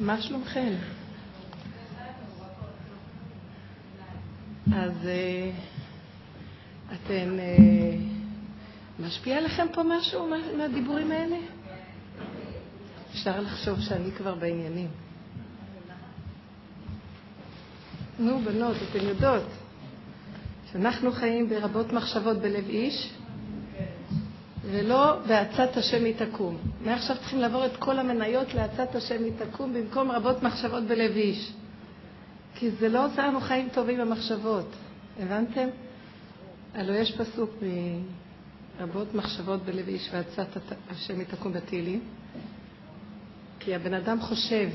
מה 0.00 0.22
שלומכם? 0.22 0.74
אז 4.74 5.06
אה, 5.06 5.50
אתן, 6.88 7.38
אה, 7.38 7.96
משפיע 9.06 9.38
עליכם 9.38 9.66
פה 9.72 9.82
משהו 9.82 10.30
מהדיבורים 10.58 11.10
האלה? 11.10 11.36
אפשר 13.10 13.40
לחשוב 13.40 13.80
שאני 13.80 14.12
כבר 14.12 14.34
בעניינים. 14.34 14.88
נו, 18.18 18.40
בנות, 18.40 18.76
אתן 18.90 19.06
יודעות 19.06 19.46
שאנחנו 20.72 21.12
חיים 21.12 21.48
ברבות 21.48 21.92
מחשבות 21.92 22.36
בלב 22.36 22.68
איש, 22.68 23.12
ולא 24.76 25.18
בעצת 25.26 25.76
השם 25.76 26.04
היא 26.04 26.14
תקום. 26.16 26.56
מעכשיו 26.84 27.16
צריכים 27.16 27.38
לעבור 27.38 27.66
את 27.66 27.76
כל 27.76 27.98
המניות 27.98 28.54
לעצת 28.54 28.94
השם 28.94 29.24
היא 29.24 29.32
תקום 29.38 29.74
במקום 29.74 30.10
רבות 30.10 30.42
מחשבות 30.42 30.82
בלב 30.82 31.16
איש. 31.16 31.52
כי 32.54 32.70
זה 32.70 32.88
לא 32.88 33.06
עושה 33.06 33.26
לנו 33.26 33.40
חיים 33.40 33.68
טובים 33.68 33.98
במחשבות. 33.98 34.66
הבנתם? 35.20 35.68
הלוא 36.74 36.94
יש 36.94 37.12
פסוק 37.12 37.50
מרבות 38.80 39.14
מחשבות 39.14 39.64
בלב 39.64 39.88
איש 39.88 40.10
ועצת 40.12 40.58
השם 40.90 41.18
היא 41.18 41.26
תקום 41.26 41.52
בתהילים. 41.52 42.00
כי 43.60 43.74
הבן 43.74 43.94
אדם 43.94 44.20
חושב, 44.20 44.68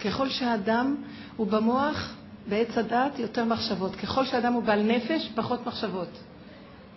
ככל 0.00 0.28
שהאדם 0.28 0.96
הוא 1.36 1.46
במוח, 1.46 2.14
בעץ 2.48 2.78
הדעת, 2.78 3.18
יותר 3.18 3.44
מחשבות. 3.44 3.96
ככל 3.96 4.24
שהאדם 4.24 4.52
הוא 4.52 4.62
בעל 4.62 4.82
נפש, 4.82 5.30
פחות 5.34 5.66
מחשבות. 5.66 6.08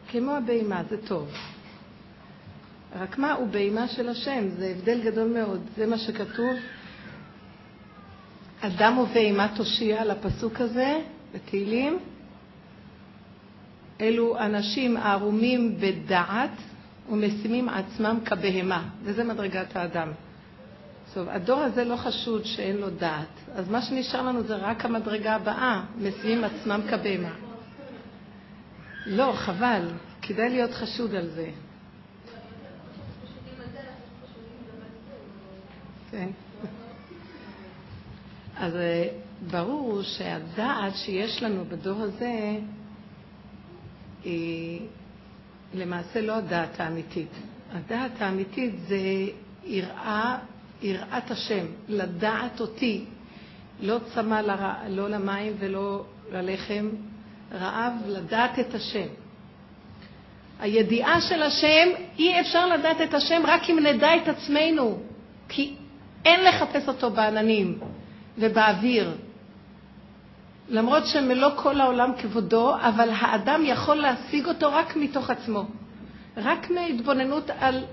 כמו 0.07 0.31
הבהמה, 0.31 0.81
זה 0.89 0.97
טוב. 1.07 1.31
רק 2.99 3.17
מה, 3.17 3.33
הוא 3.33 3.47
בהמה 3.47 3.87
של 3.87 4.09
השם, 4.09 4.49
זה 4.49 4.73
הבדל 4.77 5.01
גדול 5.01 5.27
מאוד. 5.27 5.61
זה 5.77 5.85
מה 5.85 5.97
שכתוב. 5.97 6.55
אדם 8.61 8.97
ובהמה 8.97 9.47
תושיע 9.55 10.01
על 10.01 10.11
הפסוק 10.11 10.61
הזה 10.61 11.01
בתהילים. 11.33 11.99
אלו 14.01 14.39
אנשים 14.39 14.97
ערומים 14.97 15.77
בדעת 15.79 16.57
ומשימים 17.09 17.69
עצמם 17.69 18.19
כבהמה, 18.25 18.89
וזה 19.03 19.23
מדרגת 19.23 19.75
האדם. 19.75 20.11
טוב, 21.13 21.29
הדור 21.29 21.59
הזה 21.59 21.83
לא 21.83 21.95
חשוד 21.95 22.45
שאין 22.45 22.77
לו 22.77 22.89
דעת, 22.89 23.27
אז 23.55 23.69
מה 23.69 23.81
שנשאר 23.81 24.21
לנו 24.21 24.43
זה 24.43 24.55
רק 24.55 24.85
המדרגה 24.85 25.35
הבאה, 25.35 25.83
משימים 25.97 26.43
עצמם 26.43 26.81
כבהמה. 26.89 27.33
לא, 29.05 29.33
חבל, 29.35 29.87
כדאי 30.21 30.49
להיות 30.49 30.73
חשוד 30.73 31.15
על 31.15 31.27
זה. 31.27 31.49
כן. 36.11 36.29
אז 38.57 38.75
אה, 38.75 39.07
ברור 39.51 40.01
שהדעת 40.01 40.95
שיש 40.95 41.43
לנו 41.43 41.65
בדור 41.65 42.01
הזה 42.01 42.55
היא 44.23 44.81
למעשה 45.73 46.21
לא 46.21 46.35
הדעת 46.35 46.79
האמיתית. 46.79 47.31
הדעת 47.71 48.21
האמיתית 48.21 48.75
זה 48.87 48.99
יראה, 49.63 50.37
יראת 50.81 51.31
השם, 51.31 51.65
לדעת 51.87 52.59
אותי. 52.59 53.05
לא 53.81 53.97
צמא 54.13 54.35
לרע, 54.35 54.73
לא 54.89 55.09
למים 55.09 55.53
ולא 55.59 56.05
ללחם, 56.31 56.89
רעב 57.51 57.93
לדעת 58.07 58.59
את 58.59 58.75
השם. 58.75 59.07
הידיעה 60.59 61.21
של 61.21 61.43
השם, 61.43 61.89
אי 62.19 62.39
אפשר 62.39 62.67
לדעת 62.67 63.01
את 63.01 63.13
השם 63.13 63.41
רק 63.45 63.69
אם 63.69 63.79
נדע 63.79 64.15
את 64.15 64.27
עצמנו, 64.27 64.99
כי 65.49 65.75
אין 66.25 66.43
לחפש 66.43 66.87
אותו 66.87 67.11
בעננים 67.11 67.79
ובאוויר. 68.37 69.11
למרות 70.69 71.07
שמלוא 71.07 71.49
כל 71.55 71.81
העולם 71.81 72.11
כבודו, 72.17 72.75
אבל 72.81 73.09
האדם 73.19 73.61
יכול 73.65 73.95
להשיג 73.95 74.45
אותו 74.45 74.71
רק 74.73 74.95
מתוך 74.95 75.29
עצמו. 75.29 75.65
רק 76.37 76.69
מהתבוננות 76.69 77.49
על 77.59 77.83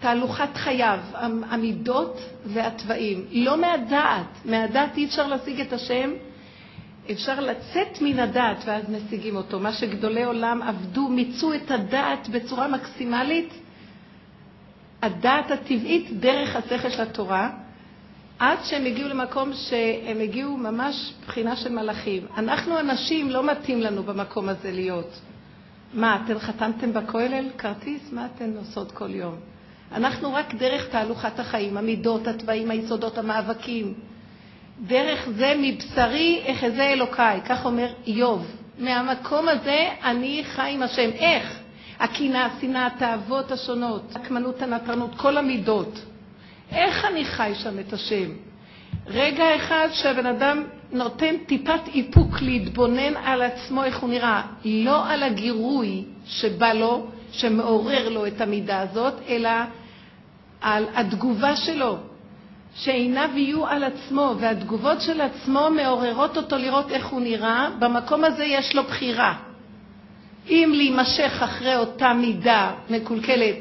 תהלוכת 0.00 0.56
חייו, 0.56 0.98
המידות 1.50 2.20
והתוואים. 2.44 3.26
לא 3.30 3.56
מהדעת. 3.56 4.26
מהדעת 4.44 4.96
אי 4.96 5.04
אפשר 5.04 5.26
להשיג 5.26 5.60
את 5.60 5.72
השם, 5.72 6.10
אפשר 7.10 7.40
לצאת 7.40 8.02
מן 8.02 8.18
הדעת 8.18 8.64
ואז 8.66 8.84
משיגים 8.90 9.36
אותו. 9.36 9.60
מה 9.60 9.72
שגדולי 9.72 10.24
עולם 10.24 10.62
עבדו, 10.62 11.08
מיצו 11.08 11.54
את 11.54 11.70
הדעת 11.70 12.28
בצורה 12.28 12.68
מקסימלית, 12.68 13.54
הדעת 15.02 15.50
הטבעית 15.50 16.20
דרך 16.20 16.56
השכל 16.56 16.90
של 16.90 17.02
התורה, 17.02 17.50
עד 18.38 18.58
שהם 18.64 18.84
הגיעו 18.84 19.08
למקום 19.08 19.52
שהם 19.52 20.20
הגיעו 20.20 20.56
ממש 20.56 21.12
בחינה 21.26 21.56
של 21.56 21.72
מלאכים. 21.72 22.26
אנחנו 22.36 22.78
הנשים, 22.78 23.30
לא 23.30 23.42
מתאים 23.42 23.80
לנו 23.80 24.02
במקום 24.02 24.48
הזה 24.48 24.72
להיות. 24.72 25.20
מה, 25.94 26.22
אתן 26.24 26.38
חתמתם 26.38 26.92
בכולל 26.92 27.44
כרטיס? 27.58 28.12
מה 28.12 28.26
אתן 28.26 28.56
עושות 28.56 28.92
כל 28.92 29.14
יום? 29.14 29.34
אנחנו 29.92 30.34
רק 30.34 30.54
דרך 30.54 30.88
תהלוכת 30.88 31.38
החיים, 31.38 31.76
המידות, 31.76 32.26
התוואים, 32.26 32.70
היסודות, 32.70 33.18
המאבקים. 33.18 33.94
דרך 34.86 35.28
זה 35.36 35.54
מבשרי 35.58 36.44
אחזה 36.46 36.82
אלוקיי, 36.82 37.40
כך 37.44 37.64
אומר 37.64 37.92
איוב. 38.06 38.46
מהמקום 38.78 39.48
הזה 39.48 39.88
אני 40.04 40.42
חי 40.44 40.70
עם 40.74 40.82
השם. 40.82 41.10
איך? 41.10 41.58
הקנאה, 42.00 42.46
השנאה, 42.46 42.86
התאוות 42.86 43.52
השונות, 43.52 44.16
הקמנות, 44.16 44.62
הנטרנות, 44.62 45.10
כל 45.16 45.36
המידות. 45.36 46.00
איך 46.72 47.04
אני 47.04 47.24
חי 47.24 47.52
שם 47.54 47.78
את 47.78 47.92
השם? 47.92 48.30
רגע 49.06 49.56
אחד 49.56 49.88
שהבן 49.92 50.26
אדם 50.26 50.64
נותן 50.92 51.34
טיפת 51.46 51.80
איפוק 51.94 52.42
להתבונן 52.42 53.16
על 53.24 53.42
עצמו, 53.42 53.84
איך 53.84 53.98
הוא 53.98 54.10
נראה, 54.10 54.42
לא 54.64 55.10
על 55.10 55.22
הגירוי 55.22 56.04
שבא 56.26 56.72
לו, 56.72 57.06
שמעורר 57.32 58.08
לו 58.08 58.26
את 58.26 58.40
המידה 58.40 58.80
הזאת, 58.80 59.14
אלא 59.28 59.50
על 60.60 60.86
התגובה 60.94 61.56
שלו, 61.56 61.96
שעיניו 62.74 63.30
יהיו 63.34 63.66
על 63.66 63.84
עצמו, 63.84 64.34
והתגובות 64.38 65.00
של 65.00 65.20
עצמו 65.20 65.70
מעוררות 65.70 66.36
אותו 66.36 66.56
לראות 66.56 66.90
איך 66.90 67.06
הוא 67.06 67.20
נראה, 67.20 67.68
במקום 67.78 68.24
הזה 68.24 68.44
יש 68.44 68.74
לו 68.74 68.82
בחירה. 68.82 69.34
אם 70.48 70.72
להימשך 70.74 71.42
אחרי 71.44 71.76
אותה 71.76 72.12
מידה 72.12 72.72
מקולקלת 72.90 73.56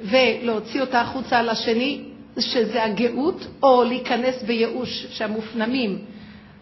ולהוציא 0.00 0.80
אותה 0.80 1.00
החוצה 1.00 1.38
על 1.38 1.48
השני, 1.48 2.07
שזה 2.40 2.84
הגאות, 2.84 3.46
או 3.62 3.84
להיכנס 3.84 4.42
בייאוש 4.42 5.06
שהמופנמים, 5.10 5.98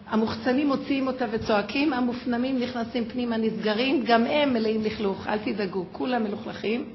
המוחצנים 0.09 0.67
מוציאים 0.67 1.07
אותה 1.07 1.25
וצועקים, 1.31 1.93
המופנמים 1.93 2.59
נכנסים 2.59 3.05
פנימה, 3.05 3.37
נסגרים, 3.37 4.03
גם 4.05 4.25
הם 4.25 4.53
מלאים 4.53 4.83
לכלוך, 4.83 5.27
אל 5.27 5.37
תדאגו, 5.37 5.85
כולם 5.91 6.23
מלוכלכים, 6.23 6.85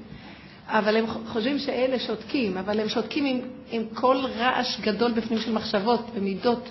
אבל 0.67 0.97
הם 0.97 1.05
חושבים 1.07 1.59
שאלה 1.59 1.99
שותקים, 1.99 2.57
אבל 2.57 2.79
הם 2.79 2.89
שותקים 2.89 3.25
עם, 3.25 3.39
עם 3.71 3.83
כל 3.93 4.17
רעש 4.37 4.79
גדול 4.79 5.11
בפנים 5.11 5.39
של 5.39 5.53
מחשבות 5.53 6.05
ומידות 6.15 6.69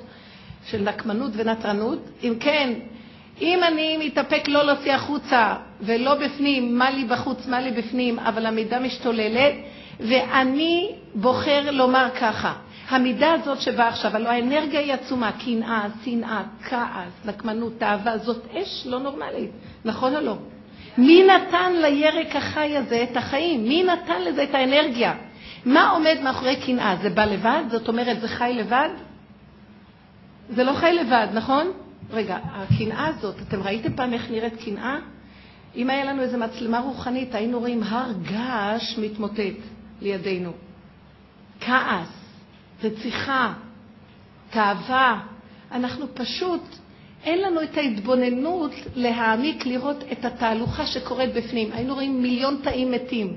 של 0.66 0.82
נקמנות 0.82 1.30
ונטרנות. 1.34 1.98
אם 2.22 2.34
כן, 2.40 2.72
אם 3.40 3.60
אני 3.68 3.96
מתאפק 4.06 4.48
לא 4.48 4.66
להוציא 4.66 4.92
החוצה 4.92 5.54
ולא 5.80 6.14
בפנים, 6.14 6.78
מה 6.78 6.90
לי 6.90 7.04
בחוץ, 7.04 7.46
מה 7.46 7.60
לי 7.60 7.70
בפנים, 7.70 8.18
אבל 8.18 8.46
המידה 8.46 8.78
משתוללת, 8.80 9.54
ואני 10.08 10.90
בוחר 11.14 11.70
לומר 11.70 12.08
ככה, 12.20 12.52
המידה 12.88 13.32
הזאת 13.32 13.60
שבאה 13.60 13.88
עכשיו, 13.88 14.16
הלוא 14.16 14.28
האנרגיה 14.28 14.80
היא 14.80 14.92
עצומה, 14.92 15.32
קנאה, 15.32 15.86
שנאה, 16.04 16.42
כעס, 16.64 17.12
נקמנות, 17.24 17.72
תאווה, 17.78 18.18
זאת 18.18 18.46
אש 18.54 18.86
לא 18.86 18.98
נורמלית, 18.98 19.50
נכון 19.84 20.16
או 20.16 20.20
לא? 20.20 20.36
מי 20.98 21.22
נתן 21.22 21.72
לירק 21.72 22.36
החי 22.36 22.76
הזה 22.76 23.06
את 23.10 23.16
החיים? 23.16 23.64
מי 23.64 23.82
נתן 23.82 24.22
לזה 24.22 24.42
את 24.42 24.54
האנרגיה? 24.54 25.14
מה 25.64 25.90
עומד 25.90 26.16
מאחורי 26.24 26.56
קנאה? 26.56 26.96
זה 27.02 27.10
בא 27.10 27.24
לבד? 27.24 27.62
זאת 27.70 27.88
אומרת, 27.88 28.20
זה 28.20 28.28
חי 28.28 28.52
לבד? 28.56 28.88
זה 30.50 30.64
לא 30.64 30.72
חי 30.72 30.92
לבד, 30.92 31.26
נכון? 31.34 31.66
רגע, 32.10 32.38
הקנאה 32.44 33.06
הזאת, 33.06 33.34
אתם 33.48 33.62
ראיתם 33.62 33.96
פעם 33.96 34.12
איך 34.12 34.30
נראית 34.30 34.54
קנאה? 34.64 34.98
אם 35.76 35.90
היה 35.90 36.04
לנו 36.04 36.22
איזו 36.22 36.38
מצלמה 36.38 36.80
רוחנית, 36.80 37.34
היינו 37.34 37.58
רואים 37.58 37.82
הר 37.82 38.12
געש 38.22 38.98
מתמוטט. 38.98 39.81
לידינו. 40.02 40.52
כעס, 41.60 42.08
רציחה, 42.84 43.52
תאווה. 44.50 45.20
אנחנו 45.72 46.06
פשוט, 46.14 46.62
אין 47.24 47.42
לנו 47.42 47.62
את 47.62 47.76
ההתבוננות 47.76 48.72
להעמיק, 48.94 49.66
לראות 49.66 50.04
את 50.12 50.24
התהלוכה 50.24 50.86
שקורית 50.86 51.34
בפנים. 51.34 51.72
היינו 51.72 51.94
רואים 51.94 52.22
מיליון 52.22 52.60
תאים 52.62 52.90
מתים. 52.90 53.36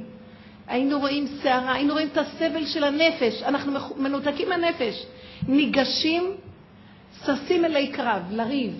היינו 0.67 0.99
רואים 0.99 1.27
סערה, 1.27 1.73
היינו 1.73 1.93
רואים 1.93 2.07
את 2.11 2.17
הסבל 2.17 2.65
של 2.65 2.83
הנפש. 2.83 3.43
אנחנו 3.43 3.71
מנותקים 3.97 4.49
מהנפש. 4.49 5.05
ניגשים, 5.47 6.31
ששים 7.25 7.65
אלי 7.65 7.87
קרב, 7.87 8.21
לריב, 8.31 8.73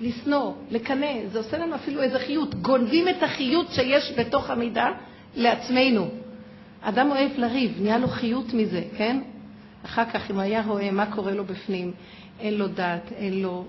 לשנוא, 0.00 0.52
לקנא. 0.70 1.26
זה 1.32 1.38
עושה 1.38 1.58
לנו 1.58 1.74
אפילו 1.74 2.02
איזה 2.02 2.18
חיות. 2.18 2.54
גונבים 2.54 3.08
את 3.08 3.22
החיות 3.22 3.66
שיש 3.72 4.12
בתוך 4.18 4.50
המידה 4.50 4.86
לעצמנו. 5.36 6.19
אדם 6.82 7.10
אוהב 7.10 7.30
לריב, 7.36 7.78
נהיה 7.80 7.98
לו 7.98 8.08
חיות 8.08 8.54
מזה, 8.54 8.82
כן? 8.96 9.20
אחר 9.84 10.04
כך, 10.04 10.30
אם 10.30 10.38
היה 10.38 10.62
רואה 10.66 10.90
מה 10.90 11.06
קורה 11.06 11.32
לו 11.32 11.44
בפנים, 11.44 11.92
אין 12.40 12.54
לו 12.54 12.68
דעת, 12.68 13.12
אין 13.12 13.42
לו 13.42 13.64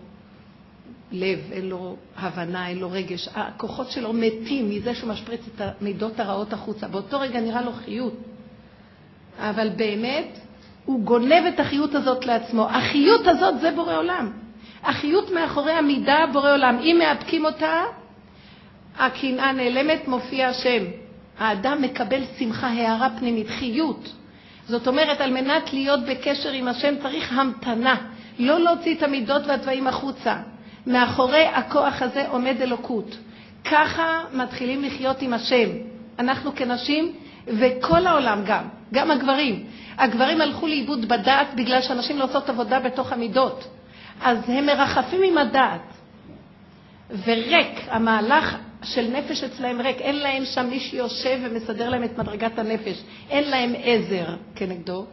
לב, 1.12 1.40
אין 1.52 1.70
לו 1.70 1.96
הבנה, 2.18 2.68
אין 2.68 2.80
לו 2.80 2.92
רגש. 2.92 3.30
הכוחות 3.36 3.92
שלו 3.92 4.14
מתים 4.14 4.70
מזה 4.70 4.96
שהוא 4.96 5.10
משפריץ 5.10 5.42
את 5.56 5.62
המידות 5.62 6.20
הרעות 6.20 6.54
החוצה. 6.54 6.88
באותו 6.88 7.20
רגע 7.20 7.40
נראה 7.40 7.62
לו 7.62 7.72
חיות. 7.72 8.14
אבל 9.40 9.70
באמת, 9.70 10.40
הוא 10.86 11.04
גונב 11.04 11.44
את 11.54 11.60
החיות 11.60 11.96
הזאת 11.96 12.26
לעצמו. 12.26 12.70
החיות 12.70 13.28
הזאת 13.28 13.60
זה 13.60 13.72
בורא 13.72 13.98
עולם. 13.98 14.32
החיות 14.84 15.32
מאחורי 15.32 15.72
המידה 15.72 16.26
בורא 16.34 16.52
עולם. 16.54 16.80
אם 16.80 17.00
מאפקים 17.00 17.46
אותה, 17.46 17.84
הקנאה 18.98 19.52
נעלמת, 19.52 20.08
מופיע 20.08 20.48
השם. 20.48 20.84
האדם 21.42 21.82
מקבל 21.82 22.22
שמחה, 22.40 22.68
הערה 22.68 23.10
פנימית, 23.20 23.50
חיות. 23.50 24.14
זאת 24.68 24.88
אומרת, 24.88 25.22
על 25.22 25.34
מנת 25.34 25.74
להיות 25.74 26.00
בקשר 26.06 26.52
עם 26.52 26.68
השם 26.68 26.94
צריך 27.02 27.34
המתנה, 27.34 27.96
לא 28.40 28.60
להוציא 28.60 28.96
את 28.96 29.04
המידות 29.04 29.48
והתוואים 29.48 29.88
החוצה. 29.88 30.36
מאחורי 30.88 31.46
הכוח 31.46 32.02
הזה 32.02 32.28
עומד 32.28 32.62
אלוקות. 32.62 33.18
ככה 33.72 34.22
מתחילים 34.34 34.84
לחיות 34.84 35.22
עם 35.22 35.34
השם. 35.34 35.70
אנחנו 36.20 36.56
כנשים, 36.56 37.14
וכל 37.48 38.08
העולם 38.08 38.42
גם, 38.46 38.64
גם 38.94 39.12
הגברים. 39.12 39.64
הגברים 39.98 40.42
הלכו 40.42 40.68
לאיבוד 40.68 41.06
בדעת 41.08 41.48
בגלל 41.56 41.82
שאנשים 41.82 42.20
לא 42.20 42.24
עושות 42.24 42.50
עבודה 42.50 42.80
בתוך 42.80 43.12
המידות. 43.12 43.68
אז 44.22 44.38
הם 44.48 44.66
מרחפים 44.66 45.22
עם 45.24 45.38
הדעת. 45.38 45.82
וריק, 47.26 47.88
המהלך 47.90 48.58
של 48.84 49.08
נפש 49.18 49.44
אצלהם 49.44 49.82
ריק, 49.82 49.98
אין 49.98 50.16
להם 50.16 50.46
שם 50.46 50.68
מי 50.70 50.80
שיושב 50.80 51.40
ומסדר 51.44 51.90
להם 51.90 52.04
את 52.04 52.18
מדרגת 52.18 52.60
הנפש, 52.60 53.04
אין 53.30 53.50
להם 53.50 53.74
עזר 53.84 54.36
כנגדו, 54.56 55.06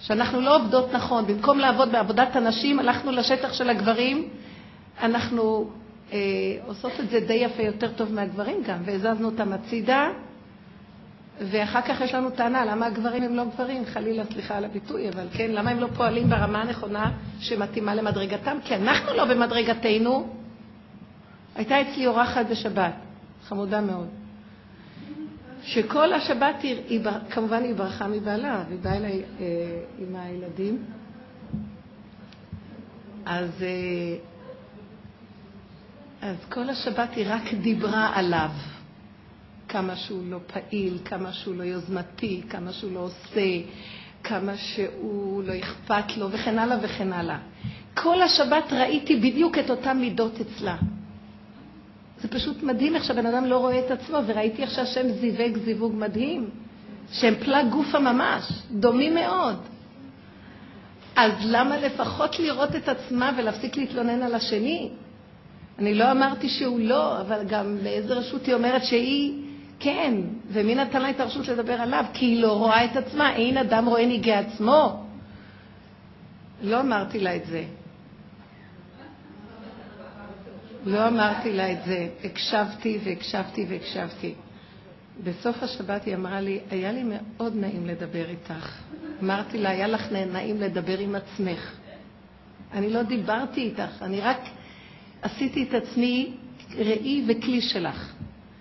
שאנחנו 0.00 0.40
לא 0.40 0.56
עובדות 0.56 0.92
נכון, 0.92 1.26
במקום 1.26 1.58
לעבוד 1.58 1.92
בעבודת 1.92 2.36
הנשים, 2.36 2.78
הלכנו 2.78 3.12
לשטח 3.12 3.52
של 3.52 3.70
הגברים, 3.70 4.28
אנחנו 5.02 5.70
אה, 6.12 6.18
עושות 6.66 6.92
את 7.00 7.10
זה 7.10 7.20
די 7.20 7.34
יפה, 7.34 7.62
יותר 7.62 7.92
טוב 7.92 8.12
מהגברים 8.12 8.62
גם, 8.66 8.78
והזזנו 8.84 9.28
אותם 9.28 9.52
הצידה, 9.52 10.08
ואחר 11.40 11.80
כך 11.82 12.00
יש 12.00 12.14
לנו 12.14 12.30
טענה, 12.30 12.64
למה 12.64 12.86
הגברים 12.86 13.22
הם 13.22 13.36
לא 13.36 13.44
גברים? 13.44 13.84
חלילה, 13.84 14.24
סליחה 14.32 14.56
על 14.56 14.64
הביטוי, 14.64 15.08
אבל 15.08 15.26
כן, 15.32 15.50
למה 15.50 15.70
הם 15.70 15.80
לא 15.80 15.86
פועלים 15.96 16.30
ברמה 16.30 16.62
הנכונה 16.62 17.12
שמתאימה 17.40 17.94
למדרגתם? 17.94 18.58
כי 18.64 18.74
אנחנו 18.74 19.14
לא 19.14 19.24
במדרגתנו, 19.24 20.37
הייתה 21.58 21.80
אצלי 21.82 22.06
אורחת 22.06 22.46
בשבת, 22.50 22.94
חמודה 23.44 23.80
מאוד, 23.80 24.08
שכל 25.62 26.12
השבת, 26.12 26.62
היא, 26.62 27.00
כמובן 27.30 27.62
היא 27.62 27.74
ברחה 27.74 28.08
מבעלה, 28.08 28.64
והיא 28.68 28.78
באה 28.78 28.96
אליי 28.96 29.22
אה, 29.40 29.44
עם 29.98 30.16
הילדים. 30.16 30.84
אז, 33.26 33.62
אה, 33.62 34.16
אז 36.28 36.36
כל 36.48 36.70
השבת 36.70 37.14
היא 37.16 37.26
רק 37.28 37.54
דיברה 37.54 38.10
עליו. 38.14 38.50
כמה 39.68 39.96
שהוא 39.96 40.22
לא 40.30 40.38
פעיל, 40.46 40.98
כמה 41.04 41.32
שהוא 41.32 41.54
לא 41.54 41.62
יוזמתי, 41.62 42.42
כמה 42.50 42.72
שהוא 42.72 42.92
לא 42.92 43.00
עושה, 43.00 43.60
כמה 44.24 44.56
שהוא 44.56 45.42
לא 45.42 45.52
אכפת 45.58 46.16
לו, 46.16 46.30
וכן 46.30 46.58
הלאה 46.58 46.76
וכן 46.82 47.12
הלאה. 47.12 47.38
כל 47.94 48.22
השבת 48.22 48.72
ראיתי 48.72 49.16
בדיוק 49.16 49.58
את 49.58 49.70
אותן 49.70 49.98
מידות 49.98 50.40
אצלה. 50.40 50.76
זה 52.20 52.28
פשוט 52.28 52.62
מדהים 52.62 52.94
איך 52.94 53.04
שהבן 53.04 53.26
אדם 53.26 53.44
לא 53.44 53.58
רואה 53.58 53.78
את 53.78 53.90
עצמו, 53.90 54.18
וראיתי 54.26 54.62
איך 54.62 54.70
שהשם 54.70 55.08
זיווג 55.08 55.58
זיווג 55.64 55.94
מדהים, 55.96 56.50
שהם 57.12 57.34
פלג 57.34 57.70
גופה 57.70 57.98
ממש, 57.98 58.52
דומים 58.70 59.14
מאוד. 59.14 59.56
אז 61.16 61.32
למה 61.44 61.76
לפחות 61.76 62.38
לראות 62.38 62.76
את 62.76 62.88
עצמה 62.88 63.32
ולהפסיק 63.36 63.76
להתלונן 63.76 64.22
על 64.22 64.34
השני? 64.34 64.90
אני 65.78 65.94
לא 65.94 66.10
אמרתי 66.10 66.48
שהוא 66.48 66.80
לא, 66.80 67.20
אבל 67.20 67.44
גם 67.48 67.78
באיזה 67.82 68.14
רשות 68.14 68.46
היא 68.46 68.54
אומרת 68.54 68.84
שהיא 68.84 69.42
כן, 69.80 70.14
ומי 70.48 70.74
נתן 70.74 71.02
לה 71.02 71.10
את 71.10 71.20
הרשות 71.20 71.48
לדבר 71.48 71.72
עליו? 71.72 72.04
כי 72.12 72.26
היא 72.26 72.42
לא 72.42 72.52
רואה 72.52 72.84
את 72.84 72.96
עצמה, 72.96 73.34
אין 73.34 73.56
אדם 73.56 73.86
רואה 73.86 74.06
ניגי 74.06 74.32
עצמו. 74.32 75.04
לא 76.62 76.80
אמרתי 76.80 77.20
לה 77.20 77.36
את 77.36 77.46
זה. 77.46 77.64
לא 80.88 81.08
אמרתי 81.08 81.52
לה 81.52 81.72
את 81.72 81.78
זה, 81.86 82.08
הקשבתי 82.24 82.98
והקשבתי 83.04 83.66
והקשבתי. 83.68 84.34
בסוף 85.24 85.62
השבת 85.62 86.04
היא 86.04 86.14
אמרה 86.14 86.40
לי, 86.40 86.60
היה 86.70 86.92
לי 86.92 87.02
מאוד 87.04 87.56
נעים 87.56 87.86
לדבר 87.86 88.28
איתך. 88.28 88.78
אמרתי 89.22 89.58
לה, 89.58 89.70
היה 89.70 89.88
לך 89.88 90.12
נעים 90.12 90.60
לדבר 90.60 90.98
עם 90.98 91.14
עצמך. 91.14 91.72
אני 92.72 92.90
לא 92.90 93.02
דיברתי 93.02 93.60
איתך, 93.60 94.02
אני 94.02 94.20
רק 94.20 94.40
עשיתי 95.22 95.62
את 95.62 95.74
עצמי 95.74 96.36
ראי 96.76 97.24
וכלי 97.28 97.60
שלך, 97.60 98.12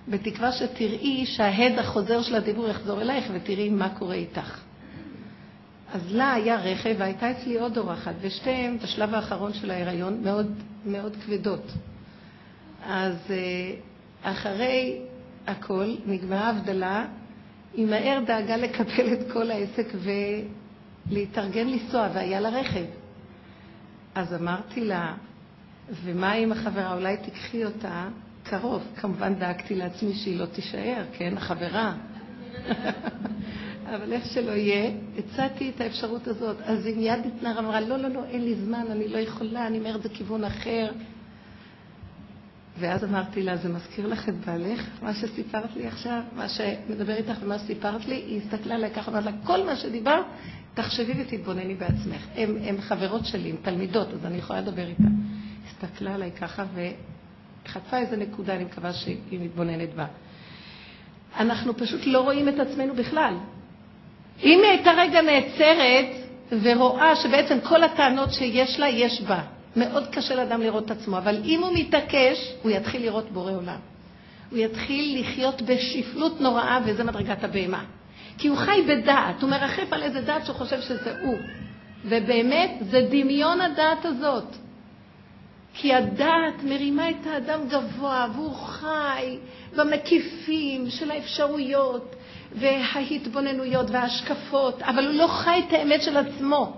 בתקווה 0.08 0.52
שתראי 0.52 1.26
שההד 1.26 1.80
החוזר 1.80 2.22
של 2.22 2.36
הדיבור 2.36 2.68
יחזור 2.68 3.02
אלייך 3.02 3.26
ותראי 3.34 3.70
מה 3.70 3.90
קורה 3.90 4.16
איתך. 4.16 4.60
אז 5.94 6.16
לה 6.16 6.34
היה 6.34 6.56
רכב 6.56 6.96
והייתה 6.98 7.32
אצלי 7.32 7.60
עוד 7.60 7.78
אורחת, 7.78 8.14
ושתיהן 8.22 8.78
בשלב 8.78 9.14
האחרון 9.14 9.54
של 9.54 9.72
ההיריון 9.72 10.24
מאוד 10.24 10.52
מאוד 10.86 11.16
כבדות. 11.26 11.72
אז 12.88 13.16
אה, 13.30 13.74
אחרי 14.24 15.02
הכל, 15.48 15.96
נגמרה 16.06 16.50
הבדלה, 16.50 17.06
היא 17.74 17.86
מהר 17.86 18.20
דאגה 18.26 18.58
לקבל 18.58 19.14
את 19.14 19.32
כל 19.34 19.52
העסק 19.52 19.88
ולהתארגן 21.12 21.68
לנסוע, 21.68 22.10
והיה 22.14 22.40
לה 22.40 22.50
רכב. 22.50 22.86
אז 24.16 24.34
אמרתי 24.34 24.86
לה, 24.86 25.14
ומה 26.04 26.32
עם 26.32 26.52
החברה? 26.52 26.94
אולי 26.94 27.18
תיקחי 27.18 27.66
אותה 27.66 28.08
קרוב. 28.44 28.84
כמובן 28.96 29.36
דאגתי 29.36 29.76
לעצמי 29.76 30.14
שהיא 30.14 30.40
לא 30.40 30.46
תישאר, 30.46 31.04
כן, 31.14 31.38
החברה. 31.38 31.94
אבל 33.96 34.14
איך 34.14 34.26
שלא 34.26 34.52
יהיה, 34.52 34.92
הצעתי 35.18 35.72
את 35.76 35.82
האפשרות 35.82 36.28
הזאת. 36.28 36.58
אז 36.64 36.86
היא 36.86 36.98
מיד 36.98 37.20
התנערה, 37.26 37.60
אמרה, 37.60 37.82
לא, 37.82 37.98
לא, 37.98 38.10
לא, 38.10 38.26
אין 38.26 38.44
לי 38.44 38.56
זמן, 38.56 38.86
אני 38.92 39.08
לא 39.08 39.18
יכולה, 39.18 39.68
אני 39.68 39.80
אומרת, 39.80 40.04
זה 40.04 40.10
כיוון 40.10 40.44
אחר. 40.44 40.92
ואז 42.80 43.04
אמרתי 43.04 43.44
לה, 43.44 43.58
זה 43.58 43.70
מזכיר 43.70 44.08
לך 44.08 44.30
את 44.30 44.36
בעלך, 44.46 44.82
מה 45.02 45.14
שסיפרת 45.14 45.76
לי 45.76 45.88
עכשיו, 45.88 46.22
מה 46.36 46.50
שמדבר 46.50 47.16
איתך 47.16 47.38
ומה 47.42 47.60
שסיפרת 47.60 48.06
לי, 48.06 48.16
היא 48.16 48.42
הסתכלה 48.42 48.76
עליי 48.76 48.92
ככה, 48.92 49.12
אמרת 49.12 49.26
לה, 49.26 49.32
כל 49.44 49.66
מה 49.66 49.76
שדיברת, 49.76 50.26
תחשבי 50.74 51.22
ותתבונני 51.22 51.76
בעצמך. 51.76 52.28
הן 52.36 52.82
חברות 52.82 53.26
שלי, 53.26 53.50
הן 53.50 53.56
תלמידות, 53.62 54.14
אז 54.14 54.26
אני 54.26 54.38
יכולה 54.38 54.62
לדבר 54.62 54.88
איתה. 54.88 55.04
הסתכלה 55.68 56.16
עליי 56.16 56.32
ככה 56.32 56.66
וחטפה 57.66 57.98
איזה 57.98 58.18
נקודה, 58.18 58.56
אני 58.56 58.64
מקווה 58.64 58.94
שהיא 58.94 59.40
מתבוננת 59.40 59.94
בה. 59.94 60.06
אנחנו 61.40 61.78
פשוט 61.78 62.06
לא 62.06 62.22
רואים 62.22 62.50
את 62.50 62.60
עצמנו 62.60 62.96
בכלל. 62.96 63.34
אם 64.44 64.60
היא 64.64 64.72
הייתה 64.72 64.92
רגע 64.92 65.22
נעצרת 65.22 66.06
ורואה 66.64 67.16
שבעצם 67.16 67.58
כל 67.64 67.84
הטענות 67.84 68.34
שיש 68.34 68.80
לה, 68.80 68.90
יש 68.90 69.22
בה. 69.22 69.57
מאוד 69.76 70.08
קשה 70.08 70.36
לאדם 70.36 70.62
לראות 70.62 70.86
את 70.86 70.92
עצמו, 70.92 71.18
אבל 71.18 71.42
אם 71.46 71.64
הוא 71.64 71.72
מתעקש, 71.74 72.54
הוא 72.62 72.72
יתחיל 72.72 73.02
לראות 73.02 73.32
בורא 73.32 73.52
עולם. 73.52 73.80
הוא 74.50 74.60
יתחיל 74.60 75.20
לחיות 75.22 75.62
בשפלות 75.62 76.42
נוראה, 76.42 76.80
וזה 76.86 77.04
מדרגת 77.04 77.44
הבהמה. 77.44 77.84
כי 78.38 78.48
הוא 78.48 78.58
חי 78.58 78.82
בדעת, 78.88 79.42
הוא 79.42 79.50
מרחף 79.50 79.94
על 79.94 80.04
איזה 80.04 80.22
דעת 80.22 80.46
שהוא 80.46 80.56
חושב 80.56 80.82
שזה 80.82 81.22
הוא. 81.22 81.38
ובאמת, 82.06 82.72
זה 82.82 83.08
דמיון 83.12 83.62
הדעת 83.62 84.06
הזאת. 84.06 84.56
כי 85.74 85.94
הדעת 85.94 86.64
מרימה 86.64 87.10
את 87.10 87.28
האדם 87.28 87.60
גבוה, 87.70 88.28
והוא 88.36 88.56
חי 88.56 89.38
במקיפים 89.76 90.90
של 90.90 91.12
האפשרויות 91.12 92.16
וההתבוננויות 92.52 93.90
וההשקפות, 93.90 94.82
אבל 94.82 95.06
הוא 95.08 95.14
לא 95.14 95.28
חי 95.28 95.64
את 95.68 95.74
האמת 95.74 96.02
של 96.02 96.18
עצמו. 96.18 96.78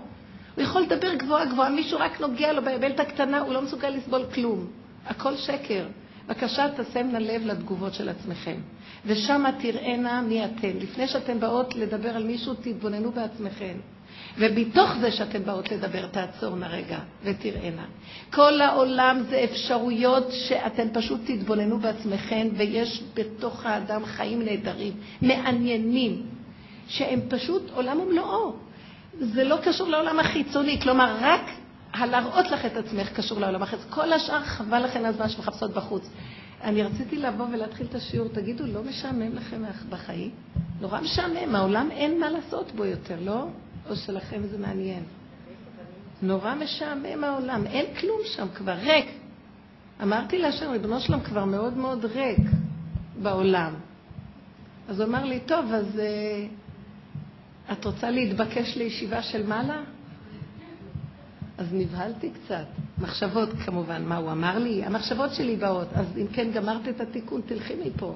הוא 0.54 0.64
יכול 0.64 0.82
לדבר 0.82 1.14
גבוהה 1.14 1.44
גבוהה, 1.44 1.70
מישהו 1.70 1.98
רק 2.00 2.20
נוגע 2.20 2.52
לו 2.52 2.62
באבלת 2.62 3.00
הקטנה, 3.00 3.40
הוא 3.40 3.54
לא 3.54 3.62
מסוגל 3.62 3.88
לסבול 3.88 4.22
כלום. 4.34 4.66
הכל 5.06 5.36
שקר. 5.36 5.84
בבקשה, 6.26 6.66
תשמנה 6.76 7.18
לב 7.18 7.46
לתגובות 7.46 7.94
של 7.94 8.08
עצמכם. 8.08 8.56
ושם 9.06 9.44
תראינה 9.60 10.22
מי 10.22 10.44
אתן. 10.44 10.70
לפני 10.80 11.08
שאתן 11.08 11.40
באות 11.40 11.74
לדבר 11.76 12.08
על 12.16 12.24
מישהו, 12.24 12.54
תתבוננו 12.54 13.12
בעצמכם. 13.12 13.74
ומתוך 14.38 14.90
זה 15.00 15.12
שאתן 15.12 15.42
באות 15.42 15.72
לדבר, 15.72 16.06
תעצורנה 16.06 16.68
רגע 16.68 16.98
ותראינה. 17.24 17.84
כל 18.32 18.60
העולם 18.60 19.22
זה 19.28 19.44
אפשרויות 19.44 20.32
שאתן 20.32 20.88
פשוט 20.92 21.20
תתבוננו 21.24 21.78
בעצמכם, 21.78 22.48
ויש 22.56 23.02
בתוך 23.14 23.66
האדם 23.66 24.04
חיים 24.04 24.42
נהדרים, 24.42 24.92
מעניינים, 25.22 26.22
שהם 26.88 27.20
פשוט 27.28 27.70
עולם 27.74 28.00
ומלואו. 28.00 28.69
זה 29.20 29.44
לא 29.44 29.56
קשור 29.64 29.88
לעולם 29.88 30.20
החיצוני, 30.20 30.80
כלומר, 30.80 31.16
רק 31.20 31.40
הלהראות 31.92 32.50
לך 32.50 32.66
את 32.66 32.76
עצמך 32.76 33.12
קשור 33.12 33.40
לעולם 33.40 33.62
החיצוני. 33.62 33.90
כל 33.90 34.12
השאר 34.12 34.44
חבל 34.44 34.84
לכם 34.84 35.04
הזמן 35.04 35.28
שמחפשות 35.28 35.70
בחוץ. 35.70 36.10
אני 36.62 36.82
רציתי 36.82 37.16
לבוא 37.16 37.46
ולהתחיל 37.52 37.86
את 37.90 37.94
השיעור, 37.94 38.28
תגידו, 38.28 38.66
לא 38.66 38.82
משעמם 38.82 39.34
לכם 39.34 39.62
בחיים? 39.88 40.30
נורא 40.80 41.00
משעמם, 41.00 41.54
העולם 41.54 41.90
אין 41.90 42.20
מה 42.20 42.30
לעשות 42.30 42.72
בו 42.72 42.84
יותר, 42.84 43.16
לא? 43.20 43.46
או 43.90 43.96
שלכם 43.96 44.42
זה 44.50 44.58
מעניין? 44.58 45.02
נורא 46.22 46.54
משעמם 46.54 47.24
העולם, 47.24 47.66
אין 47.66 47.94
כלום 47.94 48.20
שם 48.24 48.46
כבר, 48.54 48.72
ריק. 48.72 49.06
אמרתי 50.02 50.38
להשם, 50.38 50.70
ריבונו 50.70 51.00
שלם 51.00 51.20
כבר 51.20 51.44
מאוד 51.44 51.76
מאוד 51.76 52.04
ריק 52.04 52.40
בעולם. 53.22 53.74
אז 54.88 55.00
הוא 55.00 55.08
אמר 55.08 55.24
לי, 55.24 55.40
טוב, 55.40 55.72
אז 55.72 55.86
uh, 55.96 56.00
את 57.72 57.84
רוצה 57.84 58.10
להתבקש 58.10 58.76
לישיבה 58.76 59.22
של 59.22 59.46
מעלה? 59.46 59.82
אז 61.58 61.66
נבהלתי 61.72 62.30
קצת. 62.30 62.64
מחשבות 62.98 63.48
כמובן, 63.64 64.04
מה 64.04 64.16
הוא 64.16 64.30
אמר 64.30 64.58
לי? 64.58 64.84
המחשבות 64.84 65.34
שלי 65.34 65.56
באות. 65.56 65.88
אז 65.94 66.06
אם 66.16 66.26
כן 66.32 66.50
גמרת 66.52 66.88
את 66.88 67.00
התיקון, 67.00 67.40
תלכי 67.46 67.74
מפה. 67.84 68.14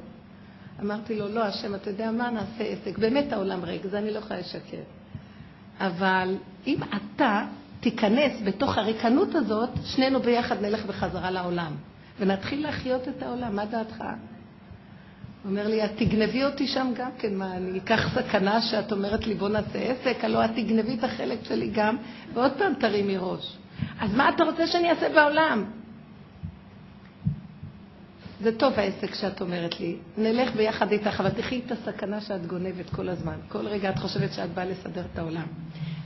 אמרתי 0.81 1.19
לו, 1.19 1.29
לא, 1.29 1.45
השם, 1.45 1.75
אתה 1.75 1.91
יודע 1.91 2.11
מה, 2.11 2.31
נעשה 2.31 2.65
עסק. 2.65 2.99
באמת 2.99 3.33
העולם 3.33 3.65
ריק, 3.65 3.83
זה 3.87 3.99
אני 3.99 4.11
לא 4.11 4.19
יכולה 4.19 4.41
לשקר. 4.41 4.83
אבל 5.81 6.37
אם 6.67 6.79
אתה 6.83 7.47
תיכנס 7.81 8.33
בתוך 8.45 8.79
הריקנות 8.79 9.35
הזאת, 9.35 9.71
שנינו 9.85 10.21
ביחד 10.21 10.63
נלך 10.63 10.87
בחזרה 10.87 11.31
לעולם. 11.31 11.73
ונתחיל 12.21 12.63
להחיות 12.63 13.09
את 13.09 13.23
העולם, 13.23 13.57
מה 13.57 13.67
דעתך? 13.67 14.05
הוא 15.45 15.51
אומר 15.51 15.69
לי, 15.69 15.85
את 15.85 15.91
תגנבי 15.97 16.45
אותי 16.45 16.67
שם 16.67 16.93
גם 16.97 17.11
כן, 17.19 17.35
מה, 17.35 17.57
אני 17.57 17.79
אקח 17.79 18.15
סכנה 18.15 18.63
שאת 18.63 18.93
אומרת 18.93 19.27
לי 19.27 19.35
בוא 19.35 19.49
נעשה 19.49 19.79
עסק, 19.79 20.25
הלוא 20.25 20.45
את 20.45 20.51
תגנבי 20.51 20.95
את 20.99 21.05
החלק 21.05 21.39
שלי 21.49 21.71
גם, 21.75 21.97
ועוד 22.35 22.53
פעם 22.59 22.75
תרימי 22.75 23.17
ראש. 23.19 23.57
אז 24.01 24.15
מה 24.15 24.29
אתה 24.29 24.45
רוצה 24.45 24.67
שאני 24.67 24.91
אעשה 24.91 25.09
בעולם? 25.09 25.65
זה 28.41 28.59
טוב 28.59 28.73
העסק 28.77 29.15
שאת 29.15 29.41
אומרת 29.41 29.81
לי, 29.81 29.97
נלך 30.19 30.57
ביחד 30.57 30.93
איתך, 30.93 31.21
אבל 31.21 31.31
תחי 31.31 31.61
את 31.67 31.73
הסכנה 31.73 32.21
שאת 32.21 32.47
גונבת 32.47 32.91
כל 32.91 33.09
הזמן. 33.09 33.37
כל 33.49 33.67
רגע 33.67 33.91
את 33.91 33.99
חושבת 33.99 34.33
שאת 34.33 34.55
באה 34.55 34.65
לסדר 34.65 35.03
את 35.13 35.19
העולם. 35.19 35.47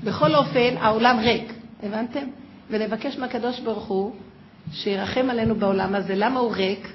בכל 0.04 0.34
אופן, 0.34 0.76
העולם 0.76 1.18
ריק, 1.18 1.52
הבנתם? 1.82 2.26
ונבקש 2.70 3.18
מהקדוש 3.18 3.60
ברוך 3.60 3.86
הוא 3.86 4.14
שירחם 4.72 5.30
עלינו 5.30 5.54
בעולם 5.54 5.94
הזה. 5.94 6.14
למה 6.16 6.40
הוא 6.40 6.52
ריק? 6.52 6.92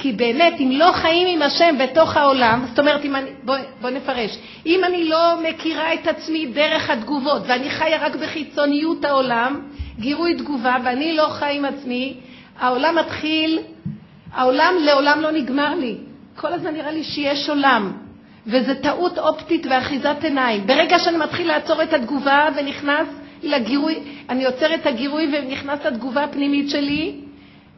כי 0.00 0.12
באמת, 0.12 0.60
אם 0.60 0.70
לא 0.72 0.92
חיים 0.92 1.28
עם 1.28 1.42
השם 1.42 1.74
בתוך 1.78 2.16
העולם, 2.16 2.64
זאת 2.68 2.78
אומרת, 2.78 3.04
אם 3.04 3.16
אני, 3.16 3.30
בוא, 3.44 3.56
בוא 3.80 3.90
נפרש, 3.90 4.38
אם 4.66 4.84
אני 4.84 5.04
לא 5.04 5.34
מכירה 5.42 5.94
את 5.94 6.06
עצמי 6.06 6.46
דרך 6.46 6.90
התגובות, 6.90 7.42
ואני 7.46 7.70
חיה 7.70 8.06
רק 8.06 8.16
בחיצוניות 8.16 9.04
העולם, 9.04 9.60
גירוי 9.98 10.34
תגובה, 10.34 10.76
ואני 10.84 11.16
לא 11.16 11.28
חי 11.28 11.56
עם 11.56 11.64
עצמי, 11.64 12.16
העולם 12.58 12.98
מתחיל, 12.98 13.58
העולם 14.32 14.74
לעולם 14.80 15.20
לא 15.20 15.30
נגמר 15.30 15.74
לי. 15.74 15.96
כל 16.36 16.52
הזמן 16.52 16.74
נראה 16.74 16.92
לי 16.92 17.04
שיש 17.04 17.48
עולם, 17.48 17.92
וזו 18.46 18.72
טעות 18.82 19.18
אופטית 19.18 19.66
ואחיזת 19.70 20.24
עיניים. 20.24 20.66
ברגע 20.66 20.98
שאני 20.98 21.16
מתחיל 21.16 21.48
לעצור 21.48 21.82
את 21.82 21.92
התגובה 21.92 22.48
ונכנס 22.56 23.08
לגירוי, 23.42 23.98
אני 24.28 24.44
עוצר 24.44 24.74
את 24.74 24.86
הגירוי 24.86 25.32
ונכנס 25.32 25.84
לתגובה 25.84 26.24
הפנימית 26.24 26.70
שלי, 26.70 27.14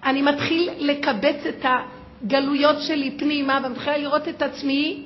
אני 0.05 0.23
מתחיל 0.23 0.71
לקבץ 0.79 1.47
את 1.49 1.65
הגלויות 2.25 2.83
שלי 2.83 3.11
פנימה 3.11 3.61
ומתחילה 3.65 3.99
לראות 3.99 4.29
את 4.29 4.43
עצמי, 4.43 5.05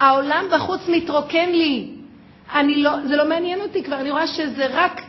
העולם 0.00 0.44
בחוץ 0.52 0.80
מתרוקן 0.88 1.50
לי. 1.50 1.90
אני 2.54 2.82
לא, 2.82 2.90
זה 3.08 3.16
לא 3.16 3.28
מעניין 3.28 3.60
אותי 3.60 3.82
כבר, 3.82 4.00
אני 4.00 4.10
רואה 4.10 4.26
שזה 4.26 4.66
רק 4.70 5.00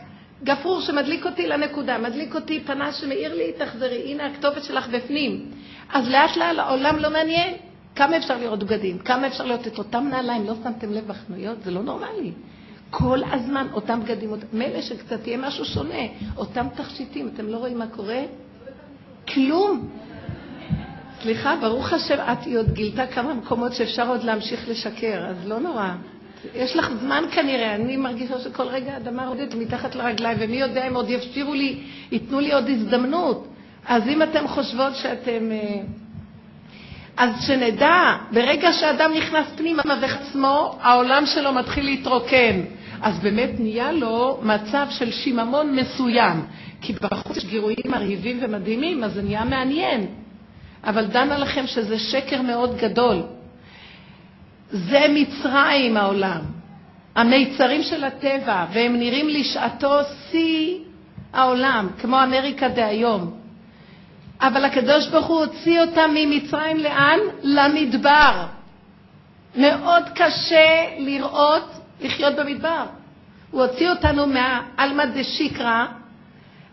גפרור 0.44 0.80
שמדליק 0.80 1.26
אותי 1.26 1.46
לנקודה, 1.46 1.98
מדליק 1.98 2.34
אותי 2.34 2.60
פנס 2.60 2.96
שמאיר 2.96 3.34
לי, 3.34 3.52
תחזרי, 3.58 4.12
הנה 4.12 4.26
הכתובת 4.26 4.64
שלך 4.64 4.88
בפנים. 4.88 5.50
אז 5.92 6.08
לאט 6.08 6.36
לאט 6.36 6.58
העולם 6.58 6.96
לא 6.96 7.10
מעניין. 7.10 7.54
כמה 7.96 8.16
אפשר 8.16 8.38
לראות 8.38 8.62
בגדים? 8.62 8.98
כמה 8.98 9.26
אפשר 9.26 9.44
לראות 9.44 9.66
את 9.66 9.78
אותם 9.78 10.06
נעליים? 10.10 10.46
לא 10.46 10.54
שמתם 10.64 10.92
לב 10.92 11.08
בחנויות? 11.08 11.62
זה 11.62 11.70
לא 11.70 11.82
נורמלי. 11.82 12.32
כל 12.90 13.20
הזמן 13.32 13.66
אותם 13.72 14.00
בגדים, 14.00 14.30
מילא 14.52 14.82
שקצת 14.82 15.26
יהיה 15.26 15.38
משהו 15.38 15.64
שונה, 15.64 16.02
אותם 16.36 16.66
תכשיטים, 16.74 17.30
אתם 17.34 17.48
לא 17.48 17.56
רואים 17.56 17.78
מה 17.78 17.86
קורה? 17.86 18.22
כלום. 19.28 19.88
סליחה, 21.22 21.56
ברוך 21.60 21.92
השם, 21.92 22.14
את 22.14 22.46
עוד 22.56 22.72
גילתה 22.72 23.06
כמה 23.06 23.34
מקומות 23.34 23.72
שאפשר 23.72 24.08
עוד 24.08 24.24
להמשיך 24.24 24.68
לשקר, 24.68 25.26
אז 25.28 25.48
לא 25.48 25.58
נורא. 25.58 25.88
יש 26.54 26.76
לך 26.76 26.90
זמן 27.00 27.24
כנראה, 27.32 27.74
אני 27.74 27.96
מרגישה 27.96 28.38
שכל 28.38 28.62
רגע 28.62 28.96
אדמה 28.96 29.26
רודדת 29.26 29.54
מתחת 29.54 29.94
לרגליים, 29.94 30.38
ומי 30.40 30.56
יודע 30.56 30.88
אם 30.88 30.96
עוד 30.96 31.10
יפשירו 31.10 31.54
לי, 31.54 31.78
ייתנו 32.12 32.40
לי 32.40 32.52
עוד 32.52 32.68
הזדמנות. 32.68 33.48
אז 33.86 34.08
אם 34.08 34.22
אתם 34.22 34.48
חושבות 34.48 34.94
שאתם... 34.94 35.52
אה, 35.52 35.80
אז 37.16 37.30
שנדע, 37.46 38.16
ברגע 38.32 38.72
שאדם 38.72 39.12
נכנס 39.16 39.46
פנימה 39.56 39.82
ועצמו, 40.00 40.78
העולם 40.80 41.26
שלו 41.26 41.52
מתחיל 41.52 41.84
להתרוקן. 41.84 42.60
אז 43.02 43.18
באמת 43.18 43.50
נהיה 43.58 43.92
לו 43.92 44.40
מצב 44.42 44.86
של 44.90 45.10
שיממון 45.10 45.76
מסוים. 45.76 46.46
כי 46.80 46.92
בחוץ 46.92 47.36
יש 47.36 47.44
גירויים 47.44 47.76
מרהיבים 47.84 48.38
ומדהימים, 48.42 49.04
אז 49.04 49.12
זה 49.12 49.22
נהיה 49.22 49.44
מעניין. 49.44 50.06
אבל 50.84 51.06
דנה 51.06 51.38
לכם 51.38 51.66
שזה 51.66 51.98
שקר 51.98 52.42
מאוד 52.42 52.76
גדול. 52.76 53.22
זה 54.70 55.06
מצרים 55.10 55.96
העולם, 55.96 56.40
המיצרים 57.14 57.82
של 57.82 58.04
הטבע, 58.04 58.66
והם 58.72 58.96
נראים 58.96 59.28
לשעתו 59.28 59.98
שיא 60.30 60.78
העולם, 61.32 61.88
כמו 62.00 62.22
אמריקה 62.22 62.68
דהיום. 62.68 63.34
אבל 64.40 64.64
הקדוש 64.64 65.08
ברוך 65.08 65.26
הוא 65.26 65.40
הוציא 65.40 65.80
אותם 65.80 66.10
ממצרים 66.14 66.76
לאן? 66.76 67.18
למדבר. 67.42 68.46
מאוד 69.56 70.02
קשה 70.14 70.84
לראות, 70.98 71.70
לחיות 72.00 72.34
במדבר. 72.34 72.84
הוא 73.50 73.62
הוציא 73.62 73.90
אותנו 73.90 74.26
מהעלמא 74.26 75.04
דשיקרא, 75.04 75.86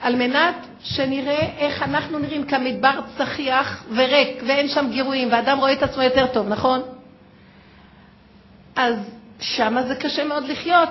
על 0.04 0.16
מנת 0.16 0.56
שנראה 0.80 1.50
איך 1.58 1.84
אנחנו 1.84 2.20
נראים 2.20 2.44
כמדבר 2.44 3.00
צחיח 3.18 3.86
וריק, 3.96 4.44
ואין 4.48 4.68
שם 4.68 4.86
גירויים, 4.92 5.28
ואדם 5.32 5.58
רואה 5.58 5.74
את 5.74 5.84
עצמו 5.84 6.04
יותר 6.04 6.28
טוב, 6.34 6.48
נכון? 6.48 6.82
אז 8.76 8.96
שמה 9.40 9.84
זה 9.84 9.96
קשה 9.96 10.24
מאוד 10.24 10.44
לחיות. 10.44 10.90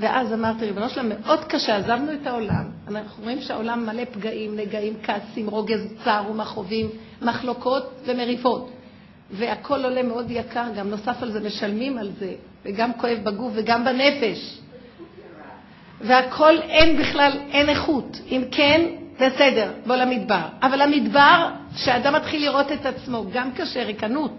ואז 0.00 0.32
אמרתי, 0.32 0.66
ריבונו 0.66 0.88
שלם, 0.88 1.08
מאוד 1.08 1.44
קשה, 1.44 1.76
עזבנו 1.76 2.12
את 2.12 2.26
העולם. 2.26 2.64
אנחנו 2.88 3.22
רואים 3.22 3.40
שהעולם 3.40 3.86
מלא 3.86 4.04
פגעים, 4.12 4.56
נגעים, 4.56 4.94
כעסים, 5.02 5.50
רוגז, 5.50 5.94
צער 6.04 6.30
ומכאובים, 6.30 6.90
מחלוקות 7.22 7.90
ומריבות. 8.04 8.70
והכל 9.30 9.84
עולה 9.84 10.02
מאוד 10.02 10.30
יקר, 10.30 10.64
גם 10.76 10.90
נוסף 10.90 11.22
על 11.22 11.32
זה 11.32 11.40
משלמים 11.40 11.98
על 11.98 12.10
זה, 12.18 12.34
וגם 12.64 12.92
כואב 12.92 13.18
בגוף 13.22 13.52
וגם 13.56 13.84
בנפש. 13.84 14.58
והכל 16.00 16.58
אין 16.60 16.96
בכלל, 16.96 17.32
אין 17.50 17.68
איכות. 17.68 18.20
אם 18.30 18.44
כן, 18.50 18.86
בסדר, 19.20 19.72
בוא 19.86 19.96
למדבר. 19.96 20.42
אבל 20.62 20.80
המדבר, 20.80 21.48
כשאדם 21.74 22.14
מתחיל 22.14 22.42
לראות 22.42 22.72
את 22.72 22.86
עצמו, 22.86 23.24
גם 23.32 23.52
קשה, 23.52 23.82
ריקנות. 23.82 24.32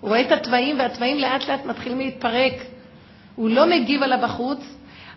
הוא 0.00 0.08
רואה 0.08 0.20
את 0.20 0.32
התוואים, 0.32 0.78
והתוואים 0.78 1.18
לאט 1.18 1.48
לאט 1.48 1.64
מתחילים 1.64 1.98
להתפרק. 1.98 2.52
הוא 3.36 3.50
לא 3.50 3.66
מגיב 3.66 4.02
על 4.02 4.12
הבחוץ. 4.12 4.58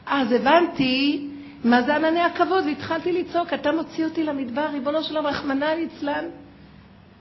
אז 0.05 0.31
הבנתי 0.31 1.27
מה 1.63 1.81
זה 1.81 1.95
ענני 1.95 2.21
הכבוד, 2.21 2.65
והתחלתי 2.65 3.11
לצעוק, 3.11 3.53
אתה 3.53 3.71
מוציא 3.71 4.05
אותי 4.05 4.23
למדבר, 4.23 4.67
ריבונו 4.73 5.03
שלום, 5.03 5.27
רחמנא 5.27 5.65
ליצלן. 5.65 6.25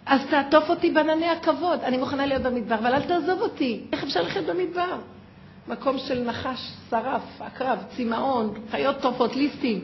אז 0.07 0.21
תעטוף 0.31 0.71
אותי 0.71 0.91
בענני 0.91 1.29
הכבוד. 1.29 1.81
אני 1.85 1.97
מוכנה 1.97 2.27
להיות 2.27 2.43
במדבר, 2.43 2.75
אבל 2.75 2.95
אל 2.95 3.03
תעזוב 3.03 3.41
אותי. 3.41 3.81
איך 3.93 4.03
אפשר 4.03 4.23
לחיות 4.23 4.47
במדבר? 4.47 4.99
מקום 5.73 5.99
של 5.99 6.23
נחש, 6.25 6.71
שרף, 6.91 7.23
עקרב, 7.41 7.79
צמאון, 7.97 8.55
חיות 8.71 9.01
טופות, 9.01 9.37
ליסטים. 9.37 9.81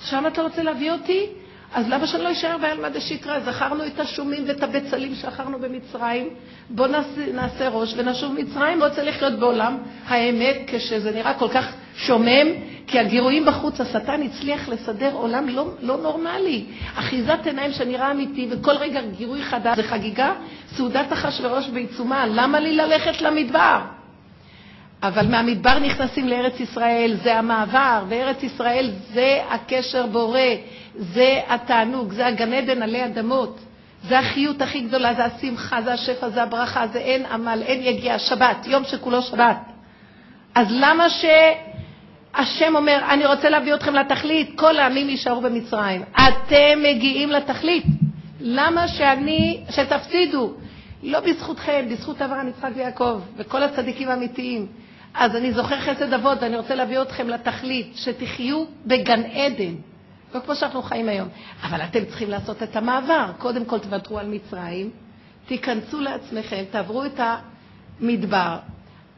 שם 0.00 0.24
אתה 0.26 0.42
רוצה 0.42 0.62
להביא 0.62 0.92
אותי? 0.92 1.26
אז 1.74 1.88
למה 1.88 2.06
שאני 2.06 2.22
לא 2.22 2.32
אשאר 2.32 2.58
בעלמא 2.58 2.88
דשקרא? 2.88 3.40
זכרנו 3.40 3.86
את 3.86 4.00
השומים 4.00 4.44
ואת 4.46 4.62
הבצלים 4.62 5.14
שאכלנו 5.14 5.58
במצרים, 5.58 6.28
בואו 6.70 6.88
נעשה, 6.88 7.32
נעשה 7.34 7.68
ראש 7.68 7.94
ונשוב 7.96 8.32
מצרים, 8.32 8.82
רוצה 8.82 9.02
לחיות 9.02 9.32
בעולם 9.32 9.78
האמת 10.06 10.56
כשזה 10.66 11.10
נראה 11.10 11.34
כל 11.34 11.48
כך 11.48 11.72
שומם, 11.96 12.48
כי 12.86 12.98
הגירויים 12.98 13.44
בחוץ, 13.44 13.80
השטן 13.80 14.22
הצליח 14.22 14.68
לסדר 14.68 15.12
עולם 15.12 15.48
לא, 15.48 15.68
לא 15.82 15.96
נורמלי. 15.96 16.64
אחיזת 16.94 17.38
עיניים 17.44 17.72
שנראה 17.72 18.10
אמיתי, 18.10 18.48
וכל 18.50 18.76
רגע 18.76 19.00
גירוי 19.16 19.42
חדש 19.42 19.76
זה 19.76 19.82
חגיגה, 19.82 20.32
סעודת 20.76 21.12
אחשורוש 21.12 21.68
בעיצומה, 21.68 22.26
למה 22.26 22.60
לי 22.60 22.76
ללכת 22.76 23.22
למדבר? 23.22 23.97
אבל 25.02 25.26
מהמדבר 25.26 25.78
נכנסים 25.78 26.28
לארץ 26.28 26.60
ישראל, 26.60 27.16
זה 27.22 27.38
המעבר, 27.38 28.04
וארץ 28.08 28.42
ישראל 28.42 28.90
זה 29.12 29.40
הקשר 29.50 30.06
בורא, 30.06 30.40
זה 30.96 31.40
התענוג, 31.48 32.12
זה 32.12 32.26
הגן 32.26 32.52
עדן 32.52 32.82
עלי 32.82 33.04
אדמות, 33.04 33.60
זה 34.08 34.18
החיות 34.18 34.62
הכי 34.62 34.80
גדולה, 34.80 35.14
זה 35.14 35.24
השמחה, 35.24 35.82
זה 35.82 35.92
השפע, 35.92 36.28
זה 36.28 36.42
הברכה, 36.42 36.86
זה 36.86 36.98
אין 36.98 37.26
עמל, 37.26 37.62
אין 37.66 37.82
יגיע, 37.82 38.18
שבת, 38.18 38.66
יום 38.66 38.84
שכולו 38.84 39.22
שבת. 39.22 39.58
אז 40.54 40.66
למה 40.70 41.06
שהשם 41.10 42.76
אומר, 42.76 43.00
אני 43.10 43.26
רוצה 43.26 43.50
להביא 43.50 43.74
אתכם 43.74 43.94
לתכלית, 43.94 44.50
כל 44.56 44.78
העמים 44.78 45.08
יישארו 45.08 45.40
במצרים. 45.40 46.02
אתם 46.14 46.82
מגיעים 46.82 47.30
לתכלית. 47.30 47.84
למה 48.40 48.88
שאני, 48.88 49.60
שתפסידו? 49.70 50.52
לא 51.02 51.20
בזכותכם, 51.20 51.86
בזכות 51.90 52.22
אברהם, 52.22 52.48
יצחק 52.48 52.70
ויעקב, 52.74 53.20
וכל 53.36 53.62
הצדיקים 53.62 54.08
האמיתיים. 54.08 54.66
אז 55.18 55.36
אני 55.36 55.52
זוכר 55.52 55.80
חסד 55.80 56.12
אבות, 56.12 56.38
ואני 56.42 56.56
רוצה 56.56 56.74
להביא 56.74 57.02
אתכם 57.02 57.28
לתכלית, 57.28 57.92
שתחיו 57.96 58.64
בגן 58.86 59.22
עדן. 59.22 59.74
לא 60.34 60.40
כמו 60.40 60.54
שאנחנו 60.54 60.82
חיים 60.82 61.08
היום. 61.08 61.28
אבל 61.62 61.80
אתם 61.82 62.04
צריכים 62.04 62.30
לעשות 62.30 62.62
את 62.62 62.76
המעבר. 62.76 63.30
קודם 63.38 63.64
כל 63.64 63.78
תוותרו 63.78 64.18
על 64.18 64.26
מצרים, 64.26 64.90
תיכנסו 65.46 66.00
לעצמכם, 66.00 66.64
תעברו 66.70 67.04
את 67.04 67.20
המדבר. 68.00 68.56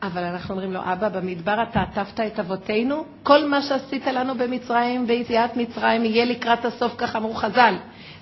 אבל 0.02 0.24
אנחנו 0.24 0.54
אומרים 0.54 0.72
לו, 0.72 0.80
אבא, 0.80 1.08
במדבר 1.08 1.62
אתה 1.70 1.80
עטפת 1.80 2.20
את 2.20 2.38
אבותינו? 2.38 3.04
כל 3.22 3.44
מה 3.48 3.62
שעשית 3.62 4.06
לנו 4.06 4.34
במצרים, 4.34 5.06
ביציאת 5.06 5.56
מצרים, 5.56 6.04
יהיה 6.04 6.24
לקראת 6.24 6.64
הסוף, 6.64 6.94
כך 6.98 7.16
אמרו 7.16 7.34
חז"ל. 7.34 7.74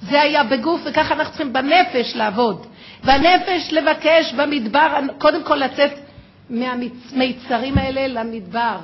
זה 0.03 0.21
היה 0.21 0.45
בגוף, 0.45 0.81
וככה 0.85 1.15
אנחנו 1.15 1.33
צריכים 1.33 1.53
בנפש 1.53 2.17
לעבוד. 2.17 2.67
בנפש 3.05 3.73
לבקש 3.73 4.35
במדבר, 4.35 5.01
קודם 5.19 5.45
כל 5.45 5.55
לצאת 5.57 6.08
מהמיצרים 6.50 7.78
האלה 7.78 8.23
למדבר. 8.23 8.78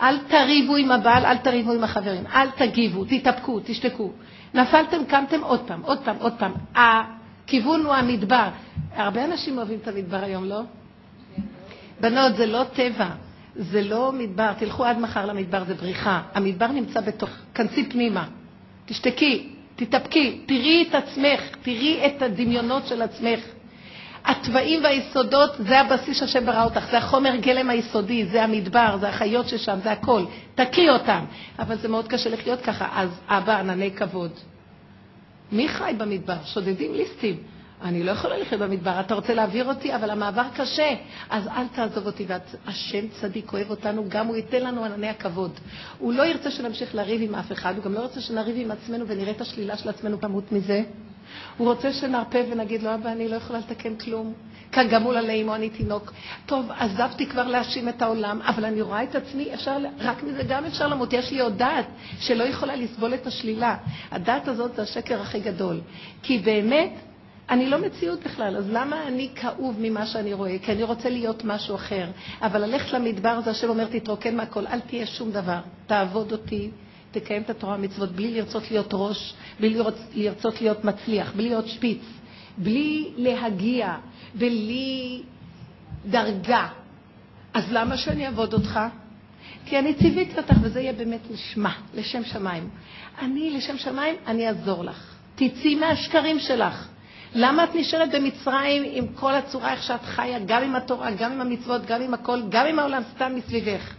אל 0.00 0.18
תריבו 0.18 0.76
עם 0.76 0.90
הבעל, 0.90 1.24
אל 1.24 1.36
תריבו 1.36 1.72
עם 1.72 1.84
החברים, 1.84 2.26
אל 2.26 2.50
תגיבו, 2.50 3.04
תתאפקו, 3.04 3.60
תשתקו. 3.64 4.10
נפלתם, 4.54 5.04
קמתם 5.04 5.40
עוד 5.42 5.60
פעם, 5.66 5.82
עוד 5.82 5.98
פעם, 6.04 6.16
עוד 6.20 6.32
פעם. 6.38 6.52
הכיוון 6.74 7.84
הוא 7.84 7.94
המדבר. 7.94 8.48
הרבה 8.94 9.24
אנשים 9.24 9.58
אוהבים 9.58 9.78
את 9.82 9.88
המדבר 9.88 10.24
היום, 10.24 10.44
לא? 10.44 10.60
בנות, 12.00 12.36
זה 12.36 12.46
לא 12.46 12.64
טבע, 12.72 13.08
זה 13.56 13.82
לא 13.82 14.12
מדבר. 14.12 14.52
תלכו 14.52 14.84
עד 14.84 14.98
מחר 14.98 15.26
למדבר, 15.26 15.64
זה 15.64 15.74
בריחה. 15.74 16.22
המדבר 16.34 16.66
נמצא 16.66 17.00
בתוך, 17.00 17.30
כנסי 17.54 17.88
פנימה. 17.88 18.28
תשתקי, 18.86 19.48
תתאפקי, 19.76 20.40
תראי 20.46 20.86
את 20.88 20.94
עצמך, 20.94 21.40
תראי 21.62 22.06
את 22.06 22.22
הדמיונות 22.22 22.86
של 22.86 23.02
עצמך. 23.02 23.40
התוואים 24.24 24.84
והיסודות, 24.84 25.50
זה 25.58 25.80
הבסיס 25.80 26.18
שהשם 26.18 26.46
ברא 26.46 26.64
אותך, 26.64 26.84
זה 26.90 26.98
החומר 26.98 27.36
גלם 27.36 27.70
היסודי, 27.70 28.26
זה 28.26 28.44
המדבר, 28.44 28.96
זה 29.00 29.08
החיות 29.08 29.48
ששם, 29.48 29.78
זה 29.82 29.92
הכל. 29.92 30.24
תקריא 30.54 30.90
אותם. 30.90 31.24
אבל 31.58 31.78
זה 31.78 31.88
מאוד 31.88 32.08
קשה 32.08 32.30
לחיות 32.30 32.60
ככה, 32.60 32.88
אז 32.94 33.20
אבא, 33.28 33.58
ענני 33.58 33.90
כבוד. 33.90 34.30
מי 35.52 35.68
חי 35.68 35.94
במדבר? 35.98 36.36
שודדים 36.44 36.94
ליסטים. 36.94 37.36
אני 37.82 38.02
לא 38.02 38.10
יכולה 38.10 38.38
לחיות 38.38 38.60
במדבר, 38.60 39.00
אתה 39.00 39.14
רוצה 39.14 39.34
להעביר 39.34 39.68
אותי, 39.68 39.94
אבל 39.94 40.10
המעבר 40.10 40.44
קשה, 40.56 40.94
אז 41.30 41.48
אל 41.48 41.66
תעזוב 41.68 42.06
אותי. 42.06 42.26
והשם 42.26 43.08
צדיק 43.08 43.52
אוהב 43.52 43.70
אותנו, 43.70 44.04
גם 44.08 44.26
הוא 44.26 44.36
ייתן 44.36 44.62
לנו 44.62 44.84
ענני 44.84 45.08
הכבוד. 45.08 45.50
הוא 45.98 46.12
לא 46.12 46.22
ירצה 46.22 46.50
שנמשיך 46.50 46.94
לריב 46.94 47.22
עם 47.22 47.34
אף 47.34 47.52
אחד, 47.52 47.76
הוא 47.76 47.84
גם 47.84 47.94
לא 47.94 48.00
רוצה 48.00 48.20
שנריב 48.20 48.56
עם 48.58 48.70
עצמנו 48.70 49.08
ונראה 49.08 49.30
את 49.30 49.40
השלילה 49.40 49.76
של 49.76 49.88
עצמנו 49.88 50.20
כמות 50.20 50.52
מזה. 50.52 50.82
הוא 51.56 51.68
רוצה 51.68 51.92
שנרפה 51.92 52.38
ונגיד 52.50 52.82
לו, 52.82 52.94
אבא, 52.94 53.12
אני 53.12 53.28
לא 53.28 53.36
יכולה 53.36 53.58
לתקן 53.58 53.96
כלום. 53.96 54.32
כגמול 54.72 55.16
עלי 55.16 55.42
אמו 55.42 55.54
אני 55.54 55.70
תינוק. 55.70 56.12
טוב, 56.46 56.70
עזבתי 56.78 57.26
כבר 57.26 57.46
להאשים 57.46 57.88
את 57.88 58.02
העולם, 58.02 58.40
אבל 58.42 58.64
אני 58.64 58.82
רואה 58.82 59.02
את 59.02 59.14
עצמי, 59.14 59.54
אפשר, 59.54 59.76
רק 59.98 60.22
מזה 60.22 60.42
גם 60.48 60.64
אפשר 60.64 60.88
למות. 60.88 61.12
יש 61.12 61.32
לי 61.32 61.40
עוד 61.40 61.58
דעת 61.58 61.86
שלא 62.20 62.44
יכולה 62.44 62.76
לסבול 62.76 63.14
את 63.14 63.26
השלילה. 63.26 63.76
הדעת 64.10 64.48
הזאת 64.48 64.74
זה 64.76 64.82
השקר 64.82 65.20
הכי 65.20 65.40
גדול. 65.40 65.80
כי 66.22 66.38
באמת, 66.38 66.92
אני 67.50 67.70
לא 67.70 67.78
מציאות 67.78 68.22
בכלל, 68.24 68.56
אז 68.56 68.70
למה 68.70 69.06
אני 69.06 69.28
כאוב 69.34 69.76
ממה 69.80 70.06
שאני 70.06 70.32
רואה? 70.32 70.56
כי 70.62 70.72
אני 70.72 70.82
רוצה 70.82 71.08
להיות 71.10 71.44
משהו 71.44 71.74
אחר. 71.74 72.06
אבל 72.42 72.60
ללכת 72.66 72.92
למדבר 72.92 73.40
זה 73.40 73.50
השם 73.50 73.68
אומר, 73.68 73.84
תתרוקן 73.84 74.36
מהכל, 74.36 74.66
אל 74.66 74.80
תהיה 74.80 75.06
שום 75.06 75.30
דבר. 75.30 75.60
תעבוד 75.86 76.32
אותי, 76.32 76.70
תקיים 77.12 77.42
את 77.42 77.50
התורה 77.50 77.74
המצוות 77.74 78.12
בלי 78.12 78.34
לרצות 78.34 78.70
להיות 78.70 78.88
ראש, 78.92 79.34
בלי 79.60 79.78
לרצות 80.14 80.60
להיות 80.60 80.84
מצליח, 80.84 81.32
בלי 81.36 81.48
להיות 81.48 81.68
שפיץ, 81.68 82.02
בלי 82.58 83.10
להגיע, 83.16 83.94
בלי 84.34 85.22
דרגה. 86.06 86.68
אז 87.54 87.64
למה 87.72 87.96
שאני 87.96 88.26
אעבוד 88.26 88.54
אותך? 88.54 88.80
כי 89.66 89.78
אני 89.78 89.94
ציוויתי 89.94 90.36
אותך, 90.36 90.54
וזה 90.62 90.80
יהיה 90.80 90.92
באמת 90.92 91.20
לשמה, 91.30 91.72
לשם 91.94 92.24
שמיים. 92.24 92.68
אני, 93.18 93.50
לשם 93.50 93.78
שמיים, 93.78 94.14
אני 94.26 94.48
אעזור 94.48 94.84
לך. 94.84 95.14
תצאי 95.34 95.74
מהשקרים 95.74 96.38
שלך. 96.38 96.88
למה 97.34 97.64
את 97.64 97.74
נשארת 97.74 98.14
במצרים 98.14 98.82
עם 98.86 99.06
כל 99.14 99.34
הצורה 99.34 99.72
איך 99.72 99.82
שאת 99.82 100.02
חיה, 100.02 100.38
גם 100.46 100.62
עם 100.62 100.76
התורה, 100.76 101.10
גם 101.10 101.32
עם 101.32 101.40
המצוות, 101.40 101.86
גם 101.86 102.02
עם 102.02 102.14
הכל, 102.14 102.42
גם 102.48 102.66
עם 102.66 102.78
העולם 102.78 103.02
סתם 103.14 103.32
מסביבך? 103.34 103.94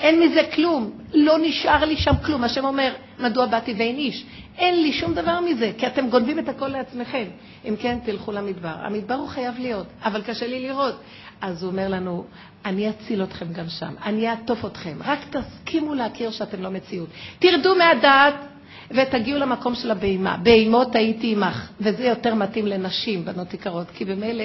אין 0.00 0.20
מזה 0.20 0.42
כלום, 0.54 0.90
לא 1.14 1.38
נשאר 1.42 1.84
לי 1.84 1.96
שם 1.96 2.14
כלום. 2.26 2.44
השם 2.44 2.64
אומר, 2.64 2.92
מדוע 3.18 3.46
באתי 3.46 3.74
ואין 3.78 3.96
איש? 3.96 4.24
אין 4.58 4.82
לי 4.82 4.92
שום 4.92 5.14
דבר 5.14 5.40
מזה, 5.40 5.72
כי 5.78 5.86
אתם 5.86 6.08
גונבים 6.08 6.38
את 6.38 6.48
הכל 6.48 6.68
לעצמכם. 6.68 7.24
אם 7.68 7.74
כן, 7.80 7.98
תלכו 8.04 8.32
למדבר. 8.32 8.74
המדבר 8.82 9.14
הוא 9.14 9.28
חייב 9.28 9.54
להיות, 9.58 9.86
אבל 10.04 10.22
קשה 10.22 10.46
לי 10.46 10.68
לראות. 10.68 10.94
אז 11.40 11.62
הוא 11.62 11.70
אומר 11.70 11.88
לנו, 11.88 12.24
אני 12.64 12.90
אציל 12.90 13.22
אתכם 13.22 13.52
גם 13.52 13.68
שם, 13.68 13.94
אני 14.04 14.30
אעטוף 14.30 14.64
אתכם, 14.64 14.98
רק 15.04 15.18
תסכימו 15.30 15.94
להכיר 15.94 16.30
שאתם 16.30 16.62
לא 16.62 16.70
מציאות. 16.70 17.08
תרדו 17.38 17.74
מהדעת 17.74 18.34
ותגיעו 18.90 19.38
למקום 19.38 19.74
של 19.74 19.90
הבהמה. 19.90 20.36
בהימות 20.36 20.94
הייתי 20.94 21.32
עמך, 21.32 21.70
וזה 21.80 22.04
יותר 22.04 22.34
מתאים 22.34 22.66
לנשים, 22.66 23.24
בנות 23.24 23.54
יקרות, 23.54 23.86
כי 23.94 24.04
במילא 24.04 24.44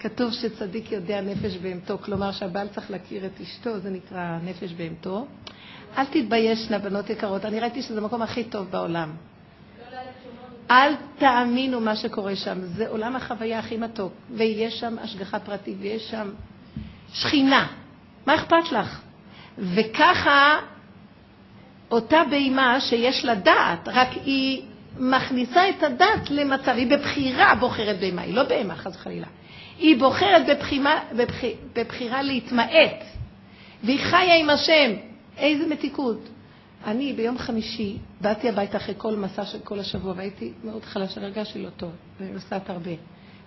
כתוב 0.00 0.32
שצדיק 0.32 0.92
יודע 0.92 1.20
נפש 1.20 1.56
בהמתו, 1.56 1.98
כלומר 1.98 2.32
שהבעל 2.32 2.68
צריך 2.68 2.90
להכיר 2.90 3.26
את 3.26 3.40
אשתו, 3.40 3.78
זה 3.78 3.90
נקרא 3.90 4.38
נפש 4.44 4.72
בהמתו. 4.72 5.26
אל 5.98 6.04
תתביישנה, 6.04 6.78
בנות 6.78 7.10
יקרות, 7.10 7.44
אני 7.44 7.60
ראיתי 7.60 7.82
שזה 7.82 7.98
המקום 7.98 8.22
הכי 8.22 8.44
טוב 8.44 8.70
בעולם. 8.70 9.12
אל 10.70 10.92
תאמינו 11.18 11.80
מה 11.80 11.96
שקורה 11.96 12.36
שם, 12.36 12.60
זה 12.60 12.88
עולם 12.88 13.16
החוויה 13.16 13.58
הכי 13.58 13.76
מתוק, 13.76 14.12
ויש 14.30 14.80
שם 14.80 14.96
השגחה 15.02 15.38
פרטית, 15.38 15.76
ויש 15.80 16.10
שם 16.10 16.30
שכינה. 17.12 17.66
מה 18.26 18.34
אכפת 18.34 18.72
לך? 18.72 19.00
וככה 19.58 20.58
אותה 21.90 22.22
בהמה 22.30 22.80
שיש 22.80 23.24
לה 23.24 23.34
דעת, 23.34 23.88
רק 23.88 24.08
היא 24.24 24.62
מכניסה 24.98 25.68
את 25.68 25.82
הדעת 25.82 26.30
למצב, 26.30 26.72
היא 26.76 26.96
בבחירה 26.96 27.54
בוחרת 27.54 28.00
בהמה, 28.00 28.22
היא 28.22 28.34
לא 28.34 28.42
בהמה, 28.42 28.76
חס 28.76 28.96
וחלילה. 28.96 29.26
היא 29.80 29.98
בוחרת 29.98 30.46
בבחירה, 30.48 31.00
בבחיר, 31.16 31.56
בבחירה 31.74 32.22
להתמעט, 32.22 33.04
והיא 33.84 34.00
חיה 34.00 34.36
עם 34.36 34.50
השם. 34.50 34.92
איזה 35.38 35.66
מתיקות. 35.66 36.28
אני 36.86 37.12
ביום 37.12 37.38
חמישי 37.38 37.96
באתי 38.20 38.48
הביתה 38.48 38.76
אחרי 38.76 38.94
כל 38.98 39.16
מסע 39.16 39.44
של 39.44 39.58
כל 39.58 39.80
השבוע, 39.80 40.12
והייתי 40.16 40.52
מאוד 40.64 40.84
חלשה, 40.84 41.20
הרגשתי 41.20 41.62
לא 41.62 41.70
טוב, 41.70 41.90
ונוסעת 42.20 42.70
הרבה. 42.70 42.90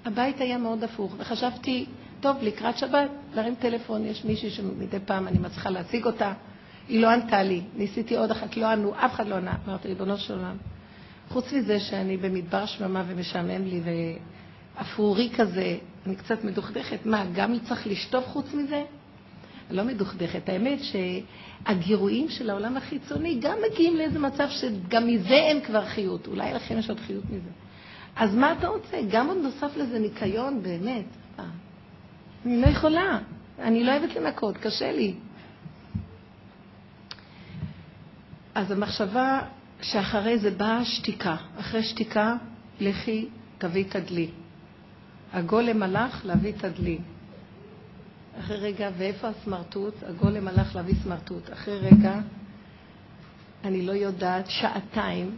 הבית 0.05 0.41
היה 0.41 0.57
מאוד 0.57 0.83
הפוך, 0.83 1.15
וחשבתי, 1.17 1.85
טוב, 2.21 2.37
לקראת 2.41 2.77
שבת, 2.77 3.09
להרים 3.35 3.55
טלפון, 3.55 4.05
יש 4.05 4.25
מישהי 4.25 4.49
שמדי 4.49 4.97
פעם 5.05 5.27
אני 5.27 5.39
מצליחה 5.39 5.69
להציג 5.69 6.05
אותה, 6.05 6.33
היא 6.87 6.99
לא 6.99 7.09
ענתה 7.09 7.43
לי, 7.43 7.61
ניסיתי 7.75 8.17
עוד 8.17 8.31
אחת, 8.31 8.57
לא 8.57 8.65
ענו, 8.65 8.93
אף 8.95 9.13
אחד 9.13 9.27
לא 9.27 9.35
ענה. 9.35 9.53
אמרתי, 9.67 9.87
ריבונו 9.87 10.17
של 10.17 10.33
עולם, 10.33 10.57
חוץ 11.29 11.53
מזה 11.53 11.79
שאני 11.79 12.17
במדבר 12.17 12.65
שממה 12.65 13.03
ומשעמם 13.07 13.65
לי, 13.65 13.81
ואפרורי 14.77 15.29
כזה, 15.35 15.77
אני 16.05 16.15
קצת 16.15 16.43
מדוכדכת. 16.43 17.05
מה, 17.05 17.25
גם 17.33 17.59
צריך 17.59 17.87
לשטוף 17.87 18.27
חוץ 18.27 18.53
מזה? 18.53 18.83
לא 19.71 19.83
מדוכדכת. 19.83 20.49
האמת 20.49 20.79
שהגירויים 20.83 22.29
של 22.29 22.49
העולם 22.49 22.77
החיצוני 22.77 23.39
גם 23.41 23.57
מגיעים 23.71 23.95
לאיזה 23.95 24.19
מצב 24.19 24.47
שגם 24.49 25.07
מזה 25.07 25.33
אין 25.33 25.61
כבר 25.61 25.85
חיות. 25.85 26.27
אולי 26.27 26.53
לכם 26.53 26.77
יש 26.77 26.89
עוד 26.89 26.99
חיות 26.99 27.23
מזה. 27.25 27.49
אז 28.15 28.35
מה 28.35 28.53
אתה 28.53 28.67
רוצה? 28.67 28.97
גם 29.11 29.27
עוד 29.27 29.37
נוסף 29.37 29.77
לזה 29.77 29.99
ניקיון, 29.99 30.63
באמת. 30.63 31.05
אה. 31.39 31.45
אני 32.45 32.61
לא 32.61 32.67
יכולה. 32.67 33.19
אני 33.59 33.83
לא 33.83 33.91
אוהבת 33.91 34.15
לנקות, 34.15 34.57
קשה 34.57 34.91
לי. 34.91 35.13
אז 38.55 38.71
המחשבה 38.71 39.41
שאחרי 39.81 40.37
זה 40.39 40.51
באה 40.51 40.85
שתיקה. 40.85 41.35
אחרי 41.59 41.83
שתיקה, 41.83 42.35
לכי 42.79 43.27
תביא 43.57 43.85
תדלי. 43.89 44.29
הגולם 45.33 45.83
הלך 45.83 46.25
להביא 46.25 46.53
תדלי. 46.57 46.97
אחרי 48.39 48.57
רגע, 48.57 48.89
ואיפה 48.97 49.27
הסמרטוט? 49.27 49.93
הגולם 50.03 50.47
הלך 50.47 50.75
להביא 50.75 50.95
סמרטוט. 51.03 51.53
אחרי 51.53 51.79
רגע, 51.79 52.19
אני 53.63 53.85
לא 53.85 53.91
יודעת, 53.91 54.49
שעתיים, 54.49 55.35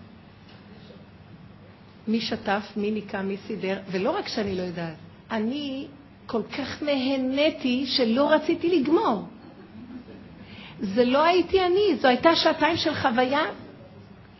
מי 2.07 2.21
שטף, 2.21 2.63
מי 2.77 2.91
ניקה, 2.91 3.21
מי 3.21 3.37
סידר, 3.47 3.79
ולא 3.91 4.11
רק 4.11 4.27
שאני 4.27 4.55
לא 4.55 4.61
יודעת, 4.61 4.95
אני 5.31 5.87
כל 6.25 6.41
כך 6.57 6.83
נהניתי 6.83 7.85
שלא 7.85 8.31
רציתי 8.31 8.79
לגמור. 8.79 9.27
זה 10.79 11.05
לא 11.05 11.23
הייתי 11.23 11.65
אני, 11.65 11.95
זו 12.01 12.07
הייתה 12.07 12.35
שעתיים 12.35 12.77
של 12.77 12.95
חוויה, 12.95 13.43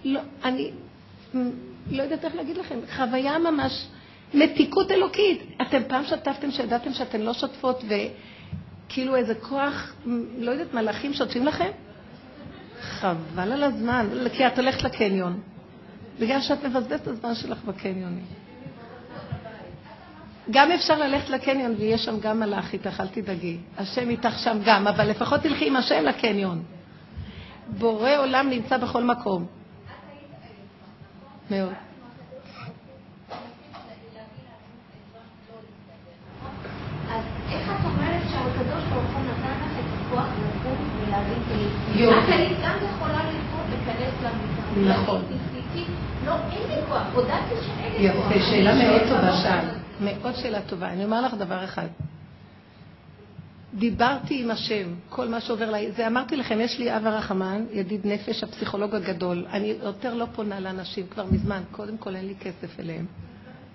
לא, 0.06 0.22
אני 0.44 0.72
לא 1.92 2.04
יודעת 2.04 2.26
איך 2.26 2.36
להגיד 2.36 2.58
לכם, 2.58 2.80
חוויה 2.96 3.40
ממש 3.40 3.88
מתיקות 4.34 4.92
אלוקית. 4.92 5.42
אתם 5.62 5.82
פעם 5.88 6.04
שתפתם 6.06 6.52
שידעתם 6.52 6.94
שאתן 6.94 7.22
לא 7.22 7.34
שוטפות 7.34 7.84
וכאילו 7.88 9.16
איזה 9.16 9.36
כוח, 9.36 9.94
לא 10.38 10.52
יודעת, 10.52 10.74
מלאכים 10.74 11.14
שוטפים 11.14 11.46
לכם? 11.46 11.70
חבל 12.82 13.52
על 13.52 13.64
הזמן, 13.64 14.08
כי 14.34 14.48
את 14.48 14.60
הולכת 14.60 14.84
לקניון. 14.84 15.42
בגלל 16.20 16.42
שאת 16.42 16.66
מבזבזת 16.66 17.02
את 17.02 17.08
הזמן 17.08 17.36
שלך 17.36 17.64
בקניונים. 17.64 18.26
גם 20.52 20.72
אפשר 20.72 20.98
ללכת 21.00 21.30
לקניון 21.30 21.76
ויש 21.78 22.06
שם 22.06 22.20
גם 22.20 22.40
מלאך 22.40 22.74
איתך, 22.74 23.02
אל 23.02 23.08
תדאגי. 23.08 23.58
השם 23.78 24.10
איתך 24.10 24.40
שם 24.40 24.58
גם, 24.66 24.88
אבל 24.88 25.10
לפחות 25.10 25.42
תלכי 25.42 25.68
עם 25.68 25.76
השם 25.76 26.04
לקניון. 26.04 26.64
בורא 27.68 28.18
עולם 28.18 28.50
נמצא 28.50 28.78
בכל 28.78 29.04
מקום. 29.04 29.46
מאוד. 31.52 31.74
יופי. 41.98 42.54
גם 42.64 42.78
יכולה 42.96 43.24
להיכנס 43.24 44.14
למיטה. 44.24 45.00
נכון. 45.02 45.22
לא, 46.26 46.34
אין 46.52 46.70
לי 46.70 46.86
כוח, 46.90 47.08
הודעתי 47.14 47.56
שאין 47.66 48.02
לי 48.02 48.14
כוח. 48.14 48.32
יפה, 48.32 48.46
שאלה 48.50 48.76
מאוד 48.76 49.02
טובה 49.10 49.38
שאל. 49.38 49.66
מאוד 50.02 50.36
שאלה 50.36 50.62
טובה. 50.62 50.90
אני 50.90 51.06
אומר 51.06 51.22
לך 51.22 51.34
דבר 51.34 51.64
אחד. 51.64 51.88
דיברתי 53.74 54.44
עם 54.44 54.52
השם, 54.52 54.94
כל 55.10 55.28
מה 55.28 55.42
שעובר 55.42 55.72
לי, 55.72 55.92
זה 55.92 56.08
אמרתי 56.08 56.36
לכם, 56.38 56.62
יש 56.62 56.80
לי 56.80 56.98
אב 56.98 57.08
הרחמן, 57.08 57.66
ידיד 57.72 58.08
נפש, 58.08 58.44
הפסיכולוג 58.44 58.96
הגדול. 58.96 59.46
אני 59.52 59.76
יותר 59.84 60.14
לא 60.14 60.26
פונה 60.36 60.60
לאנשים 60.60 61.08
כבר 61.08 61.26
מזמן, 61.32 61.62
קודם 61.72 61.98
כל 61.98 62.16
אין 62.16 62.28
לי 62.28 62.36
כסף 62.36 62.80
אליהם. 62.80 63.06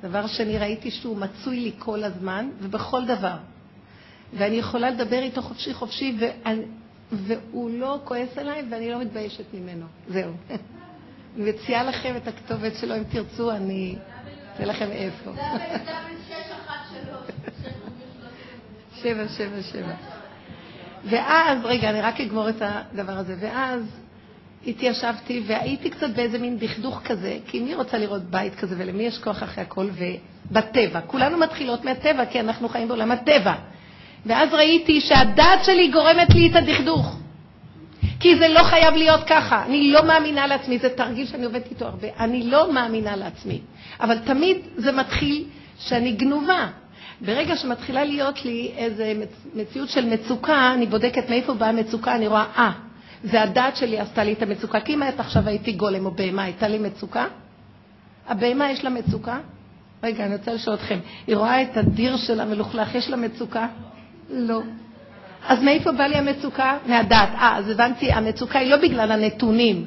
דבר 0.02 0.26
שני, 0.26 0.59
ראיתי 0.59 0.90
שהוא 0.90 1.16
מצוי 1.16 1.61
לי 1.61 1.72
כל 1.78 2.04
הזמן, 2.04 2.48
ובכל 2.61 3.04
דבר. 3.04 3.37
ואני 4.35 4.56
יכולה 4.56 4.90
לדבר 4.90 5.18
איתו 5.22 5.42
חופשי 5.42 5.74
חופשי, 5.74 6.16
ואני, 6.20 6.62
והוא 7.12 7.70
לא 7.70 8.01
כועס 8.05 8.38
עליי 8.38 8.62
ואני 8.70 8.90
לא 8.90 9.01
מתביישת 9.01 9.55
ממנו. 9.55 9.87
זהו. 10.09 10.33
אני 11.37 11.51
מציעה 11.51 11.85
לכם 11.85 12.16
את 12.16 12.29
הכתובת 12.29 12.73
שלו, 12.81 12.96
אם 12.96 13.03
תרצו, 13.05 13.51
אני 13.51 13.96
אתן 14.55 14.68
לכם 14.68 14.90
איפה. 14.90 15.31
שבע, 18.94 19.29
שבע, 19.29 19.62
שבע. 19.62 19.94
ואז, 21.05 21.59
רגע, 21.64 21.90
אני 21.90 22.01
רק 22.01 22.20
אגמור 22.20 22.49
את 22.49 22.62
הדבר 22.62 23.12
הזה. 23.12 23.37
ואז 23.40 23.83
התיישבתי 24.66 25.44
והייתי 25.46 25.90
קצת 25.90 26.11
באיזה 26.16 26.38
מין 26.38 26.59
דכדוך 26.59 27.01
כזה, 27.05 27.38
כי 27.46 27.61
מי 27.61 27.75
רוצה 27.75 27.99
לראות 27.99 28.23
בית 28.23 28.55
כזה 28.55 28.75
ולמי 28.79 29.03
יש 29.03 29.18
כוח 29.18 29.42
אחרי 29.42 29.64
הכל? 29.64 29.88
ובטבע. 30.51 31.01
כולנו 31.01 31.38
מתחילות 31.38 31.85
מהטבע, 31.85 32.27
כי 32.27 32.40
אנחנו 32.40 32.68
חיים 32.68 32.88
בעולם 32.88 33.11
הטבע. 33.11 33.55
ואז 34.26 34.54
ראיתי 34.54 35.00
שהדעת 35.00 35.64
שלי 35.64 35.88
גורמת 35.88 36.35
לי 36.35 36.50
את 36.50 36.56
הדכדוך. 36.56 37.16
כי 38.20 38.38
זה 38.38 38.48
לא 38.48 38.62
חייב 38.62 38.94
להיות 38.94 39.20
ככה. 39.26 39.64
אני 39.66 39.90
לא 39.92 40.06
מאמינה 40.06 40.46
לעצמי, 40.46 40.78
זה 40.78 40.88
תרגיל 40.88 41.26
שאני 41.26 41.44
עובדת 41.44 41.70
איתו 41.70 41.85
הרבה. 41.85 42.09
אני 42.18 42.42
לא 42.42 42.72
מאמינה 42.72 43.16
לעצמי. 43.16 43.61
אבל 44.00 44.18
תמיד 44.18 44.56
זה 44.76 44.92
מתחיל 44.92 45.44
שאני 45.78 46.12
גנובה. 46.12 46.66
ברגע 47.20 47.56
שמתחילה 47.56 48.04
להיות 48.04 48.44
לי 48.44 48.72
איזו 48.76 49.04
מציאות 49.54 49.88
של 49.88 50.06
מצוקה, 50.06 50.72
אני 50.74 50.87
בודקת 50.87 51.30
מאיפה 51.30 51.54
באה 51.54 51.68
המצוקה, 51.68 52.14
אני 52.14 52.26
רואה, 52.26 52.44
אה, 52.56 52.72
זה 53.24 53.42
הדעת 53.42 53.76
שלי 53.76 53.98
עשתה 53.98 54.24
לי 54.24 54.33
את 54.33 54.42
המצוקה. 54.42 54.80
כי 54.80 54.94
אם 54.94 55.02
היית 55.02 55.20
עכשיו 55.20 55.48
הייתי 55.48 55.72
גולם 55.72 56.06
או 56.06 56.11
בהמה, 56.11 56.42
הייתה 56.42 56.68
לי 56.68 56.78
מצוקה? 56.78 57.26
הבהמה 58.28 58.70
יש 58.70 58.85
לה 58.85 58.90
מצוקה? 58.90 59.38
רגע, 60.02 60.26
אני 60.26 60.35
רוצה 60.35 60.52
לשאול 60.52 60.76
אתכם. 60.76 60.98
היא 61.26 61.37
רואה 61.37 61.62
את 61.62 61.76
הדיר 61.76 62.16
של 62.16 62.40
המלוכלך, 62.40 62.94
יש 62.94 63.11
לה 63.11 63.16
מצוקה? 63.16 63.66
לא. 64.31 64.61
אז 65.49 65.62
מאיפה 65.62 65.93
בא 65.93 66.05
לי 66.05 66.16
המצוקה? 66.16 66.79
מהדת. 66.87 67.29
אה, 67.38 67.57
אז 67.57 67.71
הבנתי, 67.71 68.12
המצוקה 68.12 68.59
היא 68.59 68.71
לא 68.71 68.77
בגלל 68.77 69.12
הנתונים. 69.12 69.87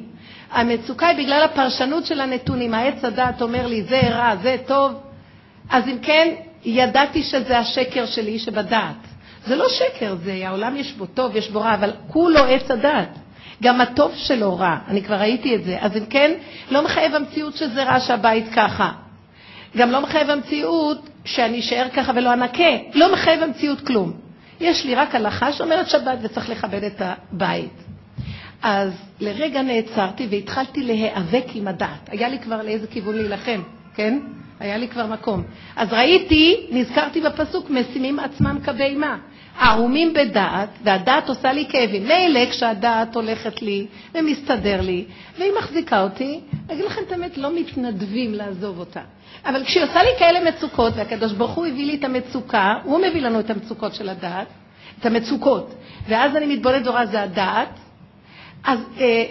המצוקה 0.51 1.07
היא 1.07 1.17
בגלל 1.17 1.41
הפרשנות 1.43 2.05
של 2.05 2.21
הנתונים. 2.21 2.73
העץ 2.73 3.05
הדת 3.05 3.41
אומר 3.41 3.67
לי, 3.67 3.83
זה 3.83 4.01
רע, 4.09 4.35
זה 4.41 4.55
טוב. 4.67 4.93
אז 5.69 5.87
אם 5.87 5.97
כן, 6.01 6.27
ידעתי 6.65 7.23
שזה 7.23 7.59
השקר 7.59 8.05
שלי 8.05 8.39
שבדעת. 8.39 8.95
זה 9.45 9.55
לא 9.55 9.69
שקר, 9.69 10.15
זה 10.23 10.41
העולם 10.45 10.75
יש 10.75 10.93
בו 10.93 11.05
טוב, 11.05 11.35
יש 11.35 11.49
בו 11.49 11.61
רע, 11.61 11.73
אבל 11.73 11.91
כולו 12.07 12.43
עץ 12.43 12.71
הדת. 12.71 13.09
גם 13.63 13.81
הטוב 13.81 14.11
שלו 14.15 14.57
רע, 14.57 14.77
אני 14.87 15.03
כבר 15.03 15.15
ראיתי 15.15 15.55
את 15.55 15.63
זה. 15.63 15.77
אז 15.81 15.97
אם 15.97 16.05
כן, 16.05 16.31
לא 16.71 16.83
מחייב 16.83 17.15
המציאות 17.15 17.55
שזה 17.55 17.83
רע 17.83 17.99
שהבית 17.99 18.45
ככה. 18.55 18.91
גם 19.77 19.91
לא 19.91 20.01
מחייב 20.01 20.29
המציאות 20.29 21.09
שאני 21.25 21.59
אשאר 21.59 21.87
ככה 21.93 22.11
ולא 22.15 22.33
אנקה. 22.33 22.63
לא 22.93 23.13
מחייב 23.13 23.43
המציאות 23.43 23.81
כלום. 23.81 24.22
יש 24.63 24.85
לי 24.85 24.95
רק 24.95 25.15
הלכה 25.15 25.53
שאומרת 25.53 25.89
שבת 25.89 26.17
וצריך 26.21 26.49
לכבד 26.49 26.83
את 26.83 27.01
הבית. 27.01 27.83
אז 28.61 28.93
לרגע 29.19 29.61
נעצרתי 29.61 30.27
והתחלתי 30.31 30.83
להיאבק 30.83 31.45
עם 31.53 31.67
הדת. 31.67 32.09
היה 32.09 32.29
לי 32.29 32.39
כבר 32.39 32.61
לאיזה 32.61 32.87
כיוון 32.87 33.15
להילחם, 33.15 33.61
כן? 33.95 34.19
היה 34.59 34.77
לי 34.77 34.87
כבר 34.87 35.07
מקום. 35.07 35.43
אז 35.75 35.93
ראיתי, 35.93 36.67
נזכרתי 36.71 37.21
בפסוק, 37.21 37.69
משימים 37.69 38.19
עצמם 38.19 38.57
כבהמה. 38.63 39.17
ערומים 39.59 40.13
בדעת, 40.13 40.69
והדעת 40.83 41.29
עושה 41.29 41.53
לי 41.53 41.65
כאבים. 41.69 42.07
מילא 42.07 42.49
כשהדעת 42.49 43.15
הולכת 43.15 43.61
לי 43.61 43.85
ומסתדר 44.15 44.81
לי, 44.81 45.05
והיא 45.37 45.51
מחזיקה 45.59 46.03
אותי, 46.03 46.39
אגיד 46.71 46.85
לכם 46.85 47.01
את 47.07 47.11
האמת, 47.11 47.37
לא 47.37 47.55
מתנדבים 47.55 48.33
לעזוב 48.33 48.79
אותה. 48.79 49.01
אבל 49.45 49.63
כשהיא 49.63 49.83
עושה 49.83 50.03
לי 50.03 50.09
כאלה 50.19 50.51
מצוקות, 50.51 50.93
והקדוש 50.95 51.33
ברוך 51.33 51.51
הוא 51.51 51.65
הביא 51.65 51.85
לי 51.85 51.95
את 51.95 52.03
המצוקה, 52.03 52.73
הוא 52.83 52.99
מביא 52.99 53.21
לנו 53.21 53.39
את 53.39 53.49
המצוקות 53.49 53.93
של 53.93 54.09
הדעת, 54.09 54.47
את 54.99 55.05
המצוקות, 55.05 55.75
ואז 56.07 56.35
אני 56.35 56.55
מתבוננת 56.55 56.87
ורואה 56.87 57.05
זה 57.05 57.21
הדעת, 57.21 57.79
אז 58.63 58.79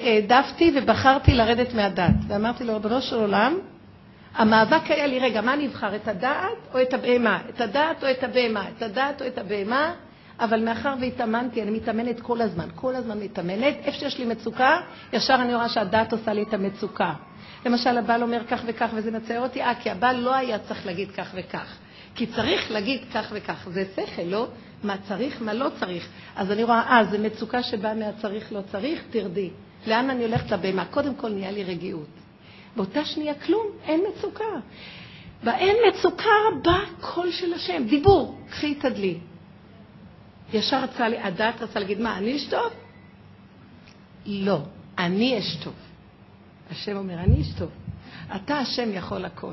העדפתי 0.05 0.71
אה, 0.71 0.77
אה, 0.77 0.83
ובחרתי 0.83 1.35
לרדת 1.35 1.75
מהדעת, 1.75 2.15
ואמרתי 2.29 2.65
לו, 2.65 2.73
ריבונו 2.73 3.03
של 3.03 3.17
עולם, 3.17 3.55
המאבק 4.35 4.91
היה 4.91 5.07
לי, 5.07 5.19
רגע, 5.19 5.41
מה 5.41 5.57
נבחר, 5.57 5.97
את 5.97 6.09
הדעת 6.09 6.59
או 6.75 6.83
את 6.83 6.95
הבהמה? 6.95 7.39
את 7.49 7.61
הדעת 7.61 8.05
או 8.05 8.11
את 8.11 8.25
הבהמה? 8.25 8.69
את 8.69 8.83
הדעת 8.83 9.23
או 9.23 9.27
את 9.27 9.39
הבהמה? 9.39 9.95
אבל 10.41 10.65
מאחר 10.65 10.95
והתאמנתי, 11.01 11.63
אני 11.63 11.71
מתאמנת 11.71 12.21
כל 12.21 12.41
הזמן, 12.41 12.69
כל 12.75 12.95
הזמן 12.95 13.19
מתאמנת, 13.19 13.75
איפה 13.85 13.99
שיש 13.99 14.19
לי 14.19 14.25
מצוקה, 14.25 14.81
ישר 15.13 15.35
אני 15.35 15.55
רואה 15.55 15.69
שהדעת 15.69 16.13
עושה 16.13 16.33
לי 16.33 16.43
את 16.43 16.55
המצוקה. 16.55 17.13
למשל, 17.67 17.99
הבעל 17.99 18.23
אומר 18.23 18.41
כך 18.49 18.63
וכך 18.67 18.89
וזה 18.95 19.11
מצער 19.11 19.41
אותי, 19.41 19.63
אה, 19.63 19.75
כי 19.75 19.91
הבעל 19.91 20.17
לא 20.17 20.35
היה 20.35 20.59
צריך 20.59 20.87
להגיד 20.87 21.11
כך 21.11 21.31
וכך. 21.35 21.77
כי 22.15 22.27
צריך 22.27 22.71
להגיד 22.71 23.01
כך 23.15 23.29
וכך. 23.33 23.69
זה 23.71 23.85
שכל, 23.97 24.23
לא? 24.23 24.47
מה 24.83 24.97
צריך, 25.09 25.43
מה 25.43 25.55
לא 25.55 25.69
צריך. 25.81 26.09
אז 26.37 26.53
אני 26.53 26.65
רואה, 26.65 26.81
אה, 26.81 27.05
זה 27.05 27.19
מצוקה 27.19 27.63
שבאה 27.63 27.95
מהצריך, 27.95 28.53
לא 28.53 28.61
צריך, 28.73 29.03
תרדי. 29.11 29.51
לאן 29.87 30.11
אני 30.11 30.25
הולכת 30.25 30.51
לבהמה? 30.51 30.85
קודם 30.85 31.15
כל 31.15 31.29
נהיה 31.29 31.51
לי 31.51 31.65
רגיעות. 31.65 32.22
באותה 32.77 33.05
שנייה 33.05 33.35
כלום, 33.35 33.67
אין 33.85 34.01
מצוקה. 34.09 34.45
באין 35.43 35.77
מצוקה 35.89 36.31
בא 36.63 36.79
קול 37.01 37.31
של 37.33 37.53
השם, 37.53 37.85
דיבור, 37.89 38.39
קחי 38.51 38.75
תדלי. 38.75 39.19
ישר 40.53 40.83
רצה 40.83 41.09
לי, 41.09 41.19
הדת 41.19 41.63
רצה 41.63 41.81
להגיד, 41.81 42.01
מה, 42.01 42.19
אני 42.19 42.37
אשטוב? 42.37 42.73
לא, 44.27 44.59
אני 44.99 45.39
אשטוב. 45.39 45.75
השם 46.71 46.97
אומר, 46.97 47.15
אני 47.15 47.37
איש 47.37 47.53
טוב. 47.59 47.71
אתה 48.37 48.59
השם 48.59 48.93
יכול 48.93 49.25
הכל. 49.25 49.53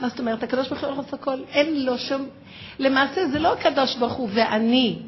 מה 0.00 0.08
זאת 0.08 0.20
אומרת? 0.20 0.42
הקדוש 0.42 0.68
ברוך 0.68 0.80
הוא 0.80 0.88
יכול 0.88 1.02
לעשות 1.02 1.20
הכל. 1.20 1.44
אין 1.48 1.84
לו 1.84 1.98
שום... 1.98 2.28
למעשה 2.78 3.28
זה 3.28 3.38
לא 3.38 3.52
הקדוש 3.52 3.96
ברוך 3.96 4.12
הוא 4.12 4.28
ואני. 4.34 5.02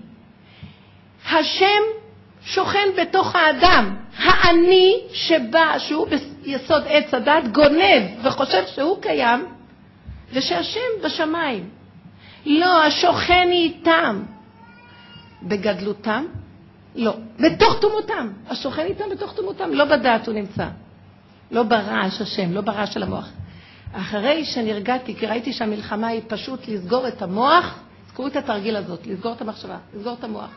השם 1.31 1.83
שוכן 2.45 2.89
בתוך 3.03 3.37
האדם. 3.37 3.97
האני 4.17 5.01
שבא, 5.13 5.79
שהוא 5.79 6.07
ביסוד 6.43 6.83
עץ 6.87 7.15
הדת, 7.15 7.49
גונב 7.53 8.03
וחושב 8.23 8.63
שהוא 8.67 9.03
קיים, 9.03 9.47
ושהשם 10.33 10.81
בשמיים. 11.05 11.71
לא, 12.47 12.85
השוכן 12.85 13.49
איתם. 13.53 14.23
בגדלותם? 15.43 16.25
לא. 16.95 17.15
בתוך 17.39 17.81
תומותם. 17.81 18.33
השוכן 18.49 18.87
איתם 18.87 19.05
בתוך 19.11 19.35
תומותם. 19.35 19.71
לא 19.73 19.85
בדעת 19.85 20.27
הוא 20.27 20.35
נמצא. 20.35 20.67
לא 21.51 21.63
ברעש 21.63 22.21
השם, 22.21 22.53
לא 22.53 22.61
ברעש 22.61 22.95
של 22.95 23.03
המוח. 23.03 23.29
אחרי 23.93 24.45
שנרגעתי, 24.45 25.15
כי 25.15 25.27
ראיתי 25.27 25.53
שהמלחמה 25.53 26.07
היא 26.07 26.23
פשוט 26.29 26.69
לסגור 26.69 27.09
את 27.09 27.23
המוח, 27.23 27.79
זכרו 28.09 28.27
את 28.27 28.37
התרגיל 28.37 28.77
הזאת, 28.77 29.07
לסגור 29.07 29.33
את 29.33 29.41
המחשבה, 29.41 29.77
לסגור 29.95 30.17
את 30.19 30.25
המוח. 30.25 30.51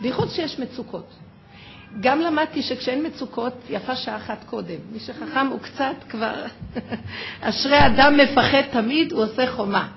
בייחוד 0.00 0.28
שיש 0.30 0.58
מצוקות. 0.58 1.14
גם 2.00 2.20
למדתי 2.20 2.62
שכשאין 2.62 3.06
מצוקות, 3.06 3.52
יפה 3.70 3.96
שעה 3.96 4.16
אחת 4.16 4.44
קודם. 4.44 4.76
מי 4.92 4.98
שחכם 4.98 5.46
הוא 5.46 5.60
קצת 5.60 5.94
כבר, 6.08 6.44
אשרי 7.40 7.86
אדם 7.86 8.16
מפחד 8.16 8.62
תמיד, 8.72 9.12
הוא 9.12 9.22
עושה 9.22 9.52
חומה. 9.52 9.88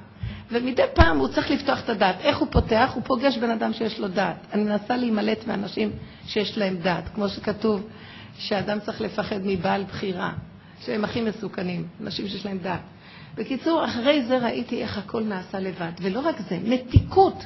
ומדי 0.51 0.83
פעם 0.93 1.17
הוא 1.17 1.27
צריך 1.27 1.51
לפתוח 1.51 1.83
את 1.83 1.89
הדעת. 1.89 2.15
איך 2.19 2.37
הוא 2.37 2.47
פותח? 2.51 2.91
הוא 2.95 3.03
פוגש 3.03 3.37
בן 3.37 3.49
אדם 3.49 3.73
שיש 3.73 3.99
לו 3.99 4.07
דעת. 4.07 4.35
אני 4.53 4.63
מנסה 4.63 4.97
להימלט 4.97 5.47
מאנשים 5.47 5.91
שיש 6.27 6.57
להם 6.57 6.77
דעת, 6.77 7.03
כמו 7.15 7.29
שכתוב 7.29 7.87
שאדם 8.37 8.79
צריך 8.79 9.01
לפחד 9.01 9.39
מבעל 9.43 9.83
בחירה, 9.83 10.33
שהם 10.85 11.03
הכי 11.03 11.21
מסוכנים, 11.21 11.87
אנשים 12.01 12.27
שיש 12.27 12.45
להם 12.45 12.57
דעת. 12.57 12.81
בקיצור, 13.35 13.85
אחרי 13.85 14.25
זה 14.25 14.37
ראיתי 14.37 14.81
איך 14.81 14.97
הכל 14.97 15.23
נעשה 15.23 15.59
לבד. 15.59 15.91
ולא 16.01 16.19
רק 16.19 16.35
זה, 16.49 16.59
מתיקות. 16.63 17.45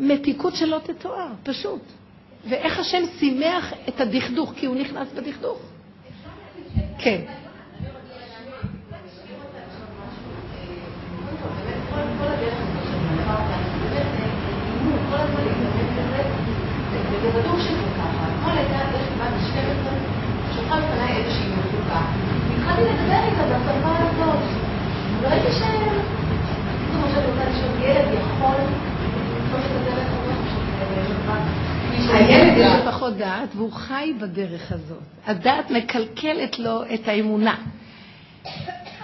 מתיקות 0.00 0.54
שלא 0.54 0.80
תתואר, 0.84 1.28
פשוט. 1.42 1.82
ואיך 2.48 2.78
השם 2.78 3.02
שימח 3.18 3.72
את 3.88 4.00
הדכדוך, 4.00 4.52
כי 4.56 4.66
הוא 4.66 4.76
נכנס 4.76 5.08
בדכדוך. 5.14 5.58
כן. 6.98 7.20
ראיתי 25.22 25.48
אני 27.16 27.26
רוצה 27.26 27.44
לשאול 27.48 27.82
ילד 27.82 28.08
יכול... 28.12 28.89
הילד 32.12 32.56
יש 32.56 32.72
לו 32.78 32.92
פחות 32.92 33.16
דעת 33.16 33.48
והוא 33.56 33.72
חי 33.72 34.12
בדרך 34.20 34.72
הזאת. 34.72 35.02
הדעת 35.26 35.70
מקלקלת 35.70 36.58
לו 36.58 36.82
את 36.94 37.08
האמונה. 37.08 37.56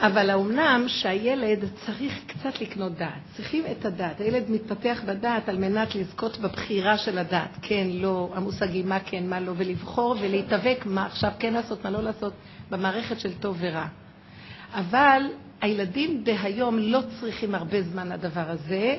אבל 0.00 0.30
האומנם 0.30 0.84
שהילד 0.86 1.64
צריך 1.86 2.20
קצת 2.26 2.60
לקנות 2.60 2.92
דעת, 2.92 3.12
צריכים 3.36 3.64
את 3.72 3.84
הדעת. 3.84 4.20
הילד 4.20 4.50
מתפתח 4.50 5.02
בדעת 5.06 5.48
על 5.48 5.58
מנת 5.58 5.94
לזכות 5.94 6.38
בבחירה 6.38 6.98
של 6.98 7.18
הדעת, 7.18 7.56
כן, 7.62 7.86
לא, 7.90 8.30
המושגים 8.34 8.88
מה 8.88 9.00
כן, 9.00 9.26
מה 9.28 9.40
לא, 9.40 9.52
ולבחור 9.56 10.16
ולהתאבק 10.20 10.82
מה 10.86 11.06
עכשיו 11.06 11.32
כן 11.38 11.52
לעשות, 11.52 11.84
מה 11.84 11.90
לא 11.90 12.02
לעשות, 12.02 12.32
במערכת 12.70 13.20
של 13.20 13.34
טוב 13.34 13.56
ורע. 13.60 13.86
אבל 14.74 15.22
הילדים 15.60 16.24
דהיום 16.24 16.78
לא 16.78 17.00
צריכים 17.20 17.54
הרבה 17.54 17.82
זמן 17.82 18.08
לדבר 18.08 18.44
הזה. 18.46 18.96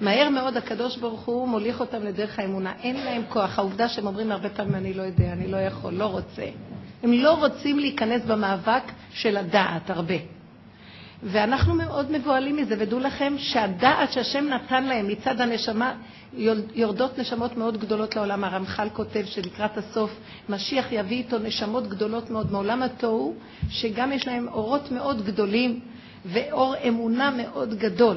מהר 0.00 0.28
מאוד 0.28 0.56
הקדוש 0.56 0.96
ברוך 0.96 1.20
הוא 1.20 1.48
מוליך 1.48 1.80
אותם 1.80 2.04
לדרך 2.04 2.38
האמונה. 2.38 2.72
אין 2.82 2.96
להם 2.96 3.22
כוח. 3.28 3.58
העובדה 3.58 3.88
שהם 3.88 4.06
אומרים 4.06 4.32
הרבה 4.32 4.48
פעמים, 4.48 4.74
אני 4.74 4.94
לא 4.94 5.02
יודע, 5.02 5.32
אני 5.32 5.48
לא 5.48 5.56
יכול, 5.56 5.92
לא 5.92 6.04
רוצה. 6.04 6.46
הם 7.02 7.12
לא 7.12 7.34
רוצים 7.34 7.78
להיכנס 7.78 8.22
במאבק 8.24 8.82
של 9.12 9.36
הדעת 9.36 9.90
הרבה. 9.90 10.14
ואנחנו 11.22 11.74
מאוד 11.74 12.10
מבוהלים 12.10 12.56
מזה, 12.56 12.74
ודעו 12.78 12.98
לכם 13.00 13.34
שהדעת 13.38 14.12
שהשם 14.12 14.48
נתן 14.48 14.84
להם 14.84 15.08
מצד 15.08 15.40
הנשמה, 15.40 15.94
יורדות 16.74 17.18
נשמות 17.18 17.56
מאוד 17.56 17.78
גדולות 17.78 18.16
לעולם. 18.16 18.44
הרמח"ל 18.44 18.88
כותב 18.92 19.24
שלקראת 19.26 19.78
הסוף 19.78 20.20
משיח 20.48 20.86
יביא 20.92 21.16
איתו 21.16 21.38
נשמות 21.38 21.88
גדולות 21.88 22.30
מאוד 22.30 22.52
מעולם 22.52 22.82
התוהו, 22.82 23.34
שגם 23.68 24.12
יש 24.12 24.26
להם 24.26 24.48
אורות 24.48 24.92
מאוד 24.92 25.24
גדולים 25.24 25.80
ואור 26.26 26.74
אמונה 26.88 27.30
מאוד 27.30 27.74
גדול. 27.74 28.16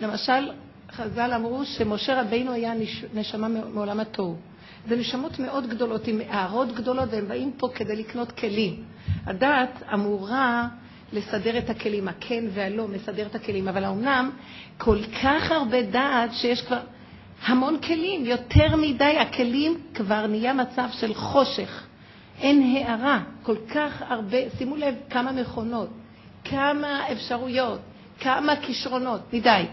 למשל, 0.00 0.50
חז"ל 0.92 1.32
אמרו 1.34 1.64
שמשה 1.64 2.20
רבינו 2.20 2.52
היה 2.52 2.72
נשמה 3.14 3.48
מעולם 3.48 4.00
התוהו. 4.00 4.36
זה 4.88 4.96
נשמות 4.96 5.38
מאוד 5.38 5.66
גדולות 5.66 6.06
עם 6.06 6.20
הערות 6.28 6.72
גדולות, 6.72 7.08
והם 7.12 7.28
באים 7.28 7.52
פה 7.58 7.68
כדי 7.74 7.96
לקנות 7.96 8.32
כלים. 8.32 8.84
הדעת 9.26 9.82
אמורה 9.94 10.68
לסדר 11.12 11.58
את 11.58 11.70
הכלים, 11.70 12.08
הכן 12.08 12.44
והלא 12.54 12.88
מסדר 12.88 13.26
את 13.26 13.34
הכלים, 13.34 13.68
אבל 13.68 13.84
האומנם 13.84 14.30
כל 14.78 14.98
כך 15.22 15.50
הרבה 15.50 15.82
דעת 15.82 16.30
שיש 16.32 16.62
כבר 16.62 16.80
המון 17.42 17.78
כלים, 17.80 18.26
יותר 18.26 18.76
מדי, 18.76 19.18
הכלים 19.18 19.80
כבר 19.94 20.26
נהיה 20.26 20.52
מצב 20.52 20.88
של 20.92 21.14
חושך. 21.14 21.86
אין 22.40 22.62
הערה, 22.62 23.20
כל 23.42 23.56
כך 23.74 24.02
הרבה, 24.08 24.38
שימו 24.58 24.76
לב 24.76 24.94
כמה 25.10 25.32
מכונות, 25.32 25.88
כמה 26.44 27.12
אפשרויות, 27.12 27.80
כמה 28.20 28.56
כישרונות, 28.56 29.34
מדי. 29.34 29.64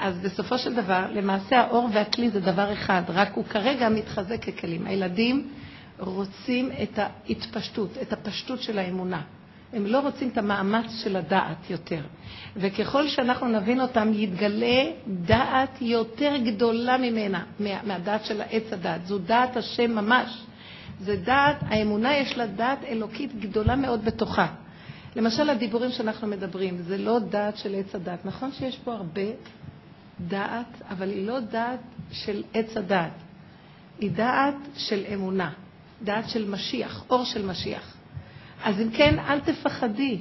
אז 0.00 0.18
בסופו 0.18 0.58
של 0.58 0.74
דבר, 0.74 1.06
למעשה 1.12 1.60
האור 1.60 1.88
והכלי 1.92 2.30
זה 2.30 2.40
דבר 2.40 2.72
אחד, 2.72 3.02
רק 3.08 3.28
הוא 3.34 3.44
כרגע 3.44 3.88
מתחזק 3.88 4.44
ככלים. 4.44 4.86
הילדים 4.86 5.48
רוצים 5.98 6.70
את 6.82 6.98
ההתפשטות, 6.98 7.90
את 8.02 8.12
הפשטות 8.12 8.62
של 8.62 8.78
האמונה. 8.78 9.22
הם 9.72 9.86
לא 9.86 10.00
רוצים 10.00 10.28
את 10.28 10.38
המאמץ 10.38 10.90
של 11.04 11.16
הדעת 11.16 11.70
יותר. 11.70 12.00
וככל 12.56 13.08
שאנחנו 13.08 13.48
נבין 13.48 13.80
אותם, 13.80 14.10
יתגלה 14.14 14.82
דעת 15.06 15.82
יותר 15.82 16.36
גדולה 16.44 16.96
ממנה, 16.98 17.44
מהדעת 17.60 18.24
של 18.24 18.42
עץ 18.50 18.72
הדעת. 18.72 19.06
זו 19.06 19.18
דעת 19.18 19.56
השם 19.56 19.90
ממש. 19.90 20.42
זה 21.00 21.16
דעת, 21.16 21.56
האמונה 21.62 22.16
יש 22.16 22.38
לה 22.38 22.46
דעת 22.46 22.84
אלוקית 22.84 23.40
גדולה 23.40 23.76
מאוד 23.76 24.04
בתוכה. 24.04 24.46
למשל, 25.16 25.50
הדיבורים 25.50 25.90
שאנחנו 25.90 26.28
מדברים, 26.28 26.78
זה 26.82 26.98
לא 26.98 27.18
דעת 27.18 27.56
של 27.56 27.74
עץ 27.74 27.94
הדעת. 27.94 28.24
נכון 28.24 28.52
שיש 28.52 28.78
פה 28.78 28.92
הרבה 28.92 29.22
דעת, 30.28 30.82
אבל 30.90 31.08
היא 31.08 31.26
לא 31.26 31.40
דעת 31.40 31.80
של 32.12 32.42
עץ 32.54 32.76
הדעת. 32.76 33.12
היא 33.98 34.10
דעת 34.10 34.54
של 34.76 35.02
אמונה, 35.14 35.50
דעת 36.02 36.28
של 36.28 36.50
משיח, 36.50 37.04
אור 37.10 37.24
של 37.24 37.46
משיח. 37.46 37.96
אז 38.64 38.80
אם 38.80 38.90
כן, 38.90 39.18
אל 39.18 39.40
תפחדי. 39.40 40.18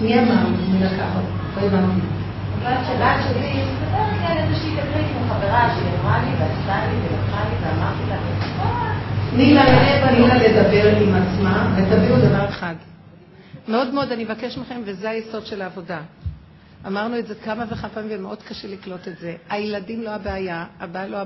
מי 0.00 0.18
אמר? 0.18 0.48
מי 0.48 0.84
לקח? 0.84 1.08
לא 1.56 1.60
הבנתי. 1.60 2.06
הבת 2.64 3.24
שלי, 3.28 3.62
מסתבר 3.62 4.04
כן 4.20 4.36
איזושהי 4.36 4.70
תקרית 4.70 5.06
עם 5.16 5.28
חברה 5.28 5.74
שהיא 5.74 6.00
אמרה 6.00 6.24
לי 6.24 6.30
ועשתה 6.30 6.86
לי 6.86 6.98
ולקחה 6.98 7.44
לי 7.48 7.56
ואמרתי 7.60 8.02
לה, 8.08 8.16
תני 9.30 9.54
לה 9.54 10.38
לדבר 10.38 10.96
עם 10.96 11.14
עצמה 11.14 11.76
ותביאו 11.76 12.16
דבר 12.18 12.48
אחד. 12.48 12.74
מאוד 13.68 13.94
מאוד 13.94 14.12
אני 14.12 14.24
אבקש 14.24 14.58
מכם, 14.58 14.80
וזה 14.84 15.10
היסוד 15.10 15.46
של 15.46 15.62
העבודה. 15.62 16.02
אמרנו 16.86 17.18
את 17.18 17.26
זה 17.26 17.34
כמה 17.34 17.64
וכמה 17.68 17.88
פעמים 17.88 18.10
ומאוד 18.20 18.42
קשה 18.42 18.68
לקלוט 18.68 19.08
את 19.08 19.18
זה. 19.18 19.36
הילדים 19.48 20.02
לא 20.02 20.10
הבעיה, 20.10 20.66
הבעיה 20.80 21.08
לא 21.08 21.18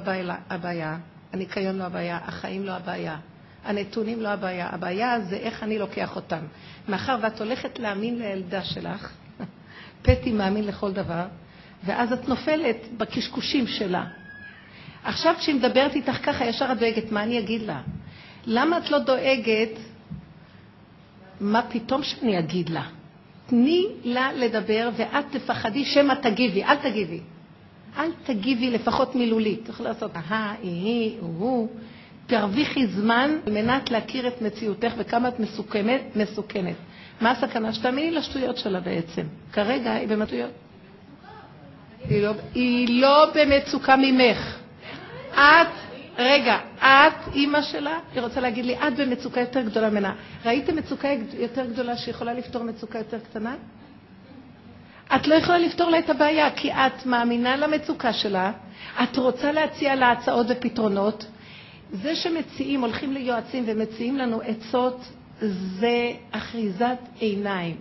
הבעיה, 0.51 0.99
הניקיון 1.33 1.79
לא 1.79 1.85
הבעיה, 1.85 2.19
החיים 2.25 2.65
לא 2.65 2.73
הבעיה, 2.73 3.17
הנתונים 3.65 4.21
לא 4.21 4.29
הבעיה. 4.29 4.69
הבעיה 4.73 5.21
זה 5.21 5.37
איך 5.37 5.63
אני 5.63 5.79
לוקח 5.79 6.17
אותם. 6.17 6.41
מאחר 6.89 7.17
ואת 7.23 7.41
הולכת 7.41 7.79
להאמין 7.79 8.19
לילדה 8.19 8.65
שלך, 8.65 9.13
פטי 10.03 10.33
מאמין 10.33 10.65
לכל 10.65 10.93
דבר, 10.93 11.25
ואז 11.85 12.13
את 12.13 12.29
נופלת 12.29 12.77
בקשקושים 12.97 13.67
שלה. 13.67 14.05
עכשיו 15.05 15.35
כשהיא 15.39 15.55
מדברת 15.55 15.95
איתך 15.95 16.17
ככה, 16.23 16.45
ישר 16.45 16.73
את 16.73 16.79
דואגת, 16.79 17.13
מה 17.13 17.23
אני 17.23 17.39
אגיד 17.39 17.63
לה? 17.63 17.81
למה 18.47 18.79
את 18.79 18.91
לא 18.91 18.99
דואגת 18.99 19.79
מה 21.41 21.63
פתאום 21.63 22.03
שאני 22.03 22.39
אגיד 22.39 22.69
לה? 22.69 22.83
תני 23.47 23.87
לה 24.05 24.33
לדבר 24.33 24.91
ואת 24.97 25.25
תפחדי 25.31 25.85
שמא 25.85 26.15
תגיבי, 26.15 26.65
אל 26.65 26.77
תגיבי. 26.77 27.21
אל 27.99 28.11
תגיבי 28.25 28.71
לפחות 28.71 29.15
מילולית. 29.15 29.61
תוכלי 29.67 29.87
לעשות 29.87 30.17
אהה, 30.17 30.55
היא, 30.63 31.17
הוא. 31.21 31.69
תרוויחי 32.27 32.87
זמן 32.87 33.31
על 33.47 33.53
מנת 33.53 33.91
להכיר 33.91 34.29
את 34.29 34.43
מציאותך 34.43 34.93
וכמה 34.99 35.29
את 35.29 35.41
מסוכנת. 35.41 36.01
מסוכנת. 36.17 36.77
מה 37.21 37.31
הסכנה? 37.31 37.73
שתאמיני 37.73 38.11
לשטויות 38.11 38.57
שלה 38.57 38.81
בעצם. 38.81 39.23
כרגע 39.53 39.93
היא 39.93 40.09
במצויות. 40.09 40.51
היא 42.09 42.23
לא, 42.23 42.33
היא 42.55 43.01
לא 43.01 43.27
במצוקה 43.35 43.97
ממך. 43.97 44.59
את 45.35 45.88
רגע, 46.19 46.59
את 46.79 47.35
אימא 47.35 47.63
שלה, 47.63 47.99
היא 48.15 48.23
רוצה 48.23 48.41
להגיד 48.41 48.65
לי, 48.65 48.77
את 48.77 48.97
במצוקה 48.97 49.41
יותר 49.41 49.61
גדולה 49.61 49.91
ממנה. 49.91 50.15
ראיתם 50.45 50.77
מצוקה 50.77 51.09
יותר 51.39 51.67
גדולה 51.67 51.97
שיכולה 51.97 52.33
לפתור 52.35 52.63
מצוקה 52.63 52.99
יותר 52.99 53.19
קטנה? 53.19 53.55
את 55.17 55.27
לא 55.27 55.35
יכולה 55.35 55.59
לפתור 55.59 55.91
לה 55.91 55.99
את 55.99 56.11
הבעיה, 56.11 56.51
כי 56.51 56.73
את 56.73 57.07
מאמינה 57.07 57.57
למצוקה 57.57 58.13
שלה, 58.13 58.53
את 59.03 59.17
רוצה 59.17 59.53
להציע 59.53 59.95
לה 59.95 60.13
הצעות 60.13 60.47
ופתרונות. 60.49 61.27
זה 61.93 62.17
שמציעים, 62.17 62.81
הולכים 62.81 63.13
ליועצים 63.13 63.65
ומציעים 63.67 64.17
לנו 64.17 64.41
עצות, 64.41 65.01
זה 65.81 66.13
אחיזת 66.31 66.99
עיניים. 67.19 67.77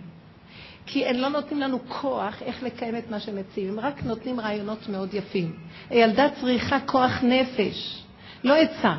כי 0.86 1.06
הם 1.06 1.16
לא 1.16 1.28
נותנים 1.28 1.60
לנו 1.60 1.78
כוח 1.88 2.42
איך 2.42 2.62
לקיים 2.62 2.96
את 2.96 3.10
מה 3.10 3.20
שמציעים, 3.20 3.72
הם 3.72 3.80
רק 3.80 4.02
נותנים 4.04 4.40
רעיונות 4.40 4.88
מאוד 4.88 5.14
יפים. 5.14 5.56
הילדה 5.90 6.28
צריכה 6.40 6.80
כוח 6.80 7.22
נפש. 7.22 8.07
לא 8.44 8.54
עצה. 8.54 8.94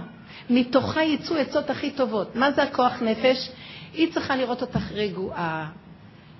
מתוכה 0.49 1.04
יצאו 1.04 1.36
עצות 1.36 1.69
הכי 1.69 1.91
טובות. 1.91 2.36
מה 2.36 2.52
זה 2.52 2.63
הכוח 2.63 3.02
נפש? 3.02 3.52
היא 3.93 4.13
צריכה 4.13 4.36
לראות 4.36 4.62
אותך 4.62 4.91
רגועה, 4.91 5.69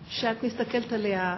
שאת 0.10 0.44
מסתכלת 0.44 0.94
עליה, 0.94 1.38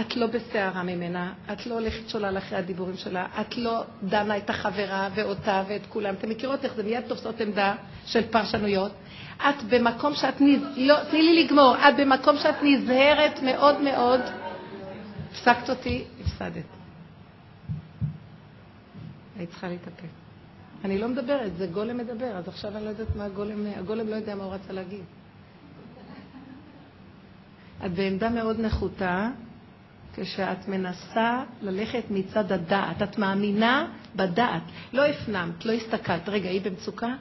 את 0.00 0.16
לא 0.16 0.26
בסערה 0.26 0.82
ממנה, 0.82 1.32
את 1.52 1.66
לא 1.66 1.74
הולכת 1.74 2.08
שולל 2.08 2.38
אחרי 2.38 2.58
הדיבורים 2.58 2.96
שלה, 2.96 3.26
את 3.40 3.56
לא 3.56 3.82
דנה 4.02 4.36
את 4.36 4.50
החברה 4.50 5.08
ואותה 5.14 5.62
ואת 5.68 5.86
כולם. 5.88 6.14
אתם 6.14 6.30
מכירות 6.30 6.64
איך 6.64 6.74
זה 6.74 6.82
מיד 6.82 7.04
תופסות 7.08 7.40
עמדה 7.40 7.74
של 8.06 8.22
פרשנויות. 8.30 8.92
את 9.36 9.62
במקום 9.68 10.14
שאת 10.14 10.40
נז... 10.40 10.62
לא, 10.76 11.04
תני 11.10 11.22
לי 11.22 11.44
לגמור. 11.44 11.76
את 11.76 11.94
במקום 11.98 12.36
שאת 12.38 12.54
נזהרת 12.62 13.42
מאוד 13.42 13.80
מאוד. 13.80 14.20
הפסקת 15.30 15.70
אותי, 15.70 16.04
הפסדת. 16.20 16.64
היית 19.38 19.50
צריכה 19.50 19.68
להתאפק. 19.68 20.19
אני 20.84 20.98
לא 20.98 21.08
מדברת, 21.08 21.56
זה 21.56 21.66
גולם 21.66 21.96
מדבר, 21.96 22.36
אז 22.36 22.48
עכשיו 22.48 22.76
אני 22.76 22.84
לא 22.84 22.88
יודעת 22.88 23.16
מה 23.16 23.24
הגולם, 23.24 23.66
הגולם 23.76 24.08
לא 24.08 24.14
יודע 24.14 24.34
מה 24.34 24.44
הוא 24.44 24.54
רצה 24.54 24.72
להגיד. 24.72 25.04
את 27.86 27.92
בעמדה 27.92 28.30
מאוד 28.30 28.60
נחותה 28.60 29.30
כשאת 30.14 30.68
מנסה 30.68 31.42
ללכת 31.62 32.04
מצד 32.10 32.52
הדעת. 32.52 33.02
את 33.02 33.18
מאמינה 33.18 33.86
בדעת. 34.16 34.62
לא 34.92 35.06
הפנמת, 35.06 35.64
לא 35.64 35.72
הסתכלת. 35.72 36.28
רגע, 36.28 36.48
היא 36.48 36.60
במצוקה? 36.60 37.14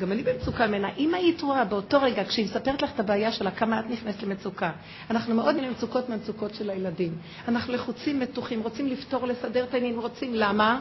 גם 0.00 0.12
אני 0.12 0.22
במצוקה 0.22 0.66
ממנה. 0.66 0.88
אם 0.96 1.14
היית 1.14 1.42
רואה 1.42 1.64
באותו 1.64 2.02
רגע, 2.02 2.24
כשהיא 2.24 2.44
מספרת 2.44 2.82
לך 2.82 2.90
את 2.94 3.00
הבעיה 3.00 3.32
שלה, 3.32 3.50
כמה 3.50 3.80
את 3.80 3.84
נכנסת 3.90 4.22
למצוקה. 4.22 4.70
אנחנו 5.10 5.34
מאוד 5.34 5.56
מצוקות 5.70 6.08
מהמצוקות 6.08 6.54
של 6.54 6.70
הילדים. 6.70 7.18
אנחנו 7.48 7.72
לחוצים, 7.74 8.20
מתוחים, 8.20 8.62
רוצים 8.62 8.86
לפתור, 8.86 9.26
לסדר 9.26 9.64
את 9.64 9.74
העניינים, 9.74 10.00
רוצים, 10.00 10.34
למה? 10.34 10.80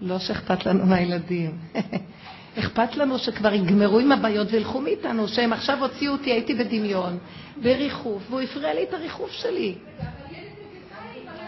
לא 0.00 0.18
שאכפת 0.18 0.66
לנו 0.66 0.86
מהילדים. 0.86 1.58
אכפת 2.58 2.96
לנו 2.96 3.18
שכבר 3.18 3.54
יגמרו 3.54 3.98
עם 3.98 4.12
הבעיות 4.12 4.48
וילכו 4.50 4.80
מאיתנו, 4.80 5.28
שהם 5.28 5.52
עכשיו 5.52 5.78
הוציאו 5.84 6.12
אותי, 6.12 6.30
הייתי 6.30 6.54
בדמיון, 6.54 7.18
בריחוף, 7.56 8.22
והוא 8.30 8.40
הפריע 8.40 8.74
לי 8.74 8.82
את 8.82 8.94
הריחוף 8.94 9.32
שלי. 9.32 9.74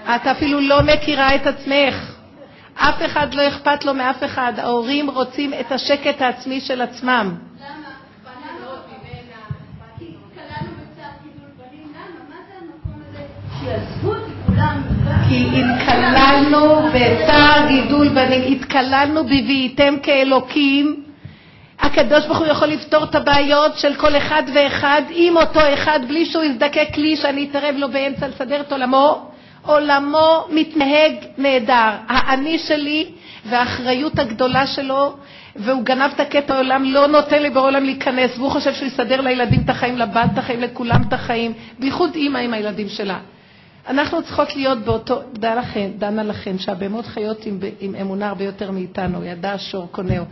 את 0.04 0.26
אפילו 0.26 0.60
לא 0.60 0.82
מכירה 0.82 1.34
את 1.34 1.46
עצמך. 1.46 2.16
אף 2.74 3.04
אחד 3.06 3.34
לא 3.34 3.48
אכפת 3.48 3.84
לו 3.84 3.94
מאף 3.94 4.24
אחד. 4.24 4.52
ההורים 4.56 5.10
רוצים 5.10 5.54
את 5.60 5.72
השקט 5.72 6.20
העצמי 6.20 6.60
של 6.60 6.80
עצמם. 6.80 7.36
כי 15.28 15.46
התקללנו 15.60 16.88
בצער 16.94 17.68
גידול 17.68 18.08
בנים, 18.08 18.52
התקללנו 18.52 19.24
בביאיתם 19.24 19.94
כאלוקים. 20.02 21.04
הקדוש 21.80 22.26
ברוך 22.26 22.38
הוא 22.38 22.46
יכול 22.46 22.68
לפתור 22.68 23.04
את 23.04 23.14
הבעיות 23.14 23.78
של 23.78 23.94
כל 23.94 24.16
אחד 24.16 24.42
ואחד 24.54 25.02
עם 25.10 25.36
אותו 25.36 25.60
אחד 25.74 26.00
בלי 26.08 26.26
שהוא 26.26 26.42
יזדקק 26.44 26.96
לי 26.96 27.16
שאני 27.16 27.48
אתערב 27.50 27.74
לו 27.78 27.88
באמצע 27.88 28.28
לסדר 28.28 28.60
את 28.60 28.72
עולמו. 28.72 29.30
עולמו 29.66 30.46
מתנהג 30.50 31.12
נהדר. 31.38 31.90
האני 32.08 32.58
שלי 32.58 33.06
והאחריות 33.44 34.18
הגדולה 34.18 34.66
שלו, 34.66 35.16
והוא 35.56 35.82
גנב 35.82 36.10
את 36.14 36.20
הקטע 36.20 36.54
העולם, 36.54 36.84
לא 36.84 37.06
נותן 37.06 37.42
לי 37.42 37.50
בעולם 37.50 37.84
להיכנס, 37.84 38.38
והוא 38.38 38.50
חושב 38.50 38.74
שהוא 38.74 38.86
יסדר 38.86 39.20
לילדים 39.20 39.60
את 39.64 39.70
החיים, 39.70 39.98
לבת 39.98 40.30
את 40.32 40.38
החיים, 40.38 40.60
לכולם 40.60 41.00
את 41.08 41.12
החיים, 41.12 41.52
בייחוד 41.78 42.14
אימא 42.14 42.38
עם 42.38 42.54
הילדים 42.54 42.88
שלה. 42.88 43.18
אנחנו 43.88 44.22
צריכות 44.22 44.56
להיות 44.56 44.78
באותו, 44.78 45.20
דע 45.32 45.54
לכם, 45.54 45.90
דנה 45.98 46.22
לכם, 46.22 46.58
שהבהמות 46.58 47.06
חיות 47.06 47.46
עם, 47.46 47.58
עם 47.80 47.94
אמונה 47.94 48.28
הרבה 48.28 48.44
יותר 48.44 48.70
מאיתנו, 48.70 49.24
ידע 49.24 49.54
שור 49.58 49.88
קונהו. 49.90 50.24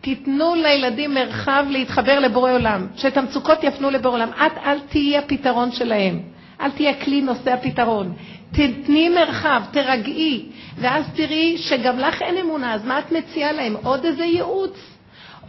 תיתנו 0.00 0.54
לילדים 0.54 1.14
מרחב 1.14 1.64
להתחבר 1.70 2.20
לבורא 2.20 2.52
עולם, 2.52 2.86
שאת 2.96 3.16
המצוקות 3.16 3.64
יפנו 3.64 3.90
לבורא 3.90 4.14
עולם. 4.14 4.28
את 4.28 4.52
אל 4.64 4.78
תהיי 4.88 5.18
הפתרון 5.18 5.72
שלהם, 5.72 6.20
אל 6.60 6.70
תהיי 6.70 6.88
הכלי 6.88 7.20
נושא 7.20 7.52
הפתרון. 7.52 8.14
תתני 8.52 9.08
מרחב, 9.08 9.62
תרגעי, 9.70 10.46
ואז 10.76 11.04
תראי 11.14 11.58
שגם 11.58 11.98
לך 11.98 12.22
אין 12.22 12.36
אמונה, 12.36 12.74
אז 12.74 12.84
מה 12.84 12.98
את 12.98 13.12
מציעה 13.12 13.52
להם? 13.52 13.76
עוד 13.82 14.04
איזה 14.04 14.24
ייעוץ? 14.24 14.89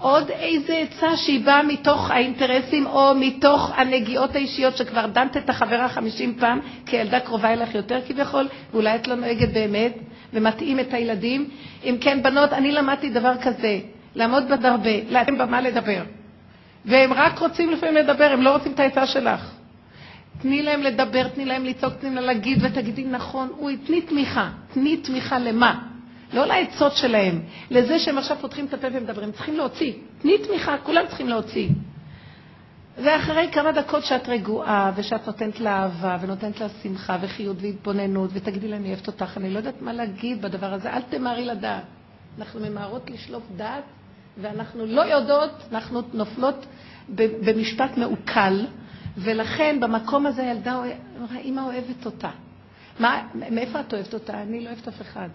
עוד 0.01 0.29
איזה 0.29 0.77
עצה 0.77 1.17
שהיא 1.17 1.45
באה 1.45 1.63
מתוך 1.63 2.11
האינטרסים 2.11 2.85
או 2.85 3.15
מתוך 3.15 3.71
הנגיעות 3.75 4.35
האישיות 4.35 4.77
שכבר 4.77 5.05
דנת 5.05 5.37
את 5.37 5.49
החברה 5.49 5.89
חמישים 5.89 6.35
פעם 6.39 6.59
כילדה 6.85 7.19
קרובה 7.19 7.53
אליך 7.53 7.75
יותר 7.75 7.99
כביכול, 8.07 8.47
ואולי 8.73 8.95
את 8.95 9.07
לא 9.07 9.15
נוהגת 9.15 9.53
באמת 9.53 9.93
ומתאים 10.33 10.79
את 10.79 10.93
הילדים. 10.93 11.49
אם 11.83 11.97
כן, 12.01 12.23
בנות, 12.23 12.53
אני 12.53 12.71
למדתי 12.71 13.09
דבר 13.09 13.33
כזה, 13.41 13.79
לעמוד 14.15 14.43
בדרבה, 14.49 15.09
להם 15.09 15.37
במה 15.37 15.61
לדבר. 15.61 16.03
והם 16.85 17.13
רק 17.13 17.39
רוצים 17.39 17.71
לפעמים 17.71 17.95
לדבר, 17.95 18.29
הם 18.33 18.41
לא 18.41 18.53
רוצים 18.53 18.71
את 18.71 18.79
העצה 18.79 19.07
שלך. 19.07 19.51
תני 20.41 20.63
להם 20.63 20.81
לדבר, 20.81 21.27
תני 21.27 21.45
להם 21.45 21.65
לצעוק, 21.65 21.93
תני 21.93 22.15
להם 22.15 22.23
להגיד 22.23 22.59
ותגידי 22.61 23.03
נכון, 23.03 23.49
אוי, 23.59 23.77
תני 23.77 24.01
תמיכה. 24.01 24.49
תני 24.73 24.97
תמיכה 24.97 25.39
למה? 25.39 25.90
לא 26.33 26.45
לעצות 26.45 26.95
שלהם, 26.95 27.41
לזה 27.71 27.99
שהם 27.99 28.17
עכשיו 28.17 28.37
פותחים 28.41 28.65
את 28.65 28.73
הפה 28.73 28.87
ומדברים, 28.93 29.31
צריכים 29.31 29.57
להוציא. 29.57 29.93
תני 30.21 30.37
תמיכה, 30.37 30.77
כולם 30.83 31.03
צריכים 31.07 31.29
להוציא. 31.29 31.69
ואחרי 32.97 33.49
כמה 33.51 33.71
דקות 33.71 34.05
שאת 34.05 34.29
רגועה, 34.29 34.91
ושאת 34.95 35.27
נותנת 35.27 35.59
לה 35.59 35.83
אהבה, 35.83 36.17
ונותנת 36.21 36.59
לה 36.59 36.67
שמחה 36.83 37.17
וחיות 37.21 37.57
והתבוננות, 37.61 38.29
ותגידי 38.33 38.67
לה, 38.67 38.75
אני 38.75 38.87
אוהבת 38.87 39.07
אותך, 39.07 39.37
אני 39.37 39.49
לא 39.49 39.57
יודעת 39.57 39.81
מה 39.81 39.93
להגיד 39.93 40.41
בדבר 40.41 40.73
הזה, 40.73 40.93
אל 40.93 41.01
תמהרי 41.01 41.45
לדעת. 41.45 41.83
אנחנו 42.39 42.59
ממהרות 42.59 43.09
לשלוף 43.09 43.43
דעת, 43.55 43.83
ואנחנו 44.37 44.85
לא 44.85 45.01
יודעות, 45.01 45.51
אנחנו 45.71 46.01
נופלות 46.13 46.65
במשפט 47.15 47.97
מעוקל, 47.97 48.65
ולכן 49.17 49.77
במקום 49.79 50.25
הזה 50.25 50.41
הילדה, 50.41 50.81
האמא 51.31 51.61
אוהבת 51.61 52.05
אותה. 52.05 52.29
מה, 52.99 53.27
מאיפה 53.51 53.79
את 53.79 53.93
אוהבת 53.93 54.13
אותה? 54.13 54.41
אני 54.41 54.63
לא 54.63 54.69
אוהבת 54.69 54.87
אף 54.87 55.01
אחד. 55.01 55.29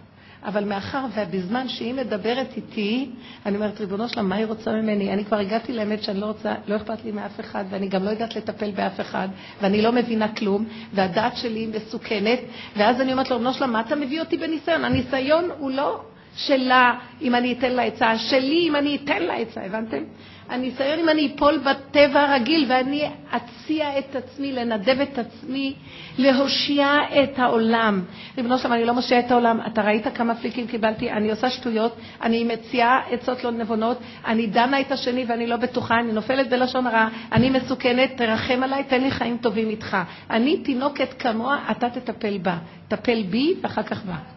אבל 0.46 0.64
מאחר 0.64 1.04
ובזמן 1.16 1.68
שהיא 1.68 1.94
מדברת 1.94 2.56
איתי, 2.56 3.10
אני 3.46 3.56
אומרת, 3.56 3.80
ריבונו 3.80 4.08
שלמה, 4.08 4.28
מה 4.28 4.36
היא 4.36 4.46
רוצה 4.46 4.72
ממני? 4.72 5.12
אני 5.12 5.24
כבר 5.24 5.36
הגעתי 5.36 5.72
לאמת 5.72 6.02
שאני 6.02 6.20
לא 6.20 6.26
רוצה, 6.26 6.54
לא 6.66 6.76
אכפת 6.76 7.04
לי 7.04 7.12
מאף 7.12 7.40
אחד, 7.40 7.64
ואני 7.70 7.88
גם 7.88 8.04
לא 8.04 8.10
יודעת 8.10 8.36
לטפל 8.36 8.70
באף 8.70 9.00
אחד, 9.00 9.28
ואני 9.62 9.82
לא 9.82 9.92
מבינה 9.92 10.34
כלום, 10.34 10.64
והדעת 10.94 11.36
שלי 11.36 11.66
מסוכנת, 11.66 12.38
ואז 12.76 13.00
אני 13.00 13.12
אומרת 13.12 13.30
לו, 13.30 13.36
ריבונו 13.36 13.54
שלמה, 13.54 13.72
מה 13.72 13.80
אתה 13.80 13.96
מביא 13.96 14.20
אותי 14.20 14.36
בניסיון? 14.36 14.84
הניסיון 14.84 15.50
הוא 15.58 15.70
לא 15.70 16.00
שלה 16.36 16.98
אם 17.22 17.34
אני 17.34 17.52
אתן 17.52 17.72
לה 17.72 17.82
עצה, 17.82 18.18
שלי 18.18 18.68
אם 18.68 18.76
אני 18.76 18.98
אתן 19.04 19.22
לה 19.22 19.34
עצה, 19.34 19.64
הבנתם? 19.64 20.02
הניסיון 20.48 20.98
אם 20.98 21.08
אני 21.08 21.32
אפול 21.36 21.58
בטבע 21.58 22.20
הרגיל 22.20 22.64
ואני 22.68 23.10
אציע 23.36 23.98
את 23.98 24.16
עצמי, 24.16 24.52
לנדב 24.52 25.00
את 25.00 25.18
עצמי, 25.18 25.74
להושיע 26.18 26.96
את 27.22 27.38
העולם. 27.38 28.02
ריבונו 28.36 28.58
שלום, 28.58 28.72
אני 28.72 28.84
לא 28.84 28.94
מושיע 28.94 29.18
את 29.18 29.30
העולם. 29.30 29.60
אתה 29.66 29.82
ראית 29.82 30.06
כמה 30.14 30.34
פליקים 30.34 30.66
קיבלתי? 30.66 31.10
אני 31.10 31.30
עושה 31.30 31.50
שטויות, 31.50 31.96
אני 32.22 32.44
מציעה 32.44 33.00
עצות 33.10 33.44
לא 33.44 33.50
נבונות, 33.50 33.98
אני 34.26 34.46
דנה 34.46 34.80
את 34.80 34.92
השני 34.92 35.24
ואני 35.28 35.46
לא 35.46 35.56
בטוחה, 35.56 35.94
אני 35.94 36.12
נופלת 36.12 36.48
בלשון 36.48 36.86
הרע, 36.86 37.08
אני 37.32 37.50
מסוכנת, 37.50 38.16
תרחם 38.16 38.62
עליי, 38.62 38.84
תן 38.84 39.00
לי 39.00 39.10
חיים 39.10 39.36
טובים 39.36 39.68
איתך. 39.70 39.96
אני 40.30 40.56
תינוקת 40.56 41.14
כמוה, 41.18 41.58
אתה 41.70 41.90
תטפל 41.90 42.38
בה. 42.38 42.56
טפל 42.88 43.22
בי 43.22 43.54
ואחר 43.62 43.82
כך 43.82 44.04
בה. 44.04 44.35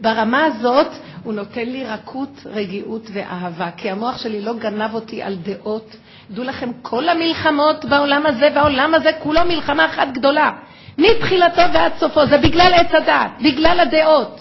ברמה 0.00 0.44
הזאת 0.44 0.86
הוא 1.24 1.32
נותן 1.32 1.68
לי 1.68 1.84
רכות, 1.84 2.30
רגיעות 2.46 3.02
ואהבה, 3.12 3.70
כי 3.76 3.90
המוח 3.90 4.18
שלי 4.18 4.40
לא 4.40 4.54
גנב 4.54 4.94
אותי 4.94 5.22
על 5.22 5.34
דעות. 5.34 5.96
דעו 6.30 6.44
לכם, 6.44 6.70
כל 6.82 7.08
המלחמות 7.08 7.84
בעולם 7.84 8.26
הזה 8.26 8.48
והעולם 8.54 8.94
הזה 8.94 9.10
כולו 9.22 9.40
מלחמה 9.48 9.86
אחת 9.86 10.08
גדולה. 10.12 10.50
מתחילתו 10.98 11.62
ועד 11.74 11.92
סופו, 11.98 12.26
זה 12.26 12.38
בגלל 12.38 12.72
עץ 12.74 12.94
הדעת, 12.94 13.30
בגלל 13.42 13.80
הדעות. 13.80 14.40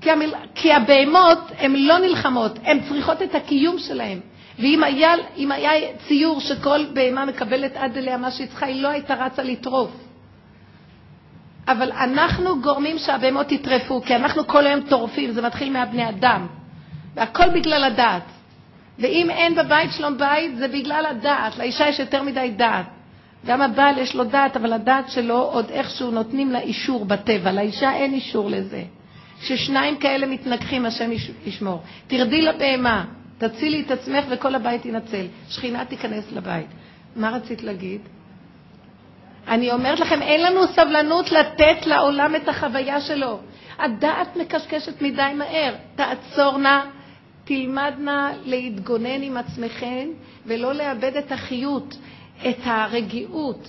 כי, 0.00 0.10
המל... 0.10 0.34
כי 0.54 0.72
הבהמות 0.72 1.38
הן 1.58 1.76
לא 1.76 1.98
נלחמות, 1.98 2.58
הן 2.64 2.80
צריכות 2.88 3.22
את 3.22 3.34
הקיום 3.34 3.78
שלהן. 3.78 4.20
ואם 4.58 4.84
היה, 4.84 5.14
היה 5.36 5.92
ציור 6.08 6.40
שכל 6.40 6.84
בהמה 6.92 7.24
מקבלת 7.24 7.76
עד 7.76 7.98
אליה 7.98 8.16
מה 8.16 8.30
שהיא 8.30 8.48
צריכה, 8.48 8.66
היא 8.66 8.82
לא 8.82 8.88
הייתה 8.88 9.14
רצה 9.14 9.42
לטרוף. 9.42 9.90
אבל 11.68 11.92
אנחנו 11.92 12.60
גורמים 12.60 12.98
שהבהמות 12.98 13.52
יטרפו, 13.52 14.02
כי 14.02 14.16
אנחנו 14.16 14.46
כל 14.46 14.66
היום 14.66 14.80
טורפים, 14.80 15.32
זה 15.32 15.42
מתחיל 15.42 15.72
מהבני 15.72 16.08
אדם. 16.08 16.46
והכל 17.14 17.50
בגלל 17.54 17.84
הדעת. 17.84 18.22
ואם 18.98 19.30
אין 19.30 19.54
בבית 19.54 19.92
שלום 19.92 20.18
בית, 20.18 20.56
זה 20.56 20.68
בגלל 20.68 21.06
הדעת. 21.06 21.58
לאישה 21.58 21.88
יש 21.88 21.98
יותר 21.98 22.22
מדי 22.22 22.52
דעת. 22.56 22.86
גם 23.46 23.62
הבעל 23.62 23.98
יש 23.98 24.14
לו 24.14 24.24
דעת, 24.24 24.56
אבל 24.56 24.72
הדעת 24.72 25.10
שלו 25.10 25.38
עוד 25.38 25.70
איכשהו 25.70 26.10
נותנים 26.10 26.50
לה 26.50 26.60
אישור 26.60 27.04
בטבע. 27.04 27.52
לאישה 27.52 27.92
אין 27.92 28.12
אישור 28.14 28.50
לזה. 28.50 28.82
כששניים 29.40 29.96
כאלה 29.96 30.26
מתנגחים, 30.26 30.86
השם 30.86 31.10
ישמור. 31.46 31.82
תרדי 32.06 32.42
לבהמה, 32.42 33.04
תצילי 33.38 33.80
את 33.80 33.90
עצמך 33.90 34.24
וכל 34.30 34.54
הבית 34.54 34.86
ינצל. 34.86 35.26
שכינה 35.48 35.84
תיכנס 35.84 36.32
לבית. 36.32 36.66
מה 37.16 37.30
רצית 37.30 37.62
להגיד? 37.62 38.00
אני 39.48 39.72
אומרת 39.72 40.00
לכם, 40.00 40.22
אין 40.22 40.42
לנו 40.42 40.66
סבלנות 40.66 41.32
לתת 41.32 41.86
לעולם 41.86 42.36
את 42.36 42.48
החוויה 42.48 43.00
שלו. 43.00 43.38
הדעת 43.78 44.36
מקשקשת 44.36 45.02
מדי 45.02 45.32
מהר. 45.34 45.74
תעצורנה, 45.94 46.84
תלמדנה 47.44 48.32
להתגונן 48.44 49.22
עם 49.22 49.36
עצמכן 49.36 50.08
ולא 50.46 50.72
לאבד 50.72 51.16
את 51.16 51.32
החיות, 51.32 51.96
את 52.48 52.58
הרגיעות. 52.64 53.68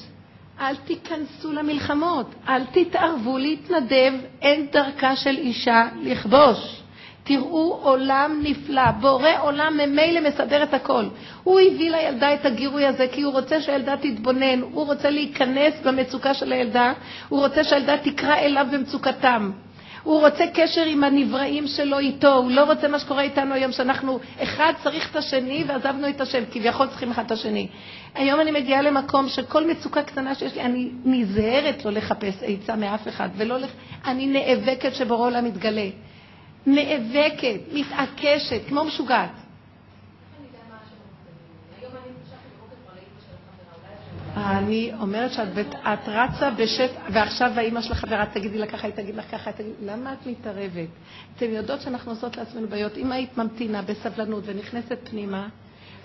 אל 0.59 0.75
תיכנסו 0.75 1.53
למלחמות, 1.53 2.35
אל 2.47 2.63
תתערבו 2.65 3.37
להתנדב, 3.37 4.13
אין 4.41 4.67
דרכה 4.71 5.15
של 5.15 5.37
אישה 5.37 5.87
לכבוש. 6.01 6.81
תראו 7.27 7.79
עולם 7.83 8.39
נפלא, 8.43 8.91
בורא 8.91 9.29
עולם 9.39 9.77
ממילא 9.77 10.21
מסדר 10.29 10.63
את 10.63 10.73
הכל. 10.73 11.05
הוא 11.43 11.59
הביא 11.59 11.91
לילדה 11.91 12.33
את 12.33 12.45
הגירוי 12.45 12.85
הזה 12.85 13.07
כי 13.11 13.21
הוא 13.21 13.33
רוצה 13.33 13.61
שהילדה 13.61 13.97
תתבונן, 13.97 14.61
הוא 14.61 14.85
רוצה 14.85 15.09
להיכנס 15.09 15.73
במצוקה 15.83 16.33
של 16.33 16.51
הילדה, 16.51 16.93
הוא 17.29 17.39
רוצה 17.39 17.63
שהילדה 17.63 17.97
תקרא 17.97 18.35
אליו 18.35 18.65
במצוקתם. 18.71 19.51
הוא 20.03 20.19
רוצה 20.19 20.45
קשר 20.53 20.85
עם 20.85 21.03
הנבראים 21.03 21.67
שלו 21.67 21.99
איתו, 21.99 22.35
הוא 22.35 22.51
לא 22.51 22.63
רוצה 22.63 22.87
מה 22.87 22.99
שקורה 22.99 23.21
איתנו 23.21 23.53
היום, 23.53 23.71
שאנחנו 23.71 24.19
אחד 24.43 24.73
צריך 24.83 25.11
את 25.11 25.15
השני 25.15 25.63
ועזבנו 25.67 26.09
את 26.09 26.21
השם, 26.21 26.43
כביכול 26.51 26.87
צריכים 26.87 27.11
אחד 27.11 27.25
את 27.25 27.31
השני. 27.31 27.67
היום 28.15 28.39
אני 28.41 28.51
מגיעה 28.51 28.81
למקום 28.81 29.29
שכל 29.29 29.67
מצוקה 29.67 30.03
קטנה 30.03 30.35
שיש 30.35 30.55
לי, 30.55 30.61
אני 30.61 30.89
נזהרת 31.05 31.85
לא 31.85 31.91
לחפש 31.91 32.35
עצה 32.41 32.75
מאף 32.75 33.07
אחד, 33.07 33.29
ולא 33.37 33.57
לח... 33.57 33.69
אני 34.05 34.27
נאבקת 34.27 34.95
שבורא 34.95 35.27
עולם 35.27 35.45
יתגלה. 35.45 35.87
נאבקת, 36.65 37.59
מתעקשת, 37.73 38.61
כמו 38.67 38.83
משוגעת. 38.83 39.31
אני 44.35 44.91
אומרת 44.99 45.31
שאת 45.33 46.07
רצה 46.07 46.51
בשט, 46.51 46.91
ועכשיו 47.13 47.51
האימא 47.55 47.81
של 47.81 47.91
החברה 47.91 48.25
תגידי 48.33 48.57
לה 48.57 48.67
ככה, 48.67 48.87
היא 48.87 48.95
תגיד 48.95 49.15
לך 49.15 49.31
ככה, 49.31 49.51
תגיד, 49.51 49.73
למה 49.83 50.13
את 50.13 50.27
מתערבת? 50.27 50.87
אתן 51.35 51.45
יודעות 51.49 51.81
שאנחנו 51.81 52.11
עושות 52.11 52.37
לעצמנו 52.37 52.67
בעיות. 52.67 52.97
אם 52.97 53.11
היית 53.11 53.37
ממתינה 53.37 53.81
בסבלנות 53.81 54.43
ונכנסת 54.47 54.97
פנימה, 55.03 55.47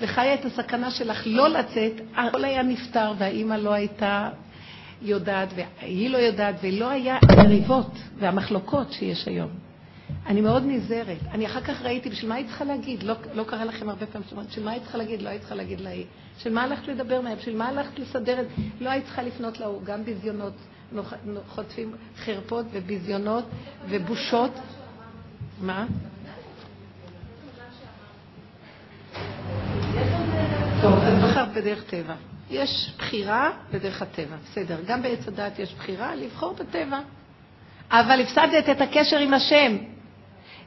וחיה 0.00 0.34
את 0.34 0.44
הסכנה 0.44 0.90
שלך 0.90 1.22
לא 1.26 1.48
לצאת, 1.48 1.92
הכל 2.16 2.44
היה 2.44 2.62
נפתר 2.62 3.12
והאימא 3.18 3.54
לא 3.54 3.72
הייתה 3.72 4.28
יודעת, 5.02 5.48
והיא 5.54 6.10
לא 6.10 6.18
יודעת, 6.18 6.54
ולא 6.62 6.90
היה 6.90 7.18
המריבות 7.22 7.92
והמחלוקות 8.18 8.92
שיש 8.92 9.28
היום. 9.28 9.69
אני 10.30 10.40
מאוד 10.40 10.62
נזהרת. 10.66 11.18
אני 11.32 11.46
אחר 11.46 11.60
כך 11.60 11.82
ראיתי, 11.82 12.10
בשביל 12.10 12.28
מה 12.28 12.34
היית 12.34 12.46
צריכה 12.46 12.64
להגיד? 12.64 13.02
לא, 13.02 13.14
לא 13.34 13.44
קרה 13.44 13.64
לכם 13.64 13.88
הרבה 13.88 14.06
פעמים, 14.06 14.28
בשביל 14.48 14.64
מה 14.64 14.70
היית 14.70 14.82
צריכה 14.82 14.98
להגיד? 14.98 15.22
לא 15.22 15.28
היית 15.28 15.40
צריכה 15.40 15.54
להגיד 15.54 15.80
להיא. 15.80 16.04
בשביל 16.38 16.54
מה 16.54 16.62
הלכת 16.62 16.88
לדבר 16.88 17.20
מהם? 17.20 17.38
בשביל 17.38 17.56
מה 17.56 17.68
הלכת 17.68 17.98
לסדר 17.98 18.40
את 18.40 18.46
זה? 18.48 18.62
לא 18.80 18.90
היית 18.90 19.04
צריכה 19.04 19.22
לפנות 19.22 19.60
להוא, 19.60 19.82
גם 19.84 20.04
ביזיונות, 20.04 20.52
חוטפים 21.48 21.92
חרפות 22.16 22.66
וביזיונות 22.72 23.44
ובושות. 23.88 24.50
מה? 25.60 25.86
טוב, 30.82 30.98
אז 30.98 31.24
בחרת 31.24 31.52
בדרך 31.54 31.84
טבע. 31.84 32.14
יש 32.50 32.94
בחירה 32.98 33.50
בדרך 33.72 34.02
הטבע, 34.02 34.36
בסדר. 34.44 34.76
גם 34.86 35.02
בעץ 35.02 35.28
הדת 35.28 35.58
יש 35.58 35.74
בחירה 35.74 36.14
לבחור 36.14 36.54
בטבע. 36.54 37.00
אבל 37.90 38.20
הפסדת 38.20 38.68
את 38.70 38.80
הקשר 38.80 39.18
עם 39.18 39.34
השם. 39.34 39.76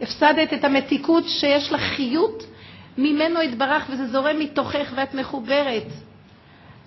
הפסדת 0.04 0.54
את 0.54 0.64
המתיקות 0.64 1.24
שיש 1.28 1.72
לך 1.72 1.82
חיות 1.82 2.44
ממנו 2.98 3.42
יתברך 3.42 3.86
וזה 3.90 4.08
זורם 4.08 4.40
מתוכך 4.40 4.94
ואת 4.96 5.14
מחוברת. 5.14 5.88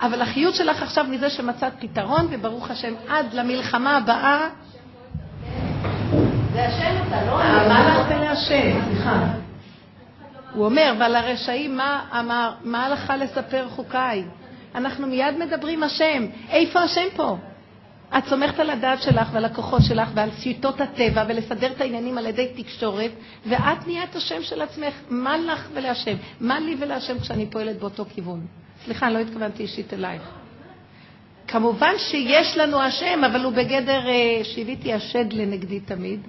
אבל 0.01 0.23
החיות 0.23 0.55
שלך 0.55 0.83
עכשיו 0.83 1.05
מזה 1.05 1.31
שמצאת 1.31 1.73
פתרון, 1.81 2.27
וברוך 2.31 2.71
השם, 2.71 2.95
עד 3.09 3.35
למלחמה 3.35 3.97
הבאה... 3.97 4.49
זה 6.53 6.67
השם 6.67 6.95
אתה, 7.09 7.27
לא 7.27 7.43
אני. 7.43 7.69
מה 7.69 7.79
הלכת 7.79 8.17
להשם? 8.21 8.81
סליחה. 8.89 9.27
הוא 10.55 10.64
אומר, 10.64 10.95
ועל 10.99 11.17
הרשעים 11.17 11.77
מה 11.77 12.05
אמר? 12.21 12.53
מה 12.62 12.87
הלכה 12.87 13.17
לספר 13.17 13.69
חוקיי? 13.69 14.25
אנחנו 14.75 15.07
מיד 15.07 15.39
מדברים 15.39 15.83
השם. 15.83 16.27
איפה 16.51 16.81
השם 16.81 17.07
פה? 17.17 17.37
את 18.19 18.25
סומכת 18.29 18.59
על 18.59 18.71
הדעת 18.71 19.03
שלך 19.03 19.29
ועל 19.33 19.45
הכוחות 19.45 19.81
שלך 19.89 20.09
ועל 20.15 20.31
שיטות 20.39 20.81
הטבע 20.81 21.25
ולסדר 21.29 21.73
את 21.73 21.81
העניינים 21.81 22.19
על 22.19 22.27
ידי 22.27 22.49
תקשורת, 22.57 23.11
ואת 23.47 23.87
נהיית 23.87 24.17
השם 24.17 24.43
של 24.43 24.63
עצמך. 24.63 24.95
מה 25.11 25.39
לך 25.39 25.69
ולהשם? 25.75 26.17
מה 26.41 26.61
לי 26.61 26.77
ולהשם 26.81 27.19
כשאני 27.19 27.47
פועלת 27.47 27.79
באותו 27.79 28.05
כיוון? 28.15 28.47
סליחה, 28.85 29.11
לא 29.11 29.19
התכוונתי 29.19 29.63
אישית 29.63 29.95
אלייך. 29.95 30.23
כמובן 31.49 31.93
שיש 31.99 32.57
לנו 32.57 32.83
השם, 32.83 33.25
אבל 33.25 33.45
הוא 33.45 33.53
בגדר 33.53 34.09
אה, 34.09 34.45
שהביתי 34.45 34.93
השד 34.93 35.33
לנגדי 35.33 35.81
תמיד. 35.81 36.21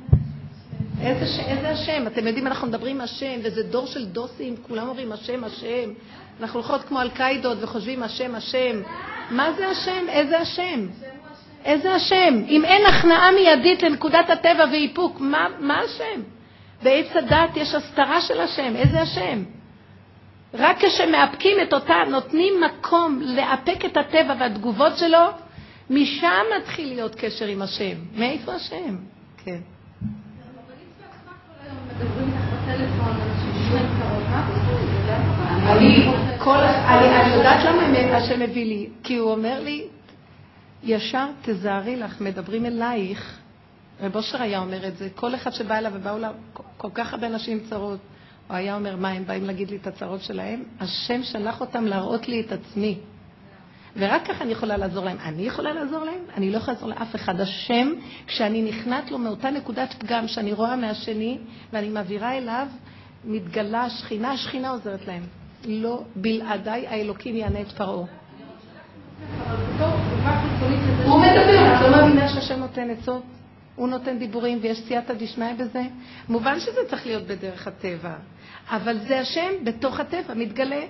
איזה, 1.02 1.26
ש... 1.26 1.40
איזה 1.40 1.70
השם? 1.70 2.08
אתם 2.08 2.28
יודעים, 2.28 2.48
אנחנו 2.48 2.68
מדברים 2.68 3.02
השם, 3.02 3.40
וזה 3.44 3.64
דור 3.64 3.86
של 3.86 4.06
דוסים, 4.06 4.56
כולם 4.68 4.88
אומרים 4.88 5.12
השם, 5.12 5.44
השם. 5.44 5.90
אנחנו 6.42 6.60
הולכות 6.60 6.84
כמו 6.84 7.02
אל-קאידות 7.02 7.58
וחושבים 7.62 8.04
השם, 8.04 8.36
השם. 8.36 8.82
מה 9.32 9.52
זה 9.58 9.68
השם? 9.68 10.10
איזה 10.10 10.40
השם? 10.40 10.88
איזה 11.66 11.94
השם? 11.94 12.44
אם 12.48 12.66
אין 12.66 12.86
הכנעה 12.86 13.32
מיידית 13.32 13.84
לנקודת 13.84 14.30
הטבע 14.30 14.66
ואיפוק, 14.72 15.20
מה, 15.20 15.48
מה 15.60 15.80
השם? 15.80 16.22
בעץ 16.84 17.16
הדת 17.16 17.58
יש 17.58 17.76
הסתרה 17.76 18.22
של 18.22 18.42
השם, 18.42 18.76
איזה 18.76 19.02
השם? 19.02 19.44
רק 20.54 20.86
כשמאפקים 20.86 21.58
את 21.64 21.74
אותה, 21.74 21.96
נותנים 22.10 22.54
מקום 22.62 23.22
לאפק 23.22 23.86
את 23.86 23.98
הטבע 23.98 24.34
והתגובות 24.40 24.98
שלו, 24.98 25.28
משם 25.90 26.44
מתחיל 26.58 26.88
להיות 26.88 27.16
קשר 27.16 27.46
עם 27.46 27.62
השם. 27.62 27.96
מאיפה 28.16 28.54
השם? 28.54 28.96
כן. 29.38 29.60
אני 36.88 37.36
יודעת 37.36 37.66
למה 37.66 38.18
השם 38.18 38.40
מביא 38.40 38.66
לי, 38.66 38.90
כי 39.04 39.16
הוא 39.16 39.32
אומר 39.32 39.60
לי, 39.60 39.88
ישר 40.88 41.28
תזהרי 41.42 41.96
לך, 41.96 42.22
מדברים 42.22 42.66
אלייך. 42.66 43.40
רב 44.02 44.16
אושר 44.16 44.42
היה 44.42 44.60
אומר 44.60 44.88
את 44.88 44.98
זה, 44.98 45.10
כל 45.16 45.36
אחד 45.36 45.52
שבא 45.52 45.78
אליו 45.78 45.92
ובאו 45.96 46.18
אליו 46.18 46.34
כל 46.78 46.90
כך 46.94 47.14
הרבה 47.14 47.30
נשים 47.30 47.60
צרות, 47.70 48.00
הוא 48.48 48.58
היה 48.58 48.76
אומר, 48.76 48.96
מה, 48.96 49.10
הם 49.10 49.26
באים 49.26 49.44
להגיד 49.44 49.70
לי 49.70 49.78
את 49.78 49.88
הצרות 49.88 50.22
שלהם? 50.22 50.64
השם 50.80 51.24
שלח 51.24 51.62
אותם 51.62 51.86
להראות 51.86 52.28
לי 52.28 52.42
את 52.42 52.52
עצמי. 52.52 52.98
ורק 53.96 54.28
ככה 54.28 54.44
אני 54.44 54.52
יכולה 54.52 54.78
לעזור 54.78 55.06
להם. 55.06 55.18
אני 55.26 55.44
יכולה 55.44 55.74
לעזור 55.74 56.04
להם? 56.04 56.20
אני 56.38 56.52
לא 56.52 56.58
יכולה 56.58 56.74
לעזור 56.74 56.90
לאף 56.90 57.16
אחד. 57.16 57.42
השם, 57.42 57.92
כשאני 58.28 58.62
נכנעת 58.62 59.12
לו 59.12 59.18
מאותה 59.18 59.50
נקודת 59.50 59.94
פגם 60.00 60.28
שאני 60.28 60.54
רואה 60.54 60.76
מהשני, 60.76 61.38
ואני 61.74 61.90
מעבירה 61.90 62.38
אליו, 62.38 62.68
מתגלה 63.26 63.84
השכינה, 63.84 64.32
השכינה 64.32 64.70
עוזרת 64.70 65.08
להם. 65.08 65.24
לא 65.66 66.04
בלעדיי 66.16 66.88
האלוקים 66.88 67.36
יענה 67.36 67.62
את 67.62 67.72
פרעה. 67.72 68.06
הוא 71.06 71.20
מדבר, 71.22 71.76
את 71.76 71.82
לא 71.82 71.92
מאמינה 71.92 72.30
שהשם 72.30 72.60
נותן 72.60 72.90
עצות? 72.90 73.24
הוא 73.76 73.88
נותן 73.88 74.20
דיבורים 74.20 74.60
ויש 74.62 74.80
סייעתא 74.88 75.14
דשמיא 75.14 75.54
בזה? 75.54 75.82
מובן 76.30 76.60
שזה 76.60 76.80
צריך 76.90 77.06
להיות 77.06 77.24
בדרך 77.24 77.68
הטבע, 77.68 78.16
אבל 78.70 78.98
זה 79.00 79.20
השם 79.20 79.52
בתוך 79.64 80.00
הטבע, 80.00 80.34
מתגלה. 80.34 80.82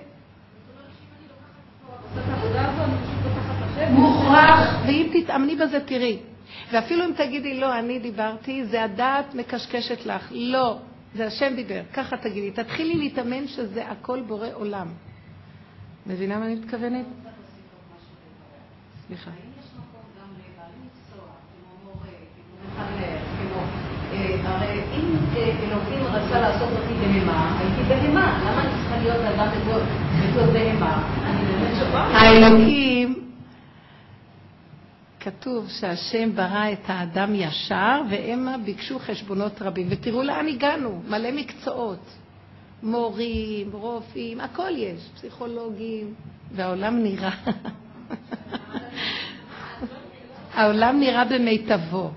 מוכרח, 3.90 4.74
ואם 4.86 5.10
תתאמני 5.12 5.56
בזה 5.56 5.80
תראי. 5.80 6.18
ואפילו 6.72 7.04
אם 7.04 7.12
תגידי, 7.16 7.60
לא, 7.60 7.78
אני 7.78 7.98
דיברתי, 7.98 8.64
זה 8.64 8.84
הדעת 8.84 9.34
מקשקשת 9.34 10.06
לך. 10.06 10.28
לא, 10.30 10.78
זה 11.14 11.26
השם 11.26 11.54
דיבר, 11.56 11.80
ככה 11.92 12.16
תגידי. 12.16 12.50
תתחילי 12.50 12.94
להתאמן 12.94 13.46
שזה 13.46 13.86
הכל 13.86 14.20
בורא 14.20 14.48
עולם. 14.52 14.86
מבינה 16.06 16.38
מה 16.38 16.46
אני 16.46 16.54
מתכוונת? 16.54 17.06
סליחה. 19.06 19.30
הרי 24.48 24.80
אם 24.94 25.16
אלוקים 25.36 26.04
רצה 26.06 26.40
לעשות 26.40 26.68
אותי 26.72 26.94
בהמה, 27.00 27.58
הייתי 27.58 27.82
בהמה. 27.88 28.40
למה 28.42 28.60
אני 28.62 28.70
צריכה 28.70 28.96
להיות 29.02 29.24
אדם 29.34 29.48
בתור 30.20 30.52
בהמה? 30.52 31.02
אני 31.24 31.44
באמת 31.46 31.76
שווה. 31.78 32.00
האלוקים, 32.00 33.30
כתוב 35.20 35.68
שהשם 35.68 36.32
ברא 36.34 36.72
את 36.72 36.84
האדם 36.86 37.34
ישר, 37.34 38.00
והמה 38.10 38.58
ביקשו 38.58 38.98
חשבונות 38.98 39.62
רבים. 39.62 39.86
ותראו 39.90 40.22
לאן 40.22 40.48
הגענו, 40.48 41.02
מלא 41.08 41.30
מקצועות. 41.32 42.14
מורים, 42.82 43.70
רופאים, 43.72 44.40
הכל 44.40 44.70
יש, 44.76 45.08
פסיכולוגים, 45.14 46.14
והעולם 46.52 47.02
נראה. 47.02 47.30
העולם 50.54 51.00
נראה 51.00 51.24
במיטבו. 51.24 52.10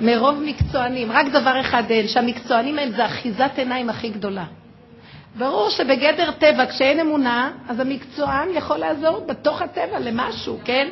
מרוב 0.00 0.42
מקצוענים, 0.44 1.12
רק 1.12 1.26
דבר 1.26 1.60
אחד 1.60 1.82
אין, 1.90 2.08
שהמקצוענים 2.08 2.78
הם 2.78 2.90
זה 2.90 3.06
אחיזת 3.06 3.50
עיניים 3.56 3.90
הכי 3.90 4.08
גדולה. 4.08 4.44
ברור 5.38 5.70
שבגדר 5.70 6.30
טבע, 6.30 6.66
כשאין 6.66 7.00
אמונה, 7.00 7.50
אז 7.68 7.80
המקצוען 7.80 8.48
יכול 8.54 8.76
לעזור 8.76 9.24
בתוך 9.26 9.62
הטבע 9.62 9.98
למשהו, 9.98 10.58
כן? 10.64 10.88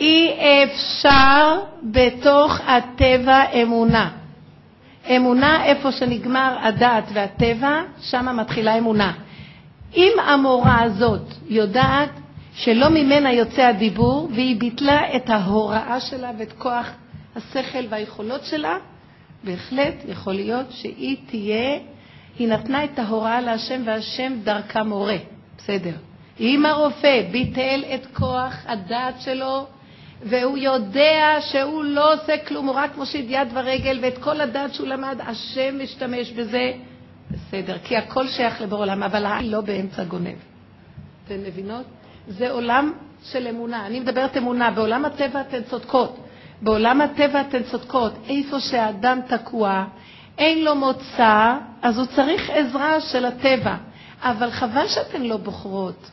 אי 0.00 0.32
אפשר 0.64 1.60
בתוך 1.82 2.60
הטבע 2.66 3.42
אמונה. 3.62 4.10
אמונה, 5.16 5.64
איפה 5.64 5.92
שנגמר 5.92 6.56
הדעת 6.62 7.04
והטבע, 7.12 7.82
שם 8.00 8.36
מתחילה 8.36 8.78
אמונה. 8.78 9.12
אם 9.96 10.12
המורה 10.26 10.82
הזאת 10.82 11.34
יודעת 11.48 12.10
שלא 12.56 12.88
ממנה 12.88 13.32
יוצא 13.32 13.66
הדיבור, 13.66 14.28
והיא 14.34 14.60
ביטלה 14.60 15.16
את 15.16 15.30
ההוראה 15.30 16.00
שלה 16.00 16.30
ואת 16.38 16.52
כוח 16.52 16.90
השכל 17.36 17.84
והיכולות 17.88 18.44
שלה, 18.44 18.78
בהחלט 19.44 19.94
יכול 20.08 20.32
להיות 20.32 20.66
שהיא 20.70 21.16
תהיה, 21.26 21.78
היא 22.38 22.48
נתנה 22.48 22.84
את 22.84 22.98
ההוראה 22.98 23.40
להשם 23.40 23.82
והשם 23.84 24.32
דרכה 24.44 24.82
מורה. 24.82 25.16
בסדר. 25.58 25.94
אם 26.40 26.66
הרופא 26.66 27.22
ביטל 27.30 27.82
את 27.94 28.06
כוח 28.06 28.54
הדעת 28.66 29.20
שלו, 29.20 29.66
והוא 30.22 30.58
יודע 30.58 31.36
שהוא 31.40 31.84
לא 31.84 32.14
עושה 32.14 32.38
כלום, 32.38 32.66
הוא 32.66 32.74
רק 32.74 32.96
מושיט 32.96 33.26
יד 33.28 33.48
ורגל, 33.52 33.98
ואת 34.02 34.18
כל 34.18 34.40
הדעת 34.40 34.74
שהוא 34.74 34.86
למד, 34.86 35.18
השם 35.26 35.82
משתמש 35.82 36.30
בזה, 36.30 36.72
בסדר, 37.30 37.78
כי 37.78 37.96
הכל 37.96 38.26
שייך 38.26 38.60
לבור 38.60 38.78
עולם, 38.78 39.02
אבל 39.02 39.26
העין 39.26 39.50
לא 39.50 39.60
באמצע 39.60 40.04
גונב. 40.04 40.36
אתן 41.24 41.40
מבינות? 41.46 41.95
זה 42.28 42.50
עולם 42.50 42.92
של 43.22 43.46
אמונה. 43.46 43.86
אני 43.86 44.00
מדברת 44.00 44.36
אמונה, 44.36 44.70
בעולם 44.70 45.04
הטבע 45.04 45.40
אתן 45.40 45.62
צודקות. 45.62 46.16
בעולם 46.62 47.00
הטבע 47.00 47.40
אתן 47.40 47.62
צודקות. 47.62 48.12
איפה 48.28 48.60
שהאדם 48.60 49.20
תקוע, 49.28 49.84
אין 50.38 50.64
לו 50.64 50.74
מוצא, 50.74 51.56
אז 51.82 51.98
הוא 51.98 52.06
צריך 52.06 52.50
עזרה 52.50 53.00
של 53.00 53.24
הטבע. 53.24 53.76
אבל 54.22 54.50
חבל 54.50 54.88
שאתן 54.88 55.22
לא 55.22 55.36
בוחרות 55.36 56.10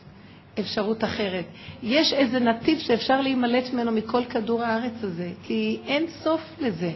אפשרות 0.60 1.04
אחרת. 1.04 1.44
יש 1.82 2.12
איזה 2.12 2.40
נתיב 2.40 2.78
שאפשר 2.78 3.20
להימלט 3.20 3.72
ממנו 3.72 3.92
מכל 3.92 4.24
כדור 4.24 4.62
הארץ 4.62 4.92
הזה, 5.02 5.30
כי 5.42 5.80
אין 5.86 6.06
סוף 6.08 6.40
לזה. 6.60 6.92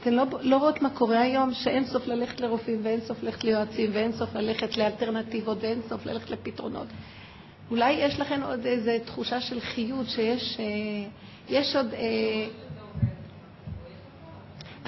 אתן 0.00 0.14
לא, 0.14 0.24
לא 0.40 0.56
רואות 0.56 0.82
מה 0.82 0.90
קורה 0.90 1.20
היום, 1.20 1.54
שאין 1.54 1.84
סוף 1.84 2.06
ללכת 2.06 2.40
לרופאים, 2.40 2.80
ואין 2.82 3.00
סוף 3.00 3.22
ללכת 3.22 3.44
ליועצים, 3.44 3.90
ואין 3.92 4.12
סוף 4.12 4.34
ללכת 4.34 4.76
לאלטרנטיבות, 4.76 5.58
ואין 5.60 5.80
סוף 5.88 6.06
ללכת 6.06 6.30
לפתרונות. 6.30 6.86
אולי 7.70 7.92
יש 7.92 8.20
לכם 8.20 8.40
עוד 8.42 8.66
איזו 8.66 8.90
תחושה 9.04 9.40
של 9.40 9.60
חיות, 9.60 10.08
שיש 10.08 10.60
אה, 10.60 10.64
יש 11.48 11.76
עוד... 11.76 11.94
אה, 11.94 12.46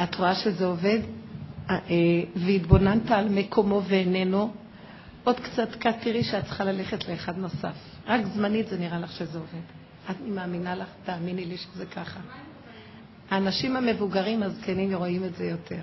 את 0.05 0.15
רואה 0.15 0.35
שזה 0.35 0.67
עובד? 0.67 0.99
אה, 1.71 1.77
והתבוננת 2.37 3.11
על 3.11 3.29
מקומו 3.29 3.83
ואיננו, 3.85 4.53
עוד 5.25 5.41
קצת 5.41 5.75
קט 5.75 5.95
תראי 6.03 6.25
שאת 6.25 6.45
צריכה 6.45 6.65
ללכת 6.65 7.09
לאחד 7.09 7.39
נוסף. 7.39 7.75
רק 8.07 8.27
זמנית 8.27 8.69
זה 8.69 8.79
נראה 8.79 8.99
לך 8.99 9.13
שזה 9.13 9.39
עובד. 9.39 9.63
אני 10.09 10.31
מאמינה 10.31 10.75
לך, 10.75 10.89
תאמיני 11.05 11.45
לי 11.45 11.57
שזה 11.57 11.87
ככה. 11.87 12.21
האנשים 13.31 13.77
המבוגרים, 13.77 14.43
הזקנים, 14.43 14.95
רואים 14.95 15.25
את 15.25 15.35
זה 15.35 15.45
יותר. 15.45 15.81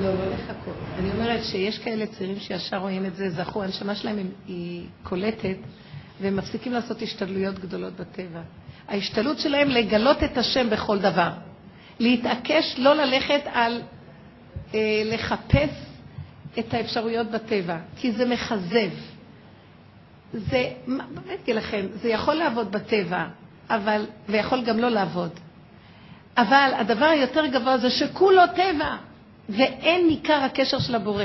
לא, 0.00 0.14
לא 0.14 0.26
לחכות. 0.26 0.87
אני 0.98 1.10
אומרת 1.10 1.44
שיש 1.44 1.78
כאלה 1.78 2.06
צעירים 2.06 2.40
שישר 2.40 2.76
רואים 2.76 3.06
את 3.06 3.16
זה, 3.16 3.30
זכו, 3.30 3.62
הנשמה 3.62 3.94
שלהם 3.94 4.16
היא 4.46 4.86
קולטת, 5.02 5.56
והם 6.20 6.36
מפסיקים 6.36 6.72
לעשות 6.72 7.02
השתדלויות 7.02 7.58
גדולות 7.58 7.92
בטבע. 7.96 8.40
ההשתדלות 8.88 9.38
שלהם 9.38 9.68
לגלות 9.68 10.22
את 10.22 10.38
השם 10.38 10.70
בכל 10.70 10.98
דבר. 10.98 11.30
להתעקש 12.00 12.74
לא 12.78 12.94
ללכת 12.94 13.40
על 13.52 13.82
אה, 14.74 15.02
לחפש 15.04 15.70
את 16.58 16.74
האפשרויות 16.74 17.30
בטבע, 17.30 17.78
כי 17.96 18.12
זה 18.12 18.24
מכזב. 18.24 18.90
זה, 20.32 20.70
באמת 20.86 21.40
אגיד 21.42 21.56
לכם, 21.56 21.86
זה 21.94 22.08
יכול 22.08 22.34
לעבוד 22.34 22.72
בטבע, 22.72 23.26
אבל, 23.70 24.06
ויכול 24.28 24.64
גם 24.64 24.78
לא 24.78 24.88
לעבוד. 24.88 25.30
אבל 26.38 26.70
הדבר 26.76 27.06
היותר 27.06 27.46
גבוה 27.46 27.78
זה 27.78 27.90
שכולו 27.90 28.42
טבע, 28.56 28.96
ואין 29.48 30.06
ניכר 30.06 30.42
הקשר 30.44 30.78
של 30.78 30.94
הבורא. 30.94 31.24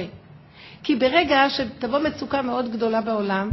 כי 0.83 0.95
ברגע 0.95 1.49
שתבוא 1.49 1.99
מצוקה 1.99 2.41
מאוד 2.41 2.71
גדולה 2.71 3.01
בעולם, 3.01 3.49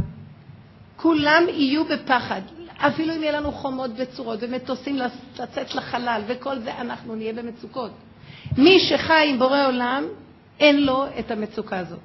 כולם 0.95 1.43
יהיו 1.49 1.85
בפחד. 1.85 2.41
אפילו 2.77 3.15
אם 3.15 3.21
יהיה 3.21 3.31
לנו 3.31 3.51
חומות 3.51 3.91
וצורות 3.97 4.39
ומטוסים 4.41 4.97
לצאת 5.35 5.75
לחלל 5.75 6.21
וכל 6.27 6.59
זה, 6.59 6.77
אנחנו 6.77 7.15
נהיה 7.15 7.33
במצוקות. 7.33 7.91
מי 8.57 8.79
שחי 8.79 9.27
עם 9.29 9.39
בורא 9.39 9.65
עולם, 9.65 10.03
אין 10.59 10.85
לו 10.85 11.05
את 11.19 11.31
המצוקה 11.31 11.79
הזאת. 11.79 11.99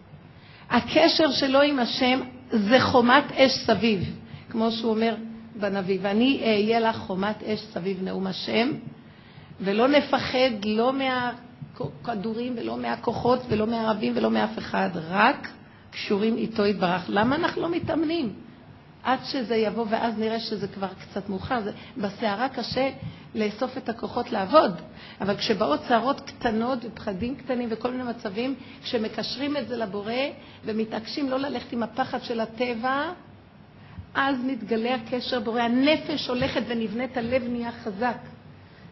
הקשר 0.71 1.31
שלו 1.31 1.61
עם 1.61 1.79
השם 1.79 2.21
זה 2.51 2.81
חומת 2.81 3.25
אש 3.33 3.53
סביב, 3.53 4.14
כמו 4.51 4.71
שהוא 4.71 4.91
אומר 4.91 5.14
בנביא, 5.57 5.99
ואני 6.03 6.41
אהיה 6.43 6.81
לך 6.81 6.97
חומת 6.97 7.43
אש 7.43 7.61
סביב 7.61 8.03
נאום 8.03 8.27
השם, 8.27 8.71
ולא 9.61 9.89
נפחד 9.89 10.64
לא 10.64 10.93
מהכדורים 11.81 12.55
ולא 12.59 12.77
מהכוחות 12.77 13.41
ולא 13.49 13.66
מהערבים 13.66 14.12
ולא 14.16 14.31
מאף 14.31 14.59
אחד, 14.59 14.91
רק 14.95 15.49
קשורים 15.91 16.37
איתו 16.37 16.66
יתברך. 16.66 17.05
למה 17.09 17.37
אנחנו 17.37 17.62
לא 17.62 17.70
מתאמנים? 17.70 18.33
עד 19.03 19.18
שזה 19.24 19.57
יבוא 19.57 19.87
ואז 19.91 20.18
נראה 20.18 20.41
שזה 20.41 20.68
כבר 20.68 20.89
קצת 21.01 21.29
מאוחר. 21.29 21.61
בסערה 21.97 22.49
קשה 22.49 22.91
לאסוף 23.35 23.79
את 23.79 23.89
הכוחות 23.89 24.33
לעבוד, 24.33 24.81
אבל 25.20 25.37
כשבאות 25.37 25.81
סערות 25.89 26.20
קטנות 26.20 26.79
ופחדים 26.85 27.37
קטנים 27.37 27.68
וכל 27.72 27.91
מיני 27.91 28.03
מצבים, 28.03 28.55
כשמקשרים 28.83 29.57
את 29.57 29.68
זה 29.68 29.77
לבורא 29.77 30.12
ומתעקשים 30.64 31.31
לא 31.31 31.39
ללכת 31.39 31.72
עם 31.72 31.83
הפחד 31.83 32.22
של 32.22 32.41
הטבע, 32.41 33.12
אז 34.14 34.37
מתגלה 34.45 34.95
הקשר 34.95 35.41
בורא. 35.41 35.61
הנפש 35.61 36.29
הולכת 36.29 36.62
ונבנית, 36.66 37.16
הלב 37.16 37.43
נהיה 37.49 37.72
חזק, 37.72 38.18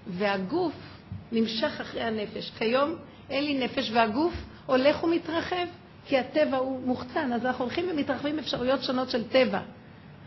והגוף 0.06 0.93
נמשך 1.34 1.80
אחרי 1.80 2.02
הנפש. 2.02 2.52
כיום 2.58 2.94
אין 3.30 3.44
לי 3.44 3.64
נפש 3.64 3.90
והגוף 3.90 4.34
הולך 4.66 5.04
ומתרחב, 5.04 5.66
כי 6.06 6.18
הטבע 6.18 6.56
הוא 6.56 6.80
מוחצן, 6.86 7.32
אז 7.32 7.46
אנחנו 7.46 7.64
הולכים 7.64 7.86
ומתרחבים 7.90 8.38
אפשרויות 8.38 8.82
שונות 8.82 9.10
של 9.10 9.24
טבע. 9.28 9.60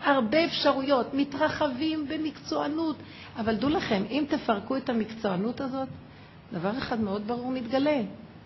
הרבה 0.04 0.46
אפשרויות, 0.46 1.14
מתרחבים 1.14 2.08
במקצוענות. 2.08 2.96
אבל 3.38 3.56
דעו 3.56 3.70
לכם, 3.70 4.04
אם 4.10 4.26
תפרקו 4.30 4.78
את 4.78 4.90
המקצוענות 4.90 5.62
הזאת, 5.62 5.88
דבר 6.54 6.78
אחד 6.78 7.00
מאוד 7.00 7.28
ברור 7.28 7.52
מתגלה. 7.52 8.02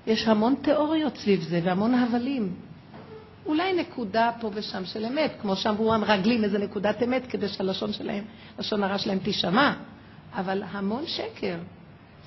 יש 0.07 0.27
המון 0.27 0.55
תיאוריות 0.61 1.17
סביב 1.17 1.41
זה 1.41 1.61
והמון 1.63 1.93
הבלים. 1.93 2.53
אולי 3.45 3.73
נקודה 3.73 4.31
פה 4.39 4.51
ושם 4.53 4.85
של 4.85 5.05
אמת, 5.05 5.31
כמו 5.41 5.55
שאמרו 5.55 5.93
המרגלים, 5.93 6.43
איזה 6.43 6.59
נקודת 6.59 7.03
אמת, 7.03 7.27
כדי 7.27 7.47
שהלשון 7.47 7.93
שלהם, 7.93 8.23
לשון 8.59 8.83
הרע 8.83 8.97
שלהם 8.97 9.19
תישמע, 9.19 9.73
אבל 10.33 10.63
המון 10.71 11.03
שקר. 11.07 11.55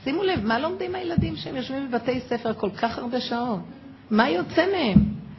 שימו 0.04 0.22
לב, 0.22 0.46
מה 0.46 0.58
לומדים 0.58 0.94
הילדים 0.94 1.36
שהם 1.36 1.56
יושבים 1.56 1.88
בבתי 1.88 2.20
ספר 2.20 2.54
כל 2.54 2.70
כך 2.70 2.98
הרבה 2.98 3.20
שעות? 3.20 3.60
מה 4.10 4.28
יוצא 4.28 4.66
מהם? 4.72 4.98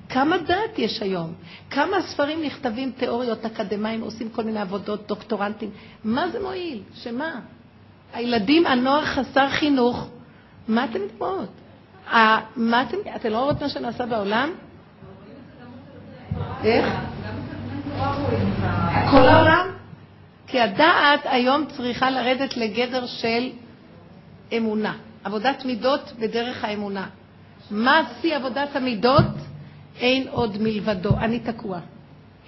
כמה 0.09 0.37
דעת 0.37 0.79
יש 0.79 1.01
היום? 1.01 1.33
כמה 1.69 2.01
ספרים 2.01 2.43
נכתבים, 2.43 2.91
תיאוריות, 2.91 3.45
אקדמאים, 3.45 4.01
עושים 4.01 4.29
כל 4.29 4.43
מיני 4.43 4.59
עבודות, 4.59 5.07
דוקטורנטים? 5.07 5.69
מה 6.03 6.29
זה 6.29 6.39
מועיל? 6.41 6.81
שמה? 6.93 7.39
הילדים, 8.13 8.65
הנוער 8.65 9.05
חסר 9.05 9.49
חינוך, 9.49 10.07
מה 10.67 10.85
אתם 10.85 10.99
מדברות? 11.05 11.49
מה 12.55 12.83
אתם, 12.89 12.97
אתם 13.15 13.29
לא 13.29 13.37
רואות 13.37 13.61
מה 13.61 13.69
שנעשה 13.69 14.05
בעולם? 14.05 14.49
איך? 16.63 16.85
כל 19.11 19.27
העולם? 19.27 19.67
כי 20.47 20.59
הדעת 20.59 21.19
היום 21.23 21.65
צריכה 21.65 22.09
לרדת 22.09 22.57
לגדר 22.57 23.05
של 23.05 23.49
אמונה, 24.57 24.97
עבודת 25.23 25.65
מידות 25.65 26.13
בדרך 26.19 26.63
האמונה. 26.63 27.07
מה 27.71 28.01
שיא 28.21 28.35
עבודת 28.35 28.75
המידות? 28.75 29.25
אין 29.99 30.27
עוד 30.27 30.57
מלבדו, 30.61 31.09
אני 31.17 31.39
תקוע. 31.39 31.79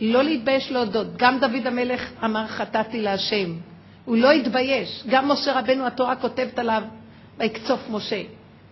לא 0.01 0.23
להתבייש 0.23 0.71
להודות. 0.71 1.07
גם 1.17 1.39
דוד 1.39 1.67
המלך 1.67 2.09
אמר 2.23 2.47
חטאתי 2.47 3.01
להשם. 3.01 3.53
הוא 4.05 4.17
לא 4.17 4.31
התבייש. 4.31 5.03
גם 5.09 5.31
משה 5.31 5.59
רבנו, 5.59 5.87
התורה 5.87 6.15
כותבת 6.15 6.59
עליו, 6.59 6.83
ויקצוף 7.37 7.89
משה. 7.89 8.21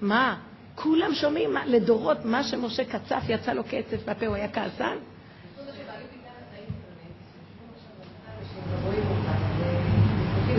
מה? 0.01 0.35
כולם 0.75 1.13
שומעים 1.13 1.53
מה, 1.53 1.65
לדורות 1.65 2.25
מה 2.25 2.43
שמשה 2.43 2.85
קצף, 2.85 3.23
יצא 3.29 3.53
לו 3.53 3.63
קצף 3.63 4.09
בפה, 4.09 4.25
הוא 4.25 4.35
היה 4.35 4.47
כעסן? 4.47 4.95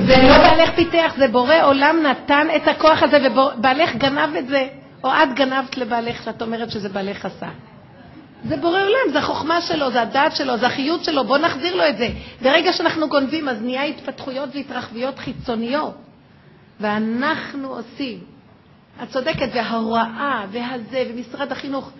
זה 0.05 0.17
לא 0.23 0.39
בעלך 0.39 0.71
פיתח, 0.75 1.13
זה 1.19 1.29
בורא 1.29 1.55
עולם 1.63 1.97
נתן 2.03 2.47
את 2.57 2.69
הכוח 2.69 3.03
הזה, 3.03 3.19
ובעלך 3.31 3.97
גנב 3.97 4.37
את 4.37 4.49
זה, 4.49 4.69
או 5.05 5.11
את 5.11 5.35
גנבת 5.35 5.77
לבעלך, 5.77 6.23
שאת 6.23 6.43
אומרת 6.43 6.71
שזה 6.71 6.89
בעלך 6.89 7.25
עשה. 7.25 7.49
זה 8.49 8.57
בורא 8.57 8.81
עולם, 8.83 9.13
זה 9.13 9.19
החוכמה 9.19 9.61
שלו, 9.61 9.91
זה 9.91 10.03
הדעת 10.03 10.37
שלו, 10.37 10.59
זה 10.59 10.67
החיות 10.67 11.05
שלו, 11.05 11.25
בואו 11.25 11.39
נחזיר 11.39 11.77
לו 11.77 11.89
את 11.89 11.97
זה. 11.97 12.09
ברגע 12.43 12.73
שאנחנו 12.73 13.09
גונבים, 13.09 13.49
אז 13.49 13.63
נהיה 13.63 13.85
התפתחויות 13.85 14.49
והתרחבויות 14.55 15.19
חיצוניות. 15.19 15.95
ואנחנו 16.81 17.69
עושים. 17.69 18.19
את 19.03 19.09
צודקת, 19.09 19.49
וההוראה, 19.55 20.45
והזה, 20.51 21.05
ומשרד 21.11 21.53
החינוך. 21.53 21.91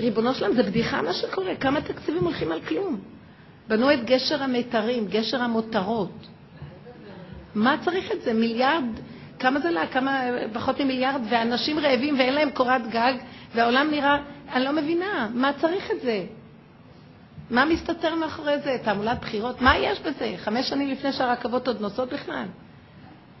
ריבונו 0.00 0.34
שלם, 0.34 0.54
זה 0.54 0.62
בדיחה 0.62 1.02
מה 1.02 1.12
שקורה. 1.12 1.54
כמה 1.56 1.80
תקציבים 1.80 2.24
הולכים 2.24 2.52
על 2.52 2.60
כלום? 2.60 2.98
בנו 3.68 3.92
את 3.92 4.04
גשר 4.04 4.42
המיתרים, 4.42 5.06
גשר 5.08 5.42
המותרות. 5.42 6.26
מה 7.58 7.76
צריך 7.84 8.12
את 8.12 8.22
זה? 8.22 8.34
מיליארד, 8.34 8.84
כמה 9.38 9.60
זה 9.60 9.70
לה? 9.70 9.86
כמה, 9.86 10.22
פחות 10.52 10.80
ממיליארד, 10.80 11.20
ואנשים 11.30 11.78
רעבים 11.78 12.18
ואין 12.18 12.34
להם 12.34 12.50
קורת 12.50 12.88
גג, 12.90 13.12
והעולם 13.54 13.90
נראה 13.90 14.18
אני 14.52 14.64
לא 14.64 14.72
מבינה, 14.72 15.28
מה 15.34 15.52
צריך 15.60 15.90
את 15.90 16.00
זה? 16.00 16.24
מה 17.50 17.64
מסתתר 17.64 18.14
מאחורי 18.14 18.58
זה? 18.64 18.76
תעמולת 18.84 19.20
בחירות? 19.20 19.62
מה 19.62 19.78
יש 19.78 20.00
בזה? 20.00 20.34
חמש 20.36 20.68
שנים 20.68 20.88
לפני 20.90 21.12
שהרכבות 21.12 21.68
עוד 21.68 21.80
נוסעות 21.80 22.12
בכלל? 22.12 22.44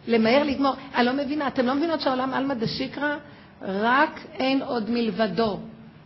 למהר 0.08 0.42
לגמור. 0.42 0.72
אני 0.94 1.06
לא 1.06 1.12
מבינה, 1.12 1.46
אתם 1.46 1.66
לא 1.66 1.74
מבינות 1.74 2.00
שהעולם 2.00 2.34
עלמא 2.34 2.54
דשיקרא? 2.54 3.16
רק 3.62 4.20
אין 4.32 4.62
עוד 4.62 4.90
מלבדו. 4.90 5.58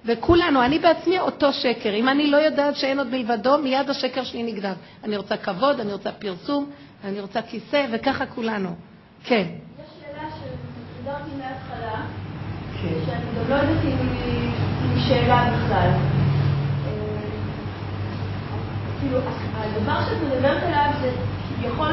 וכולנו, 0.04 0.64
אני 0.64 0.78
בעצמי 0.78 1.20
אותו 1.20 1.52
שקר. 1.52 1.94
אם 1.94 2.08
אני 2.08 2.30
לא 2.30 2.36
יודעת 2.36 2.76
שאין 2.76 2.98
עוד 2.98 3.08
מלבדו, 3.10 3.58
מיד 3.58 3.90
השקר 3.90 4.24
שלי 4.24 4.42
נגנב. 4.42 4.76
אני 5.04 5.16
רוצה 5.16 5.36
כבוד, 5.36 5.80
אני 5.80 5.92
רוצה 5.92 6.12
פרסום, 6.12 6.70
אני 7.04 7.20
רוצה 7.20 7.42
כיסא, 7.42 7.86
וככה 7.92 8.26
כולנו. 8.26 8.68
כן. 9.24 9.46
יש 9.82 9.86
שאלה 10.00 10.28
שסידרתי 10.30 11.30
מההתחלה, 11.38 12.02
כן. 12.82 12.94
שאני 13.06 13.44
גם 13.44 13.50
לא 13.50 13.54
יודעת 13.54 13.84
אם 13.84 14.08
היא... 14.08 14.52
שאלה 15.08 15.50
בכלל. 15.54 15.88
אה, 15.88 16.92
כאילו, 19.00 19.18
הדבר 19.54 20.00
שאת 20.04 20.16
מדברת 20.22 20.62
עליו 20.62 20.90
זה 21.00 21.10
כביכול 21.48 21.92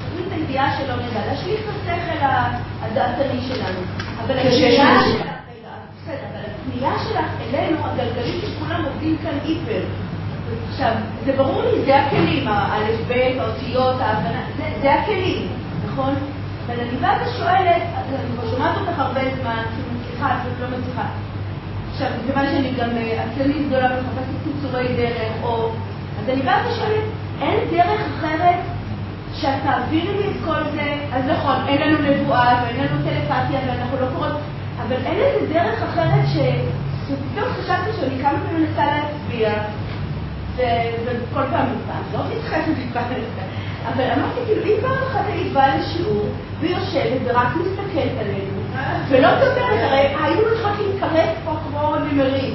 תוכנית 0.00 0.32
הידיעה 0.32 0.78
שלא 0.78 0.96
נדע, 0.96 1.26
להשליך 1.26 1.60
את 1.60 1.68
השכל 1.68 2.36
הדעתני 2.80 3.40
שלנו. 3.48 3.80
אבל 4.20 4.42
כן, 4.42 4.48
השאלה 4.48 5.00
שלך, 5.00 5.26
בסדר, 6.02 6.16
אבל 6.32 6.40
הפנייה 6.50 6.92
שלך 6.98 7.30
אלינו, 7.40 7.78
הגלגלים 7.84 8.40
שכולם 8.40 8.84
עובדים 8.84 9.18
כאן 9.22 9.38
היפר. 9.44 9.82
עכשיו, 10.68 10.92
זה 11.24 11.32
ברור 11.36 11.62
לי, 11.62 11.84
זה 11.84 12.00
הכלים, 12.00 12.48
האלף-בית, 12.48 13.40
האותיות, 13.40 14.00
ההבנה, 14.00 14.42
זה, 14.56 14.64
זה 14.82 14.94
הכלים, 14.94 15.48
נכון? 15.86 16.14
אבל 16.66 16.80
אני 16.80 16.96
באה 17.00 17.16
ושואלת, 17.22 17.82
אני 18.08 18.36
כבר 18.36 18.50
שומעת 18.50 18.76
אותך 18.76 18.98
הרבה 18.98 19.20
זמן, 19.20 19.62
כאילו, 19.74 19.88
מצליחה, 20.00 20.34
את 20.34 20.60
לא 20.60 20.78
מצליחה. 20.78 21.04
עכשיו, 21.92 22.08
מכיוון 22.22 22.46
שאני 22.46 22.70
גם 22.78 22.90
אה, 22.96 23.24
עצלנית 23.24 23.66
גדולה 23.66 23.86
ומחפשת 23.86 24.44
קיצורי 24.44 24.88
דרך, 24.96 25.32
או... 25.42 25.70
אז 26.20 26.28
אני 26.28 26.42
באה 26.42 26.62
ושואלת, 26.68 27.04
אין 27.40 27.58
דרך 27.70 28.00
אחרת 28.18 28.56
שאת 29.34 29.62
תעבירי 29.62 30.18
לי 30.18 30.28
את 30.30 30.36
כל 30.44 30.62
זה? 30.74 30.94
אז 31.12 31.24
נכון, 31.24 31.56
אין 31.68 31.82
לנו 31.82 32.10
נבואה 32.10 32.62
ואין 32.62 32.76
לנו 32.76 33.02
טלפתיה 33.04 33.60
ואנחנו 33.66 33.96
לא 34.00 34.06
קוראות, 34.14 34.36
אבל 34.82 34.96
אין 35.06 35.18
איזה 35.18 35.54
דרך 35.54 35.82
אחרת 35.82 36.26
ש... 36.26 36.36
שפתאום 37.08 37.52
חשבתי 37.52 37.90
שאני 38.00 38.22
כמה 38.22 38.38
פעמים 38.46 38.62
מנסה 38.62 38.84
להצביע, 38.86 39.50
וכל 41.04 41.42
פעם, 41.50 41.66
פעם 41.86 42.02
לא 42.12 42.18
טיפה 42.28 43.00
לזה. 43.00 43.42
אבל 43.88 44.04
אמרתי, 44.04 44.40
כאילו, 44.46 44.62
אם 44.64 44.80
פעם 44.80 44.98
אחת 45.10 45.24
היית 45.26 45.52
באה 45.52 45.76
לשיעור, 45.76 46.26
ויושבת 46.60 47.20
ורק 47.24 47.48
מסתכלת 47.56 48.12
עלינו, 48.20 48.60
ולא 49.08 49.28
מדברת, 49.36 49.80
הרי 49.82 50.14
היינו 50.22 50.42
צריכים 50.62 50.86
להתקרב 50.86 51.28
פה 51.44 51.50
כמו 51.68 51.94
נמרים. 51.96 52.54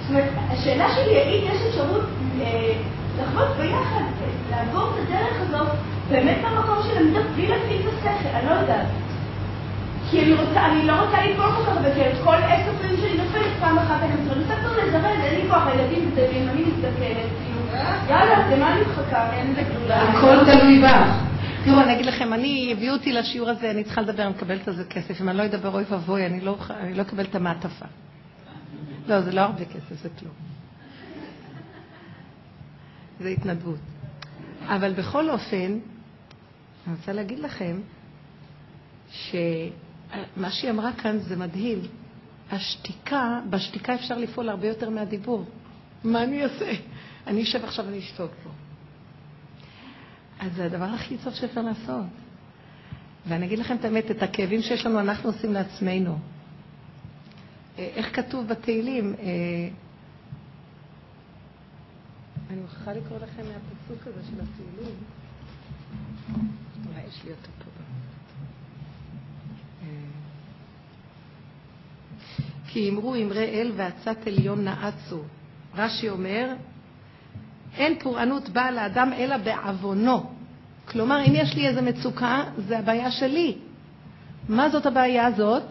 זאת 0.00 0.10
אומרת, 0.10 0.30
השאלה 0.50 0.86
שלי, 0.94 1.18
האם 1.18 1.44
יש 1.44 1.62
אפשרות 1.68 2.04
אה, 2.40 2.72
לחוות 3.18 3.56
ביחד, 3.56 4.02
לעבור 4.50 4.82
את 4.82 5.08
הדרך 5.08 5.36
הזאת, 5.40 5.68
באמת 6.10 6.36
במקום 6.44 6.76
של 6.82 6.98
עמדות, 6.98 7.26
בלי 7.34 7.46
להפעיל 7.46 7.80
את 7.80 7.94
השכל, 7.98 8.28
אני 8.34 8.46
לא 8.46 8.54
יודעת. 8.54 8.86
כי 10.14 10.22
אני 10.22 10.32
רוצה, 10.34 10.66
אני 10.66 10.86
לא 10.86 11.04
רוצה 11.04 11.26
ליפול 11.26 11.44
כל 11.44 11.62
כך 11.62 11.68
הרבה, 11.68 11.94
כי 11.94 12.00
כל 12.24 12.34
עשר 12.34 12.72
פעמים 12.80 12.96
שאני 12.96 13.16
נופלת, 13.16 13.52
פעם 13.60 13.78
אחת 13.78 14.02
אני 14.02 14.12
רוצה, 14.16 14.40
רוצה 14.40 14.56
כבר 14.60 14.84
לזרז, 14.84 15.24
אין 15.24 15.40
לי 15.40 15.48
כוח, 15.50 15.66
הילדים 15.66 16.10
גדלים, 16.10 16.48
אני 16.48 16.62
מזדקנת, 16.62 17.30
כאילו, 17.42 17.60
יאללה, 18.08 18.56
למה 18.56 18.72
אני 18.72 18.80
מחכה? 18.80 19.32
אין 19.32 19.52
לזה 19.52 19.62
גדולה. 19.62 20.02
הכל 20.02 20.36
תלוי 20.44 20.82
בך. 20.82 21.24
תראו, 21.64 21.80
אני 21.80 21.94
אגיד 21.94 22.06
לכם, 22.06 22.32
אני, 22.32 22.72
הביאו 22.72 22.92
אותי 22.92 23.12
לשיעור 23.12 23.50
הזה, 23.50 23.70
אני 23.70 23.84
צריכה 23.84 24.00
לדבר, 24.00 24.22
אני 24.22 24.30
מקבלת 24.30 24.68
על 24.68 24.74
זה 24.74 24.84
כסף. 24.84 25.20
אם 25.20 25.28
אני 25.28 25.38
לא 25.38 25.44
אדבר, 25.44 25.74
אוי 25.74 25.84
ואבוי, 25.88 26.26
אני 26.26 26.40
לא, 26.40 26.56
לא 26.94 27.02
אקבל 27.02 27.24
את 27.24 27.34
המעטפה. 27.34 27.86
לא, 29.08 29.20
זה 29.20 29.32
לא 29.32 29.40
הרבה 29.40 29.64
כסף, 29.64 30.02
זה 30.02 30.08
כלום. 30.18 30.32
זה 33.20 33.28
התנדבות. 33.28 33.78
אבל 34.66 34.92
בכל 34.92 35.30
אופן, 35.30 35.78
אני 36.86 36.94
רוצה 36.96 37.12
להגיד 37.12 37.38
לכם, 37.38 37.76
שמה 40.14 40.50
שהיא 40.50 40.70
אמרה 40.70 40.92
כאן 40.92 41.18
זה 41.18 41.36
מדהים. 41.36 41.78
השתיקה, 42.52 43.40
בשתיקה 43.50 43.94
אפשר 43.94 44.18
לפעול 44.18 44.48
הרבה 44.48 44.68
יותר 44.68 44.90
מהדיבור. 44.90 45.44
מה 46.04 46.24
אני 46.24 46.44
אעשה? 46.44 46.72
אני 47.26 47.42
אשב 47.42 47.64
עכשיו 47.64 47.84
ואני 47.84 47.98
אשתוק 47.98 48.30
פה. 48.44 48.50
אז 50.40 50.54
זה 50.54 50.64
הדבר 50.64 50.84
הכי 50.84 51.16
טוב 51.24 51.34
שאפשר 51.34 51.62
לעשות. 51.62 52.04
ואני 53.26 53.46
אגיד 53.46 53.58
לכם 53.58 53.76
את 53.76 53.84
האמת, 53.84 54.10
את 54.10 54.22
הכאבים 54.22 54.62
שיש 54.62 54.86
לנו 54.86 55.00
אנחנו 55.00 55.30
עושים 55.30 55.52
לעצמנו. 55.52 56.18
אה, 57.78 57.90
איך 57.94 58.16
כתוב 58.16 58.46
בתהילים? 58.48 59.14
אה, 59.18 59.24
אני 62.50 62.60
מוכרחה 62.60 62.92
לקרוא 62.92 63.18
לכם 63.18 63.42
מהפסוק 63.42 64.06
הזה 64.06 64.20
של 64.30 64.40
התהילים. 64.40 64.94
אולי 66.86 67.02
יש 67.08 67.24
לי 67.24 67.30
אותו 67.30 67.48
פה. 67.58 67.70
אה, 69.82 69.88
כי 72.74 72.90
אמרו 72.90 73.14
אמרי 73.14 73.44
אל 73.44 73.72
ועצת 73.76 74.26
עליון 74.26 74.64
נעצו. 74.64 75.20
רש"י 75.76 76.08
אומר, 76.08 76.48
אין 77.76 77.98
פורענות 77.98 78.48
באה 78.48 78.70
לאדם 78.70 79.12
אלא 79.12 79.36
בעוונו. 79.36 80.30
כלומר, 80.84 81.20
אם 81.26 81.32
יש 81.34 81.54
לי 81.54 81.66
איזו 81.66 81.82
מצוקה, 81.82 82.44
זה 82.56 82.78
הבעיה 82.78 83.10
שלי. 83.10 83.56
מה 84.48 84.68
זאת 84.68 84.86
הבעיה 84.86 85.26
הזאת? 85.26 85.62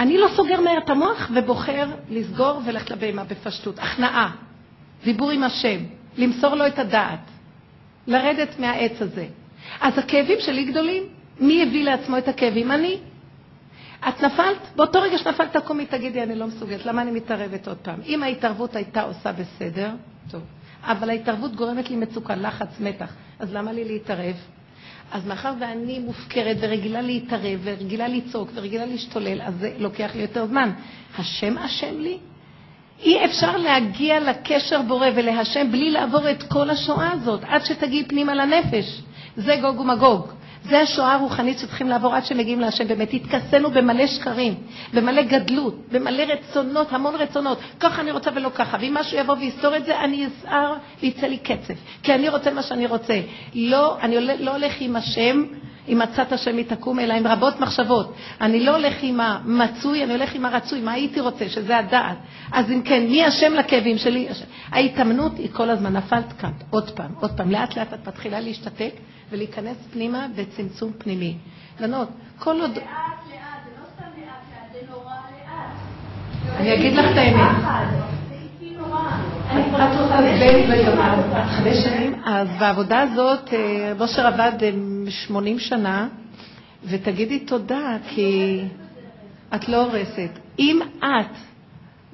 אני 0.00 0.18
לא 0.18 0.28
סוגר 0.36 0.60
מהר 0.60 0.78
את 0.78 0.90
המוח 0.90 1.30
ובוחר 1.34 1.88
לסגור 2.10 2.60
וללכת 2.66 2.90
לבהמה 2.90 3.24
בפשטות. 3.24 3.78
הכנעה, 3.78 4.30
דיבור 5.04 5.30
עם 5.30 5.42
השם, 5.42 5.78
למסור 6.16 6.54
לו 6.54 6.66
את 6.66 6.78
הדעת, 6.78 7.30
לרדת 8.06 8.58
מהעץ 8.58 9.02
הזה. 9.02 9.26
אז 9.80 9.98
הכאבים 9.98 10.38
שלי 10.40 10.64
גדולים. 10.64 11.02
מי 11.40 11.62
הביא 11.62 11.84
לעצמו 11.84 12.18
את 12.18 12.28
הכאבים? 12.28 12.72
אני. 12.72 12.98
את 14.08 14.22
נפלת, 14.24 14.58
באותו 14.76 15.02
רגע 15.02 15.18
שנפלת 15.18 15.56
תקומי, 15.56 15.86
תגידי, 15.86 16.22
אני 16.22 16.34
לא 16.34 16.46
מסוגלת, 16.46 16.86
למה 16.86 17.02
אני 17.02 17.10
מתערבת 17.10 17.68
עוד 17.68 17.76
פעם? 17.76 18.00
אם 18.06 18.22
ההתערבות 18.22 18.76
הייתה 18.76 19.02
עושה 19.02 19.32
בסדר, 19.32 19.90
טוב. 20.30 20.42
אבל 20.82 21.10
ההתערבות 21.10 21.54
גורמת 21.54 21.90
לי 21.90 21.96
מצוקה, 21.96 22.36
לחץ, 22.36 22.80
מתח. 22.80 23.14
אז 23.38 23.54
למה 23.54 23.72
לי 23.72 23.84
להתערב? 23.84 24.36
אז 25.12 25.26
מאחר 25.26 25.52
ואני 25.60 25.98
מופקרת 25.98 26.56
ורגילה 26.60 27.02
להתערב 27.02 27.60
ורגילה 27.62 28.08
לצעוק 28.08 28.50
ורגילה 28.54 28.86
להשתולל, 28.86 29.42
אז 29.42 29.54
זה 29.58 29.72
לוקח 29.78 30.10
לי 30.14 30.22
יותר 30.22 30.46
זמן. 30.46 30.70
השם 31.18 31.58
אשם 31.58 32.00
לי? 32.00 32.18
אי 33.02 33.24
אפשר 33.24 33.56
להגיע 33.56 34.20
לקשר 34.20 34.82
בורא 34.82 35.08
ולהשם 35.16 35.72
בלי 35.72 35.90
לעבור 35.90 36.30
את 36.30 36.42
כל 36.42 36.70
השואה 36.70 37.12
הזאת, 37.12 37.40
עד 37.44 37.64
שתגיעי 37.64 38.04
פנימה 38.04 38.34
לנפש. 38.34 39.02
זה 39.36 39.56
גוג 39.60 39.80
ומגוג. 39.80 40.32
זה 40.68 40.80
השואה 40.80 41.12
הרוחנית 41.12 41.58
שצריכים 41.58 41.88
לעבור 41.88 42.14
עד 42.14 42.24
שמגיעים 42.24 42.60
להשם 42.60 42.88
באמת. 42.88 43.14
התכסינו 43.14 43.70
במלא 43.70 44.06
שקרים, 44.06 44.54
במלא 44.94 45.22
גדלות, 45.22 45.74
במלא 45.92 46.22
רצונות, 46.22 46.92
המון 46.92 47.14
רצונות. 47.14 47.58
ככה 47.80 48.02
אני 48.02 48.10
רוצה 48.10 48.30
ולא 48.34 48.50
ככה. 48.54 48.76
ואם 48.80 48.94
משהו 48.94 49.18
יבוא 49.18 49.34
ויסתור 49.34 49.76
את 49.76 49.84
זה, 49.84 50.00
אני 50.00 50.26
אזהר 50.26 50.74
ויצא 51.02 51.26
לי 51.26 51.38
קצף. 51.38 51.74
כי 52.02 52.14
אני 52.14 52.28
רוצה 52.28 52.50
מה 52.50 52.62
שאני 52.62 52.86
רוצה. 52.86 53.20
לא, 53.54 54.00
אני 54.00 54.20
לא 54.20 54.50
הולך 54.50 54.72
עם 54.80 54.96
השם. 54.96 55.44
אם 55.88 55.98
מצאת 56.02 56.32
השם 56.32 56.56
היא 56.56 56.64
תקום, 56.68 57.00
אלא 57.00 57.14
עם 57.14 57.26
רבות 57.26 57.60
מחשבות. 57.60 58.14
אני 58.40 58.60
לא 58.60 58.76
הולך 58.76 58.94
עם 59.02 59.20
המצוי, 59.20 60.04
אני 60.04 60.12
הולך 60.12 60.34
עם 60.34 60.46
הרצוי, 60.46 60.80
מה 60.80 60.92
הייתי 60.92 61.20
רוצה, 61.20 61.48
שזה 61.48 61.78
הדעת. 61.78 62.16
אז 62.52 62.70
אם 62.70 62.82
כן, 62.82 63.06
מי 63.06 63.24
השם 63.24 63.54
לכאבים 63.54 63.98
שלי? 63.98 64.28
ההתאמנות 64.70 65.38
היא 65.38 65.48
כל 65.52 65.70
הזמן, 65.70 65.96
נפלת 65.96 66.32
כאן, 66.32 66.52
עוד 66.70 66.90
פעם, 66.90 67.14
עוד 67.20 67.30
פעם. 67.36 67.50
לאט 67.50 67.76
לאט 67.76 67.94
את 67.94 68.08
מתחילה 68.08 68.40
להשתתק 68.40 68.92
ולהיכנס 69.30 69.76
פנימה 69.92 70.26
בצמצום 70.36 70.92
פנימי. 70.98 71.36
בנות, 71.80 72.08
כל 72.38 72.60
עוד... 72.60 72.76
לאט 72.76 72.84
לאט, 73.30 73.38
זה 73.64 73.70
לא 73.80 73.86
סתם 73.96 74.20
לאט 74.20 74.26
לאט, 74.26 74.72
זה 74.72 74.92
נורא 74.92 75.12
לאט. 75.12 76.60
אני 76.60 76.74
אגיד 76.74 76.92
לך 76.92 77.04
את 77.12 77.16
האמת. 77.16 78.13
שנים, 81.74 82.14
אז 82.24 82.48
בעבודה 82.58 83.00
הזאת, 83.00 83.54
משה 84.00 84.22
אה, 84.22 84.28
עבד 84.28 84.52
80 85.08 85.58
שנה, 85.58 86.08
ותגידי 86.84 87.38
תודה, 87.38 87.96
כי 88.08 88.60
את 89.54 89.68
לא 89.68 89.84
הורסת. 89.84 90.30
אם 90.58 90.80
את, 90.98 91.36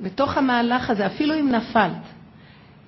בתוך 0.01 0.37
המהלך 0.37 0.91
הזה, 0.91 1.07
אפילו 1.07 1.35
אם 1.35 1.49
נפלת, 1.49 2.03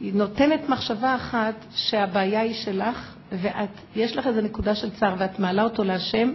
נותנת 0.01 0.68
מחשבה 0.68 1.14
אחת 1.14 1.55
שהבעיה 1.74 2.40
היא 2.40 2.55
שלך, 2.55 3.14
ויש 3.32 4.16
לך 4.16 4.26
איזו 4.26 4.40
נקודה 4.40 4.74
של 4.74 4.90
צער 4.90 5.14
ואת 5.18 5.38
מעלה 5.38 5.62
אותו 5.62 5.84
להשם, 5.84 6.32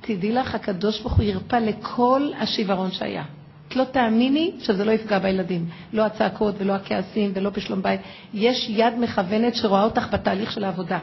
תדעי 0.00 0.32
לך, 0.32 0.54
הקדוש 0.54 1.00
ברוך 1.00 1.12
הוא 1.12 1.24
ירפא 1.24 1.56
לכל 1.56 2.30
השיוורון 2.38 2.90
שהיה. 2.90 3.24
את 3.70 3.76
לא 3.76 3.84
תאמיני 3.84 4.52
שזה 4.58 4.84
לא 4.84 4.92
יפגע 4.92 5.18
בילדים. 5.18 5.66
לא 5.92 6.06
הצעקות 6.06 6.54
ולא 6.58 6.72
הכעסים 6.72 7.30
ולא 7.34 7.50
בשלום 7.50 7.82
בית. 7.82 8.00
יש 8.34 8.66
יד 8.68 8.94
מכוונת 8.98 9.54
שרואה 9.54 9.82
אותך 9.82 10.06
בתהליך 10.12 10.52
של 10.52 10.64
העבודה. 10.64 10.98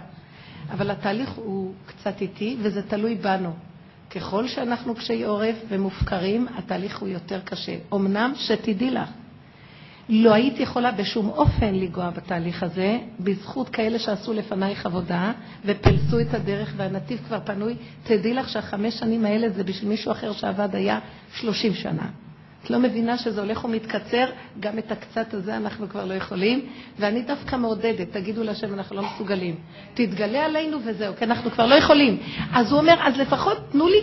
אבל 0.72 0.92
התהליך 0.92 1.30
הוא 1.30 1.74
קצת 1.86 2.22
איטי, 2.22 2.58
וזה 2.62 2.82
תלוי 2.82 3.16
בנו. 3.16 3.54
ככל 4.16 4.48
שאנחנו 4.48 4.96
קשי 4.96 5.24
עורף 5.24 5.56
ומופקרים, 5.70 6.48
התהליך 6.56 7.00
הוא 7.00 7.10
יותר 7.10 7.40
קשה. 7.40 7.76
אמנם, 7.94 8.32
שתדעי 8.36 8.92
לך, 8.92 9.10
לא 10.10 10.34
היית 10.34 10.60
יכולה 10.60 10.92
בשום 10.92 11.30
אופן 11.30 11.76
לנגוע 11.76 12.10
בתהליך 12.10 12.64
הזה, 12.64 12.98
בזכות 13.20 13.70
כאלה 13.70 14.00
שעשו 14.00 14.34
לפנייך 14.34 14.86
עבודה 14.86 15.32
ופלסו 15.66 16.20
את 16.20 16.34
הדרך 16.34 16.74
והנתיב 16.78 17.20
כבר 17.28 17.40
פנוי. 17.46 17.76
תדעי 18.04 18.34
לך 18.34 18.50
שהחמש 18.50 19.00
שנים 19.00 19.26
האלה 19.26 19.50
זה 19.50 19.64
בשביל 19.64 19.90
מישהו 19.90 20.12
אחר 20.12 20.32
שעבד 20.32 20.76
היה 20.76 21.00
שלושים 21.34 21.74
שנה. 21.74 22.08
לא 22.70 22.80
מבינה 22.80 23.18
שזה 23.18 23.42
הולך 23.42 23.66
ומתקצר, 23.66 24.26
גם 24.60 24.78
את 24.80 24.92
הקצת 24.92 25.34
הזה 25.34 25.58
אנחנו 25.58 25.90
כבר 25.90 26.06
לא 26.06 26.14
יכולים, 26.14 26.66
ואני 27.00 27.22
דווקא 27.22 27.56
מעודדת, 27.56 28.12
תגידו 28.12 28.44
להשם, 28.44 28.74
אנחנו 28.74 28.96
לא 28.96 29.04
מסוגלים. 29.04 29.56
תתגלה 29.94 30.46
עלינו 30.46 30.78
וזהו, 30.86 31.16
כי 31.16 31.26
אנחנו 31.26 31.52
כבר 31.52 31.66
לא 31.66 31.76
יכולים. 31.76 32.18
אז 32.54 32.72
הוא 32.72 32.80
אומר, 32.80 32.96
אז 33.00 33.18
לפחות 33.18 33.58
תנו 33.72 33.88
לי 33.88 34.00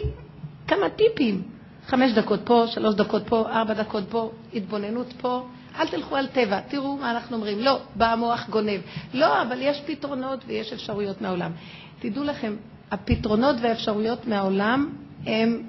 כמה 0.68 0.88
טיפים. 0.88 1.42
חמש 1.86 2.12
דקות 2.12 2.40
פה, 2.44 2.64
שלוש 2.66 2.94
דקות 2.94 3.22
פה, 3.26 3.48
ארבע 3.48 3.74
דקות 3.74 4.04
פה, 4.08 4.30
התבוננות 4.54 5.12
פה. 5.20 5.46
אל 5.78 5.88
תלכו 5.88 6.16
על 6.16 6.26
טבע, 6.26 6.60
תראו 6.60 6.96
מה 6.96 7.10
אנחנו 7.10 7.36
אומרים. 7.36 7.58
לא, 7.58 7.80
בא 7.96 8.12
המוח 8.12 8.48
גונב. 8.50 8.80
לא, 9.14 9.42
אבל 9.42 9.58
יש 9.60 9.82
פתרונות 9.86 10.40
ויש 10.46 10.72
אפשרויות 10.72 11.22
מהעולם. 11.22 11.52
תדעו 11.98 12.24
לכם, 12.24 12.56
הפתרונות 12.90 13.56
והאפשרויות 13.60 14.26
מהעולם 14.26 14.92
הם 15.26 15.62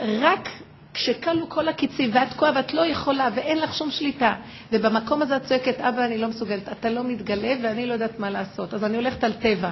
רק 0.00 0.48
כשכלו 0.94 1.48
כל 1.48 1.68
הקיצים 1.68 2.10
ואת 2.12 2.30
תקועה 2.30 2.52
ואת 2.54 2.74
לא 2.74 2.86
יכולה 2.86 3.28
ואין 3.34 3.58
לך 3.58 3.74
שום 3.74 3.90
שליטה, 3.90 4.34
ובמקום 4.72 5.22
הזה 5.22 5.36
את 5.36 5.42
צועקת, 5.42 5.80
אבא, 5.80 6.04
אני 6.04 6.18
לא 6.18 6.28
מסוגלת, 6.28 6.68
אתה 6.72 6.90
לא 6.90 7.04
מתגלה 7.04 7.54
ואני 7.62 7.86
לא 7.86 7.92
יודעת 7.92 8.18
מה 8.18 8.30
לעשות, 8.30 8.74
אז 8.74 8.84
אני 8.84 8.96
הולכת 8.96 9.24
על 9.24 9.32
טבע. 9.32 9.70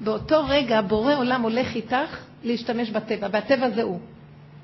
באותו 0.00 0.44
רגע 0.48 0.80
בורא 0.80 1.14
עולם 1.14 1.42
הולך 1.42 1.74
איתך 1.74 2.16
להשתמש 2.44 2.90
בטבע, 2.90 3.28
והטבע 3.32 3.70
זה 3.70 3.82
הוא. 3.82 3.98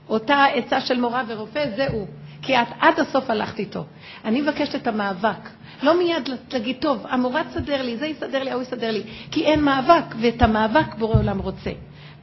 אותה 0.09 0.45
עצה 0.45 0.81
של 0.81 1.01
מורה 1.01 1.23
ורופא 1.29 1.65
זה 1.77 1.87
הוא. 1.91 2.07
כי 2.43 2.57
את 2.57 2.67
עד 2.81 3.01
הסוף 3.01 3.31
הלכת 3.31 3.59
איתו. 3.59 3.85
אני 4.25 4.41
מבקשת 4.41 4.75
את 4.75 4.87
המאבק. 4.87 5.49
לא 5.83 5.99
מיד 5.99 6.29
להגיד, 6.53 6.77
טוב, 6.81 7.07
המורה 7.09 7.45
תסדר 7.45 7.83
לי, 7.83 7.97
זה 7.97 8.07
יסדר 8.07 8.43
לי, 8.43 8.51
ההוא 8.51 8.63
יסדר 8.63 8.91
לי. 8.91 9.03
כי 9.31 9.45
אין 9.45 9.65
מאבק, 9.65 10.15
ואת 10.21 10.43
המאבק 10.43 10.95
בורא 10.95 11.19
עולם 11.19 11.39
רוצה. 11.39 11.71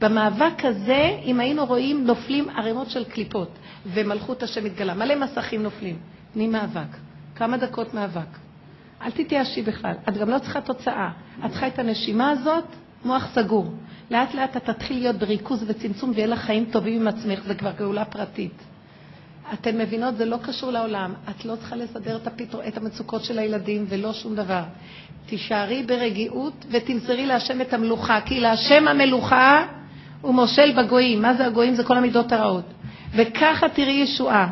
במאבק 0.00 0.64
הזה, 0.64 1.18
אם 1.24 1.40
היינו 1.40 1.64
רואים, 1.64 2.06
נופלים 2.06 2.48
ערימות 2.48 2.90
של 2.90 3.04
קליפות, 3.04 3.48
ומלכות 3.94 4.42
השם 4.42 4.64
מתגלה. 4.64 4.94
מלא 4.94 5.14
מסכים 5.14 5.62
נופלים. 5.62 5.98
תני 6.32 6.46
מאבק. 6.46 6.96
כמה 7.34 7.56
דקות 7.56 7.94
מאבק. 7.94 8.38
אל 9.02 9.10
תתייאשי 9.10 9.62
בכלל. 9.62 9.94
את 10.08 10.16
גם 10.16 10.30
לא 10.30 10.38
צריכה 10.38 10.60
תוצאה. 10.60 11.10
את 11.44 11.50
צריכה 11.50 11.66
את 11.66 11.78
הנשימה 11.78 12.30
הזאת, 12.30 12.64
מוח 13.04 13.26
סגור. 13.34 13.72
לאט 14.10 14.34
לאט 14.34 14.56
את 14.56 14.64
תתחיל 14.64 14.98
להיות 14.98 15.16
בריכוז 15.16 15.64
וצמצום 15.66 16.12
ויהיה 16.14 16.26
לך 16.26 16.40
חיים 16.40 16.64
טובים 16.64 17.00
עם 17.00 17.08
עצמך, 17.08 17.40
זה 17.46 17.54
כבר 17.54 17.72
גאולה 17.72 18.04
פרטית. 18.04 18.62
אתן 19.52 19.78
מבינות, 19.78 20.16
זה 20.16 20.24
לא 20.24 20.36
קשור 20.42 20.70
לעולם. 20.70 21.14
את 21.30 21.44
לא 21.44 21.56
צריכה 21.56 21.76
לסדר 21.76 22.16
את, 22.16 22.26
הפתר... 22.26 22.68
את 22.68 22.76
המצוקות 22.76 23.24
של 23.24 23.38
הילדים 23.38 23.84
ולא 23.88 24.12
שום 24.12 24.34
דבר. 24.34 24.62
תישארי 25.26 25.82
ברגיעות 25.82 26.64
ותמסרי 26.70 27.26
להשם 27.26 27.60
את 27.60 27.74
המלוכה, 27.74 28.20
כי 28.20 28.40
להשם 28.40 28.88
המלוכה 28.88 29.66
הוא 30.20 30.34
מושל 30.34 30.72
בגויים. 30.72 31.22
מה 31.22 31.34
זה 31.34 31.46
הגויים? 31.46 31.74
זה 31.74 31.84
כל 31.84 31.96
המידות 31.96 32.32
הרעות. 32.32 32.64
וככה 33.14 33.68
תראי 33.68 33.92
ישועה. 33.92 34.48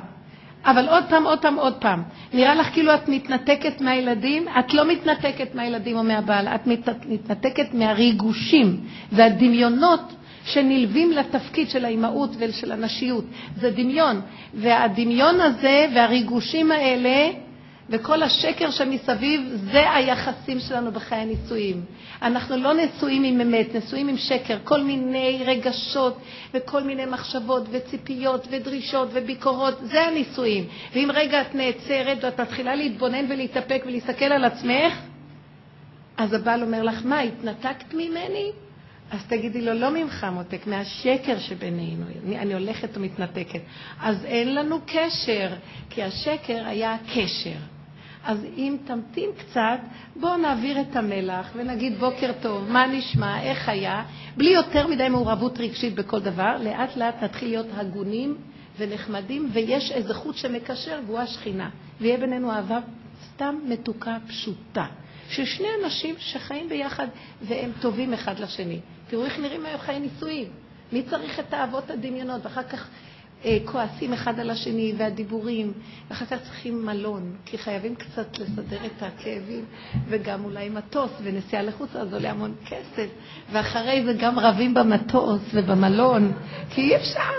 אבל 0.65 0.89
עוד 0.89 1.05
פעם, 1.09 1.27
עוד 1.27 1.39
פעם, 1.39 1.57
עוד 1.57 1.75
פעם. 1.75 2.03
נראה 2.33 2.55
לך 2.55 2.73
כאילו 2.73 2.95
את 2.95 3.09
מתנתקת 3.09 3.81
מהילדים? 3.81 4.47
את 4.59 4.75
לא 4.75 4.89
מתנתקת 4.89 5.55
מהילדים 5.55 5.97
או 5.97 6.05
מהבעל, 6.05 6.49
את 6.49 6.67
מתנתקת 7.07 7.75
מהריגושים 7.75 8.81
והדמיונות 9.13 10.13
שנלווים 10.45 11.13
לתפקיד 11.13 11.71
של 11.71 11.85
האימהות 11.85 12.31
ושל 12.39 12.73
הנשיות. 12.73 13.25
זה 13.57 13.71
דמיון. 13.71 14.21
והדמיון 14.55 15.41
הזה 15.41 15.87
והריגושים 15.95 16.73
האלה 16.73 17.31
וכל 17.91 18.23
השקר 18.23 18.71
שמסביב, 18.71 19.41
זה 19.73 19.93
היחסים 19.93 20.61
שלנו 20.61 20.93
בחיי 20.93 21.19
הנישואים. 21.19 21.85
אנחנו 22.23 22.57
לא 22.57 22.73
נשואים 22.75 23.25
עם 23.25 23.41
אמת, 23.41 23.75
נשואים 23.75 24.09
עם 24.09 24.17
שקר, 24.17 24.59
כל 24.65 24.83
מיני 24.83 25.43
רגשות 25.47 26.19
וכל 26.55 26.83
מיני 26.83 27.05
מחשבות 27.05 27.63
וציפיות 27.71 28.47
ודרישות 28.51 29.09
וביקורות, 29.13 29.79
זה 29.83 30.03
הנישואים. 30.03 30.67
ואם 30.93 31.09
רגע 31.15 31.41
את 31.41 31.55
נעצרת 31.55 32.25
ואת 32.25 32.41
מתחילה 32.41 32.75
להתבונן 32.75 33.25
ולהתאפק 33.29 33.83
ולהסתכל 33.87 34.25
על 34.25 34.45
עצמך, 34.45 34.93
אז 36.17 36.33
הבעל 36.33 36.63
אומר 36.63 36.83
לך, 36.83 37.01
מה, 37.05 37.21
התנתקת 37.21 37.95
ממני? 37.95 38.51
אז 39.11 39.27
תגידי 39.29 39.61
לו, 39.61 39.75
לא 39.75 39.91
ממך 39.91 40.27
מותק, 40.33 40.67
מהשקר 40.67 41.39
שבינינו. 41.39 42.07
אני, 42.25 42.39
אני 42.39 42.55
הולכת 42.55 42.97
ומתנתקת. 42.97 43.61
אז 44.01 44.25
אין 44.25 44.55
לנו 44.55 44.79
קשר, 44.87 45.49
כי 45.91 46.03
השקר 46.03 46.67
היה 46.67 46.97
קשר. 47.15 47.76
אז 48.27 48.47
אם 48.57 48.77
תמתין 48.85 49.31
קצת, 49.39 49.79
בואו 50.17 50.37
נעביר 50.37 50.81
את 50.81 50.97
המלח 50.97 51.51
ונגיד 51.57 51.99
בוקר 51.99 52.33
טוב, 52.43 52.71
מה 52.71 52.87
נשמע, 52.87 53.43
איך 53.43 53.69
היה, 53.69 54.05
בלי 54.37 54.51
יותר 54.51 54.87
מדי 54.87 55.09
מעורבות 55.09 55.59
רגשית 55.61 55.95
בכל 55.95 56.21
דבר, 56.21 56.57
לאט 56.61 56.97
לאט 56.97 57.23
נתחיל 57.23 57.49
להיות 57.49 57.67
הגונים 57.77 58.37
ונחמדים, 58.79 59.49
ויש 59.53 59.93
איזה 59.93 60.15
חוט 60.15 60.37
שמקשר 60.37 61.01
והוא 61.07 61.19
השכינה, 61.19 61.71
ויהיה 62.01 62.19
בינינו 62.19 62.53
אהבה 62.53 62.79
סתם 63.27 63.59
מתוקה 63.69 64.17
פשוטה. 64.29 64.87
של 65.29 65.45
שני 65.45 65.69
אנשים 65.85 66.15
שחיים 66.19 66.69
ביחד 66.69 67.07
והם 67.43 67.71
טובים 67.81 68.13
אחד 68.13 68.39
לשני. 68.39 68.81
תראו 69.09 69.25
איך 69.25 69.39
נראים 69.39 69.67
היום 69.67 69.81
חיי 69.81 70.01
נישואים. 70.01 70.49
מי 70.93 71.03
צריך 71.03 71.41
את 71.41 71.55
האהבות 71.55 71.91
הדמיונות? 71.91 72.41
ואחר 72.45 72.63
כך 72.63 72.89
כועסים 73.65 74.13
אחד 74.13 74.41
על 74.41 74.51
השני 74.51 74.95
והדיבורים, 74.99 75.73
ואחר 76.11 76.27
כך 76.27 76.43
צריכים 76.43 76.87
מלון, 76.87 77.37
כי 77.45 77.59
חייבים 77.59 77.95
קצת 77.95 78.39
לסדר 78.39 78.87
את 78.87 79.03
הכאבים, 79.03 79.65
וגם 80.09 80.45
אולי 80.45 80.69
מטוס 80.69 81.11
ונסיעה 81.23 81.63
לחוץ, 81.63 81.97
אז 81.97 82.15
עולה 82.15 82.31
המון 82.31 82.55
כסף, 82.67 83.09
ואחרי 83.53 84.05
זה 84.05 84.13
גם 84.21 84.39
רבים 84.39 84.75
במטוס 84.75 85.43
ובמלון, 85.55 86.33
כי 86.71 86.81
אי 86.81 86.97
אפשר, 86.97 87.33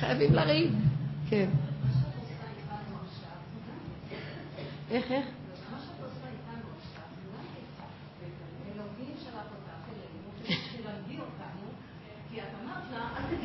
חייבים 0.00 0.34
לריב. 0.34 0.74
כן. 1.30 1.46
איך, 4.90 5.12
איך? 5.12 5.26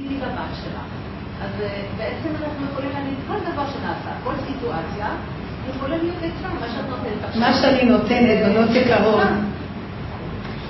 תגידי 0.01 0.17
לבת 0.19 0.49
שלך. 0.63 0.90
אז 1.43 1.61
אה, 1.61 1.83
בעצם 1.97 2.29
אנחנו 2.43 2.65
יכולים 2.71 2.89
להגיד 2.93 3.17
כל 3.27 3.37
דבר 3.51 3.65
שנעשה, 3.71 4.11
כל 4.23 4.33
סיטואציה, 4.47 5.07
יכולה 5.75 5.97
להיות 5.97 6.15
אצלם, 6.17 6.55
מה 6.59 6.67
שאת 6.67 6.89
נותנת 6.89 7.23
עכשיו. 7.23 7.41
מה 7.41 7.53
שאני 7.53 7.89
נותנת, 7.89 8.45
בנות 8.45 8.69
יקרות. 8.75 9.27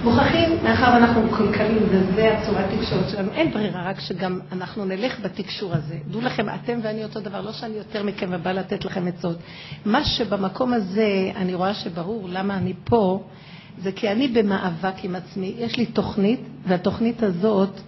מוכרחים, 0.04 0.50
מאחר 0.64 0.92
ואנחנו 0.94 1.32
כלכלים 1.32 1.84
וזה 1.90 2.38
הצורת 2.38 2.66
תקשורת 2.78 3.10
שלנו, 3.10 3.32
אין 3.32 3.52
ברירה, 3.52 3.90
רק 3.90 4.00
שגם 4.00 4.40
אנחנו 4.52 4.86
נלך 4.86 5.20
בתקשור 5.20 5.74
הזה. 5.74 5.98
דעו 6.12 6.22
לכם, 6.22 6.46
אתם 6.50 6.80
ואני 6.84 7.04
אותו 7.04 7.20
דבר, 7.20 7.42
לא 7.42 7.52
שאני 7.52 7.74
יותר 7.74 8.04
מכם 8.04 8.30
ובא 8.32 8.52
לתת 8.52 8.86
לכם 8.86 9.08
עצות. 9.08 9.38
מה 9.86 10.04
שבמקום 10.06 10.74
הזה 10.74 11.32
אני 11.36 11.54
רואה 11.54 11.74
שברור 11.74 12.28
למה 12.30 12.58
אני 12.58 12.74
פה, 12.84 13.24
זה 13.78 13.92
כי 13.92 14.12
אני 14.12 14.28
במאבק 14.28 15.04
עם 15.04 15.16
עצמי. 15.16 15.54
יש 15.58 15.78
לי 15.78 15.86
תוכנית, 15.86 16.40
והתוכנית 16.68 17.24
הזאת 17.24 17.82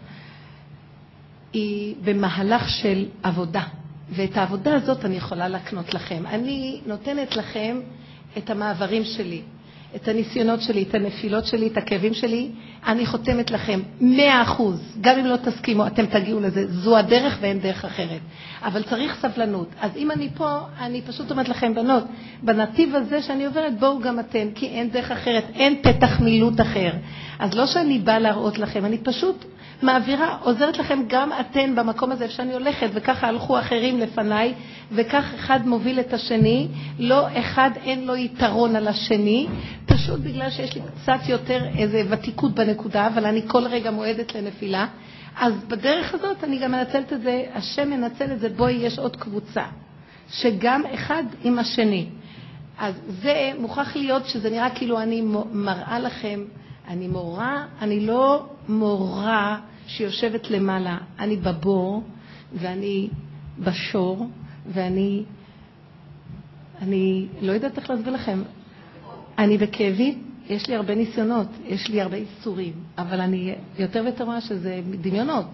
היא 1.53 1.95
במהלך 2.03 2.69
של 2.69 3.05
עבודה, 3.23 3.63
ואת 4.09 4.37
העבודה 4.37 4.75
הזאת 4.75 5.05
אני 5.05 5.15
יכולה 5.15 5.47
להקנות 5.47 5.93
לכם. 5.93 6.23
אני 6.27 6.81
נותנת 6.85 7.35
לכם 7.35 7.79
את 8.37 8.49
המעברים 8.49 9.03
שלי, 9.03 9.41
את 9.95 10.07
הניסיונות 10.07 10.61
שלי, 10.61 10.83
את 10.83 10.95
הנפילות 10.95 11.45
שלי, 11.45 11.67
את 11.67 11.77
הכאבים 11.77 12.13
שלי, 12.13 12.51
אני 12.87 13.05
חותמת 13.05 13.51
לכם, 13.51 13.79
מאה 14.01 14.41
אחוז, 14.41 14.97
גם 15.01 15.19
אם 15.19 15.25
לא 15.25 15.37
תסכימו, 15.37 15.87
אתם 15.87 16.05
תגיעו 16.05 16.39
לזה, 16.39 16.67
זו 16.67 16.97
הדרך 16.97 17.37
ואין 17.41 17.59
דרך 17.59 17.85
אחרת. 17.85 18.21
אבל 18.63 18.83
צריך 18.83 19.15
סבלנות. 19.21 19.67
אז 19.81 19.91
אם 19.97 20.11
אני 20.11 20.29
פה, 20.35 20.57
אני 20.79 21.01
פשוט 21.01 21.31
אומרת 21.31 21.49
לכם, 21.49 21.75
בנות, 21.75 22.03
בנתיב 22.43 22.95
הזה 22.95 23.21
שאני 23.21 23.45
עוברת, 23.45 23.79
בואו 23.79 23.99
גם 23.99 24.19
אתם, 24.19 24.47
כי 24.55 24.67
אין 24.67 24.89
דרך 24.89 25.11
אחרת, 25.11 25.43
אין 25.55 25.81
פתח 25.81 26.19
מילוט 26.19 26.61
אחר. 26.61 26.91
אז 27.39 27.53
לא 27.53 27.65
שאני 27.65 27.99
באה 27.99 28.19
להראות 28.19 28.59
לכם, 28.59 28.85
אני 28.85 28.97
פשוט 28.97 29.45
מעבירה, 29.83 30.37
עוזרת 30.41 30.77
לכם 30.77 30.99
גם 31.07 31.29
אתן 31.39 31.75
במקום 31.75 32.11
הזה 32.11 32.29
שאני 32.29 32.53
הולכת, 32.53 32.89
וככה 32.93 33.27
הלכו 33.27 33.59
אחרים 33.59 33.99
לפניי, 33.99 34.53
וכך 34.91 35.33
אחד 35.35 35.67
מוביל 35.67 35.99
את 35.99 36.13
השני, 36.13 36.67
לא 36.99 37.27
אחד 37.39 37.69
אין 37.85 38.05
לו 38.05 38.15
יתרון 38.15 38.75
על 38.75 38.87
השני, 38.87 39.47
פשוט 39.85 40.19
בגלל 40.19 40.49
שיש 40.49 40.75
לי 40.75 40.81
קצת 40.95 41.19
יותר 41.27 41.65
איזה 41.77 42.03
ותיקות 42.09 42.55
בנקודה, 42.73 43.07
אבל 43.07 43.25
אני 43.25 43.41
כל 43.47 43.67
רגע 43.67 43.91
מועדת 43.91 44.35
לנפילה. 44.35 44.87
אז 45.35 45.53
בדרך 45.67 46.13
הזאת 46.13 46.43
אני 46.43 46.59
גם 46.59 46.71
מנצלת 46.71 47.13
את 47.13 47.21
זה, 47.21 47.43
השם 47.53 47.89
מנצל 47.89 48.31
את 48.31 48.39
זה, 48.39 48.49
בואי, 48.49 48.73
יש 48.73 48.99
עוד 48.99 49.15
קבוצה, 49.15 49.63
שגם 50.29 50.81
אחד 50.93 51.23
עם 51.43 51.59
השני. 51.59 52.09
אז 52.79 52.95
זה 53.07 53.51
מוכרח 53.59 53.95
להיות 53.95 54.25
שזה 54.25 54.49
נראה 54.49 54.69
כאילו 54.69 55.01
אני 55.01 55.21
מראה 55.51 55.99
לכם, 55.99 56.43
אני 56.87 57.07
מורה, 57.07 57.65
אני 57.81 58.05
לא 58.05 58.45
מורה 58.69 59.59
שיושבת 59.87 60.49
למעלה, 60.49 60.97
אני 61.19 61.35
בבור 61.35 62.03
ואני 62.53 63.09
בשור 63.59 64.27
ואני, 64.67 65.23
אני 66.81 67.27
לא 67.41 67.51
יודעת 67.51 67.77
איך 67.77 67.89
להסביר 67.89 68.13
לכם, 68.13 68.41
אני 69.37 69.57
בכאבים, 69.57 70.32
יש 70.49 70.67
לי 70.67 70.75
הרבה 70.75 70.95
ניסיונות, 70.95 71.47
יש 71.65 71.89
לי 71.89 72.01
הרבה 72.01 72.17
איסורים, 72.17 72.73
אבל 72.97 73.21
אני 73.21 73.55
יותר 73.79 74.01
ויותר 74.03 74.23
רואה 74.23 74.41
שזה 74.41 74.81
דמיונות. 75.01 75.45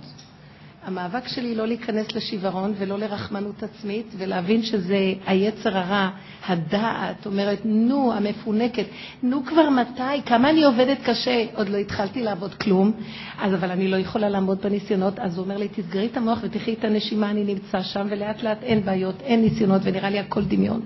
המאבק 0.84 1.28
שלי 1.28 1.56
לא 1.56 1.68
להיכנס 1.68 2.16
לשיוורון 2.16 2.74
ולא 2.78 3.00
לרחמנות 3.00 3.64
עצמית 3.64 4.06
ולהבין 4.18 4.64
שזה 4.64 5.14
היצר 5.26 5.78
הרע, 5.78 6.10
הדעת, 6.48 7.26
אומרת, 7.26 7.60
נו, 7.66 8.14
המפונקת, 8.14 8.86
נו 9.24 9.46
כבר 9.46 9.70
מתי, 9.70 10.22
כמה 10.26 10.50
אני 10.50 10.64
עובדת 10.64 10.98
קשה, 11.04 11.46
עוד 11.56 11.70
לא 11.70 11.78
התחלתי 11.78 12.24
לעבוד 12.24 12.54
כלום, 12.54 12.92
אז 13.40 13.54
אבל 13.54 13.72
אני 13.72 13.88
לא 13.88 13.98
יכולה 13.98 14.30
לעמוד 14.30 14.62
בניסיונות, 14.62 15.20
אז 15.20 15.38
הוא 15.38 15.44
אומר 15.44 15.58
לי, 15.58 15.68
תסגרי 15.68 16.06
את 16.06 16.18
המוח 16.18 16.40
ותחי 16.42 16.74
את 16.74 16.84
הנשימה, 16.84 17.32
אני 17.32 17.44
נמצא 17.44 17.82
שם, 17.82 18.08
ולאט 18.10 18.44
לאט 18.44 18.64
אין 18.64 18.86
בעיות, 18.86 19.22
אין 19.22 19.42
ניסיונות, 19.42 19.82
ונראה 19.86 20.10
לי 20.10 20.20
הכל 20.20 20.44
דמיון. 20.44 20.82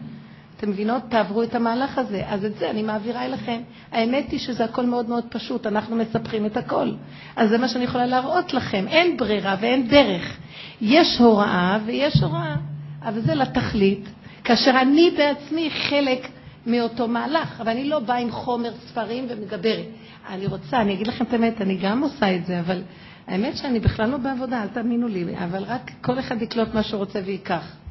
אתם 0.63 0.71
מבינות? 0.71 1.03
תעברו 1.09 1.43
את 1.43 1.55
המהלך 1.55 1.97
הזה. 1.97 2.23
אז 2.27 2.45
את 2.45 2.57
זה 2.57 2.69
אני 2.69 2.83
מעבירה 2.83 3.25
אליכם. 3.25 3.61
האמת 3.91 4.31
היא 4.31 4.39
שזה 4.39 4.65
הכל 4.65 4.85
מאוד 4.85 5.09
מאוד 5.09 5.23
פשוט, 5.29 5.67
אנחנו 5.67 5.95
מספרים 5.95 6.45
את 6.45 6.57
הכל. 6.57 6.91
אז 7.35 7.49
זה 7.49 7.57
מה 7.57 7.67
שאני 7.67 7.83
יכולה 7.83 8.05
להראות 8.05 8.53
לכם. 8.53 8.85
אין 8.87 9.17
ברירה 9.17 9.55
ואין 9.61 9.87
דרך. 9.87 10.37
יש 10.81 11.17
הוראה 11.19 11.79
ויש 11.85 12.23
הוראה. 12.23 12.55
אבל 13.01 13.21
זה 13.21 13.35
לתכלית, 13.35 14.09
כאשר 14.43 14.71
אני 14.81 15.11
בעצמי 15.17 15.69
חלק 15.69 16.27
מאותו 16.65 17.07
מהלך, 17.07 17.61
אבל 17.61 17.71
אני 17.71 17.89
לא 17.89 17.99
באה 17.99 18.17
עם 18.17 18.31
חומר 18.31 18.71
ספרים 18.73 19.25
ומדברת. 19.29 19.85
אני 20.29 20.45
רוצה, 20.45 20.81
אני 20.81 20.93
אגיד 20.93 21.07
לכם 21.07 21.25
את 21.25 21.33
האמת, 21.33 21.61
אני 21.61 21.77
גם 21.77 22.01
עושה 22.01 22.35
את 22.35 22.45
זה, 22.45 22.59
אבל 22.59 22.81
האמת 23.27 23.57
שאני 23.57 23.79
בכלל 23.79 24.09
לא 24.09 24.17
בעבודה, 24.17 24.63
אל 24.63 24.67
תאמינו 24.67 25.07
לי, 25.07 25.25
אבל 25.37 25.63
רק 25.63 25.91
כל 26.01 26.19
אחד 26.19 26.41
יקלוט 26.41 26.73
מה 26.73 26.83
שהוא 26.83 26.99
רוצה 26.99 27.19
וייקח. 27.25 27.82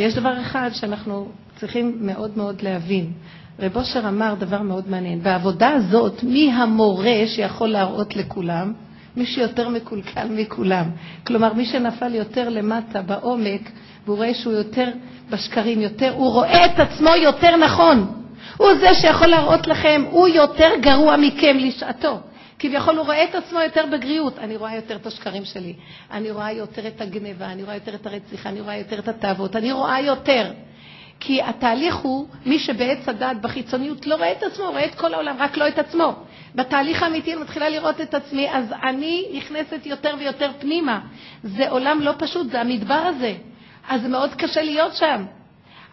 ויש 0.00 0.14
דבר 0.14 0.40
אחד 0.40 0.70
שאנחנו 0.72 1.28
צריכים 1.56 1.96
מאוד 2.00 2.30
מאוד 2.36 2.62
להבין. 2.62 3.12
רב 3.58 3.76
אושר 3.76 4.08
אמר 4.08 4.34
דבר 4.34 4.62
מאוד 4.62 4.90
מעניין. 4.90 5.22
בעבודה 5.22 5.68
הזאת, 5.68 6.22
מי 6.22 6.52
המורה 6.52 7.22
שיכול 7.26 7.68
להראות 7.68 8.16
לכולם? 8.16 8.72
מי 9.16 9.26
שיותר 9.26 9.68
מקולקל 9.68 10.28
מכולם. 10.30 10.90
כלומר, 11.26 11.52
מי 11.52 11.64
שנפל 11.64 12.14
יותר 12.14 12.48
למטה, 12.48 13.02
בעומק, 13.02 13.70
והוא 14.06 14.16
רואה 14.16 14.34
שהוא 14.34 14.52
יותר 14.52 14.88
בשקרים, 15.30 15.80
יותר, 15.80 16.12
הוא 16.16 16.32
רואה 16.32 16.64
את 16.64 16.78
עצמו 16.78 17.10
יותר 17.22 17.56
נכון. 17.56 18.06
הוא 18.56 18.68
זה 18.80 18.94
שיכול 18.94 19.26
להראות 19.28 19.66
לכם, 19.66 20.04
הוא 20.10 20.28
יותר 20.28 20.70
גרוע 20.80 21.16
מכם 21.16 21.56
לשעתו. 21.60 22.20
כביכול 22.60 22.96
הוא 22.96 23.06
רואה 23.06 23.24
את 23.24 23.34
עצמו 23.34 23.60
יותר 23.60 23.84
בגריעות. 23.92 24.38
אני 24.38 24.56
רואה 24.56 24.76
יותר 24.76 24.96
את 24.96 25.06
השקרים 25.06 25.44
שלי, 25.44 25.74
אני 26.10 26.30
רואה 26.30 26.52
יותר 26.52 26.86
את 26.86 27.00
הגניבה, 27.00 27.46
אני 27.46 27.62
רואה 27.62 27.74
יותר 27.74 27.94
את 27.94 28.06
הרציחה, 28.06 28.48
אני 28.48 28.60
רואה 28.60 28.76
יותר 28.76 28.98
את 28.98 29.08
התאוות, 29.08 29.56
אני 29.56 29.72
רואה 29.72 30.00
יותר. 30.00 30.52
כי 31.20 31.42
התהליך 31.42 31.96
הוא, 31.96 32.28
מי 32.46 32.58
שבעץ 32.58 33.08
הדעת 33.08 33.40
בחיצוניות 33.40 34.06
לא 34.06 34.14
רואה 34.14 34.32
את 34.32 34.42
עצמו, 34.42 34.64
רואה 34.64 34.84
את 34.84 34.94
כל 34.94 35.14
העולם, 35.14 35.36
רק 35.38 35.56
לא 35.56 35.68
את 35.68 35.78
עצמו. 35.78 36.12
בתהליך 36.54 37.02
האמיתי 37.02 37.32
אני 37.32 37.42
מתחילה 37.42 37.68
לראות 37.68 38.00
את 38.00 38.14
עצמי, 38.14 38.50
אז 38.50 38.72
אני 38.82 39.26
נכנסת 39.34 39.86
יותר 39.86 40.14
ויותר 40.18 40.50
פנימה. 40.58 41.00
זה 41.42 41.70
עולם 41.70 42.00
לא 42.00 42.12
פשוט, 42.18 42.50
זה 42.50 42.60
המדבר 42.60 42.94
הזה. 42.94 43.34
אז 43.88 44.06
מאוד 44.06 44.34
קשה 44.34 44.62
להיות 44.62 44.94
שם. 44.94 45.24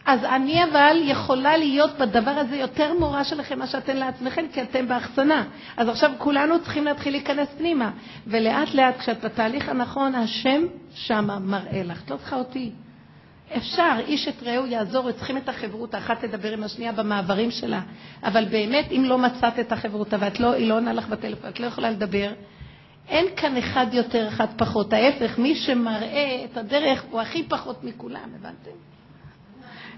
אז 0.07 0.23
אני 0.23 0.63
אבל 0.63 0.97
יכולה 1.03 1.57
להיות 1.57 1.97
בדבר 1.99 2.31
הזה 2.31 2.55
יותר 2.55 2.93
מורה 2.99 3.23
שלכם 3.23 3.59
מה 3.59 3.67
שאתן 3.67 3.97
לעצמכם, 3.97 4.45
כי 4.53 4.61
אתם 4.61 4.87
בהחצנה. 4.87 5.43
אז 5.77 5.89
עכשיו 5.89 6.11
כולנו 6.17 6.59
צריכים 6.59 6.85
להתחיל 6.85 7.13
להיכנס 7.13 7.47
פנימה. 7.57 7.91
ולאט 8.27 8.73
לאט, 8.73 8.97
כשאת 8.97 9.25
בתהליך 9.25 9.69
הנכון, 9.69 10.15
השם 10.15 10.61
שמה 10.93 11.39
מראה 11.39 11.83
לך. 11.83 12.03
את 12.03 12.11
לא 12.11 12.17
צריכה 12.17 12.35
אותי. 12.35 12.71
אפשר, 13.57 13.95
איש 14.07 14.27
את 14.27 14.43
רעהו 14.43 14.65
יעזור, 14.65 15.11
צריכים 15.11 15.37
את 15.37 15.49
החברות, 15.49 15.93
האחת 15.93 16.25
תדבר 16.25 16.53
עם 16.53 16.63
השנייה 16.63 16.91
במעברים 16.91 17.51
שלה. 17.51 17.81
אבל 18.23 18.45
באמת, 18.45 18.85
אם 18.91 19.03
לא 19.05 19.17
מצאת 19.17 19.59
את 19.59 19.71
החברות, 19.71 20.13
והיא 20.19 20.31
לא, 20.39 20.57
לא 20.57 20.73
עונה 20.73 20.93
לך 20.93 21.07
בטלפון, 21.07 21.49
את 21.49 21.59
לא 21.59 21.65
יכולה 21.65 21.91
לדבר, 21.91 22.31
אין 23.07 23.25
כאן 23.35 23.57
אחד 23.57 23.85
יותר, 23.93 24.27
אחד 24.27 24.47
פחות. 24.57 24.93
ההפך, 24.93 25.39
מי 25.39 25.55
שמראה 25.55 26.45
את 26.45 26.57
הדרך 26.57 27.03
הוא 27.11 27.21
הכי 27.21 27.43
פחות 27.43 27.83
מכולם, 27.83 28.29
הבנתם? 28.35 28.96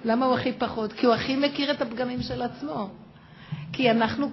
למה 0.06 0.26
הוא 0.26 0.36
הכי 0.36 0.54
פחות? 0.54 0.94
כי 0.94 1.06
הוא 1.06 1.16
הכי 1.16 1.36
מכיר 1.36 1.72
את 1.72 1.82
הפגמים 1.82 2.22
של 2.22 2.42
עצמו. 2.42 2.90
כי 3.74 3.92
אנחנו 3.92 4.30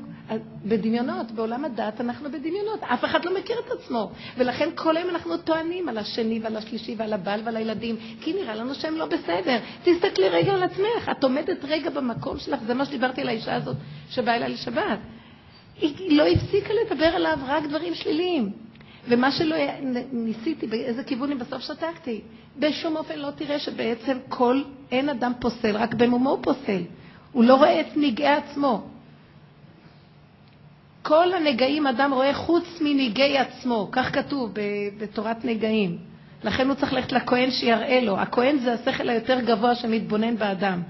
בדמיונות, 0.65 1.31
בעולם 1.31 1.65
הדת 1.65 2.01
אנחנו 2.01 2.31
בדמיונות, 2.31 2.83
אף 2.83 3.05
אחד 3.05 3.25
לא 3.25 3.39
מכיר 3.39 3.57
את 3.67 3.71
עצמו. 3.71 4.11
ולכן 4.37 4.69
כל 4.75 4.97
היום 4.97 5.11
אנחנו 5.11 5.37
טוענים 5.37 5.89
על 5.89 5.99
השני 5.99 6.41
ועל 6.43 6.57
השלישי 6.57 6.95
ועל 6.99 7.13
הבעל 7.13 7.41
ועל 7.45 7.57
הילדים, 7.57 7.97
כי 8.21 8.33
נראה 8.33 8.55
לנו 8.55 8.75
שהם 8.75 8.97
לא 8.97 9.07
בסדר. 9.07 9.59
תסתכלי 9.85 10.29
רגע 10.29 10.53
על 10.53 10.63
עצמך, 10.63 11.11
את 11.11 11.25
עומדת 11.25 11.65
רגע 11.65 11.91
במקום 11.91 12.39
שלך, 12.39 12.61
זה 12.67 12.75
מה 12.75 12.85
שדיברתי 12.85 13.21
על 13.21 13.29
האישה 13.29 13.55
הזאת 13.55 13.77
שבאה 14.11 14.37
אליי 14.37 14.53
לשבת. 14.53 14.99
היא 15.81 16.19
לא 16.19 16.27
הפסיקה 16.27 16.73
לדבר 16.75 17.07
עליו 17.07 17.39
רק 17.47 17.65
דברים 17.65 17.95
שליליים. 17.95 18.66
ומה 19.09 19.31
שלא 19.31 19.57
ניסיתי, 20.13 20.67
באיזה 20.67 21.05
כיוון 21.05 21.33
אם 21.33 21.39
בסוף 21.39 21.63
שתקתי. 21.63 22.21
בשום 22.59 22.97
אופן 22.97 23.19
לא 23.19 23.31
תראה 23.31 23.59
שבעצם 23.59 24.19
כל, 24.29 24.63
אין 24.91 25.09
אדם 25.09 25.33
פוסל, 25.41 25.77
רק 25.77 25.95
במומו 25.95 26.31
הוא 26.31 26.39
פוסל. 26.43 26.83
הוא 27.33 27.45
לא 27.45 27.55
רואה 27.55 27.81
את 27.81 27.87
נגעי 27.97 28.29
עצמו. 28.37 28.87
כל 31.03 31.35
הנגעים 31.35 31.87
אדם 31.87 32.13
רואה 32.13 32.35
חוץ 32.35 32.65
מנגעי 32.81 33.39
עצמו, 33.39 33.89
כך 33.93 34.15
כתוב 34.15 34.51
בתורת 34.99 35.45
נגעים. 35.45 35.99
לכן 36.45 36.69
הוא 36.69 36.75
צריך 36.75 36.93
ללכת 36.93 37.13
לכהן 37.13 37.51
שיראה 37.51 38.01
לו. 38.01 38.19
הכהן 38.19 38.59
זה 38.59 38.73
השכל 38.73 39.09
היותר 39.09 39.41
גבוה 39.41 39.75
שמתבונן 39.75 40.37
באדם. 40.37 40.83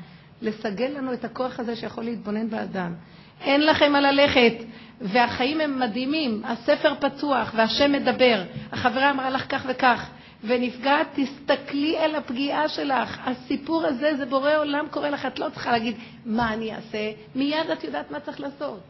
לסגל 0.43 0.87
לנו 0.97 1.13
את 1.13 1.25
הכוח 1.25 1.61
הזה 1.61 1.77
שיכול 1.77 2.05
להתבונן 2.05 2.51
באדם. 2.51 2.95
אין 3.41 3.67
לכם 3.67 3.93
מה 3.93 4.01
ללכת, 4.01 4.53
והחיים 5.01 5.61
הם 5.61 5.81
מדהימים, 5.81 6.43
הספר 6.45 6.95
פתוח 7.01 7.53
והשם 7.57 7.93
מדבר, 7.93 8.43
החברה 8.73 9.11
אמרה 9.11 9.31
לך 9.31 9.45
כך 9.49 9.67
וכך, 9.69 10.11
ונפגעת, 10.45 11.07
תסתכלי 11.15 11.99
על 11.99 12.15
הפגיעה 12.15 12.69
שלך. 12.69 13.21
הסיפור 13.25 13.85
הזה, 13.85 14.17
זה 14.17 14.27
בורא 14.27 14.57
עולם 14.57 14.87
קורא 14.91 15.09
לך, 15.09 15.27
את 15.27 15.39
לא 15.39 15.47
צריכה 15.53 15.73
להגיד, 15.73 15.97
מה 16.27 16.55
אני 16.55 16.75
אעשה? 16.75 17.11
מיד 17.35 17.71
את 17.73 17.85
יודעת 17.85 18.11
מה 18.11 18.21
צריך 18.21 18.41
לעשות. 18.41 18.81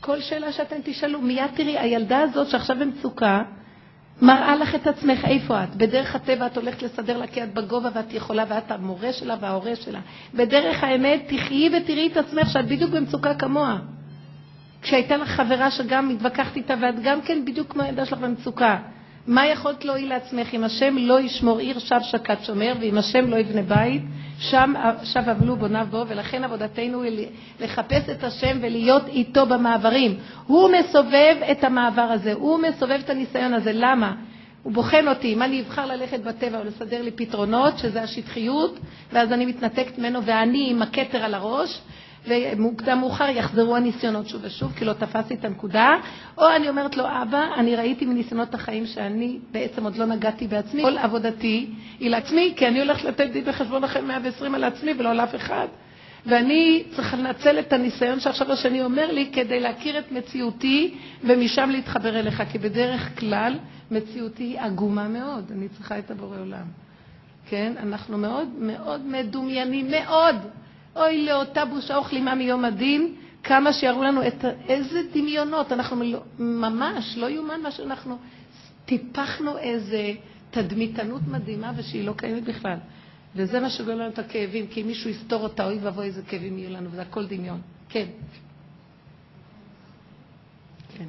כל 0.00 0.20
שאלה 0.20 0.52
שאתם 0.52 0.76
תשאלו, 0.84 1.20
מיד 1.20 1.50
תראי, 1.54 1.78
הילדה 1.78 2.20
הזאת 2.20 2.48
שעכשיו 2.48 2.76
במצוקה, 2.80 3.42
מראה 4.22 4.56
לך 4.56 4.74
את 4.74 4.86
עצמך 4.86 5.24
איפה 5.24 5.64
את. 5.64 5.76
בדרך 5.76 6.14
הטבע 6.14 6.46
את 6.46 6.56
הולכת 6.56 6.82
לסדר 6.82 7.18
לה 7.18 7.26
כי 7.26 7.42
את 7.42 7.54
בגובה 7.54 7.88
ואת 7.94 8.12
יכולה 8.14 8.44
ואת 8.48 8.70
המורה 8.70 9.12
שלה 9.12 9.36
וההורה 9.40 9.76
שלה. 9.76 10.00
בדרך 10.34 10.84
האמת 10.84 11.22
תחיי 11.26 11.70
ותראי 11.76 12.08
את 12.12 12.16
עצמך 12.16 12.50
שאת 12.50 12.66
בדיוק 12.68 12.90
במצוקה 12.90 13.34
כמוה. 13.34 13.78
כשהייתה 14.82 15.16
לך 15.16 15.28
חברה 15.28 15.70
שגם 15.70 16.10
התווכחת 16.10 16.56
איתה 16.56 16.74
ואת 16.80 16.94
גם 17.02 17.20
כן 17.22 17.44
בדיוק 17.44 17.72
כמו 17.72 17.82
הילדה 17.82 18.06
שלך 18.06 18.18
במצוקה. 18.18 18.78
מה 19.26 19.46
יכולת 19.46 19.84
להועיל 19.84 20.08
לעצמך 20.08 20.54
אם 20.54 20.64
השם 20.64 20.96
לא 20.98 21.20
ישמור 21.20 21.58
עיר 21.58 21.78
שב 21.78 22.00
שקד 22.02 22.36
שומר 22.42 22.74
ואם 22.80 22.98
השם 22.98 23.30
לא 23.30 23.36
יבנה 23.36 23.62
בית 23.62 24.02
שם 24.38 24.74
שב 25.04 25.28
אבלו 25.28 25.56
בוניו 25.56 25.86
בו 25.90 26.04
ולכן 26.08 26.44
עבודתנו 26.44 27.02
היא 27.02 27.26
לחפש 27.60 28.08
את 28.08 28.24
השם 28.24 28.58
ולהיות 28.60 29.08
איתו 29.08 29.46
במעברים. 29.46 30.16
הוא 30.46 30.70
מסובב 30.78 31.36
את 31.50 31.64
המעבר 31.64 32.02
הזה, 32.02 32.32
הוא 32.32 32.58
מסובב 32.58 33.00
את 33.04 33.10
הניסיון 33.10 33.54
הזה. 33.54 33.70
למה? 33.74 34.14
הוא 34.62 34.72
בוחן 34.72 35.08
אותי, 35.08 35.32
אם 35.32 35.42
אני 35.42 35.60
אבחר 35.60 35.86
ללכת 35.86 36.20
בטבע 36.20 36.58
או 36.58 36.64
לסדר 36.64 37.02
לי 37.02 37.10
פתרונות, 37.10 37.78
שזה 37.78 38.02
השטחיות, 38.02 38.78
ואז 39.12 39.32
אני 39.32 39.46
מתנתקת 39.46 39.98
ממנו 39.98 40.24
ואני 40.24 40.70
עם 40.70 40.82
הכתר 40.82 41.18
על 41.18 41.34
הראש, 41.34 41.80
ומוקדם 42.28 42.98
מאוחר 42.98 43.28
יחזרו 43.28 43.76
הניסיונות 43.76 44.28
שוב 44.28 44.40
ושוב, 44.44 44.72
כי 44.76 44.84
לא 44.84 44.92
תפסתי 44.92 45.34
את 45.34 45.44
הנקודה, 45.44 45.94
או 46.38 46.44
אני 46.56 46.68
אומרת 46.68 46.96
לו, 46.96 47.04
אבא, 47.22 47.46
אני 47.56 47.76
ראיתי 47.76 48.06
מניסיונות 48.06 48.54
החיים 48.54 48.86
שאני 48.86 49.38
בעצם 49.52 49.84
עוד 49.84 49.96
לא 49.96 50.06
נגעתי 50.06 50.46
בעצמי, 50.46 50.82
כל 50.82 50.98
עבודתי 50.98 51.70
היא 52.00 52.10
לעצמי, 52.10 52.52
כי 52.56 52.68
אני 52.68 52.80
הולכת 52.80 53.04
לתת 53.04 53.26
דין 53.32 53.44
וחשבון 53.46 53.84
אחרי 53.84 54.02
120 54.02 54.54
על 54.54 54.64
עצמי 54.64 54.92
ולא 54.98 55.10
על 55.10 55.20
אף 55.20 55.34
אחד. 55.34 55.66
ואני 56.26 56.82
צריכה 56.96 57.16
לנצל 57.16 57.58
את 57.58 57.72
הניסיון 57.72 58.20
שעכשיו 58.20 58.52
השני 58.52 58.82
אומר 58.82 59.12
לי 59.12 59.30
כדי 59.32 59.60
להכיר 59.60 59.98
את 59.98 60.12
מציאותי 60.12 60.94
ומשם 61.24 61.70
להתחבר 61.70 62.20
אליך, 62.20 62.42
כי 62.52 62.58
בדרך 62.58 63.20
כלל 63.20 63.58
מציאותי 63.90 64.42
היא 64.42 64.60
עגומה 64.60 65.08
מאוד, 65.08 65.52
אני 65.52 65.68
צריכה 65.68 65.98
את 65.98 66.10
הבורא 66.10 66.38
עולם. 66.40 66.64
כן? 67.48 67.72
אנחנו 67.82 68.18
מאוד 68.18 68.48
מאוד 68.58 69.06
מדומיינים, 69.06 69.90
מאוד. 69.90 70.36
אוי 70.96 71.26
לאותה 71.26 71.64
בושה 71.64 71.98
וכלימה 71.98 72.34
מיום 72.34 72.64
הדין, 72.64 73.14
כמה 73.42 73.72
שיראו 73.72 74.02
לנו 74.02 74.26
את 74.26 74.44
איזה 74.68 75.02
דמיונות, 75.14 75.72
אנחנו 75.72 76.04
ממש, 76.38 77.16
לא 77.16 77.26
יאומן 77.30 77.60
מה 77.62 77.70
שאנחנו, 77.70 78.18
טיפחנו 78.84 79.58
איזה 79.58 80.12
תדמיתנות 80.50 81.22
מדהימה 81.28 81.72
ושהיא 81.76 82.04
לא 82.04 82.12
קיימת 82.16 82.44
בכלל. 82.44 82.76
וזה 83.34 83.60
מה 83.60 83.70
שגורם 83.70 83.98
לנו 83.98 84.08
את 84.08 84.18
הכאבים, 84.18 84.66
כי 84.66 84.82
אם 84.82 84.86
מישהו 84.86 85.10
יסתור 85.10 85.42
אותה, 85.42 85.66
אוי 85.66 85.78
ואבוי 85.78 86.06
איזה 86.06 86.22
כאבים 86.22 86.58
יהיו 86.58 86.70
לנו, 86.70 86.90
וזה 86.90 87.02
הכל 87.02 87.26
דמיון. 87.26 87.60
כן. 87.88 88.06
כן. 90.98 91.04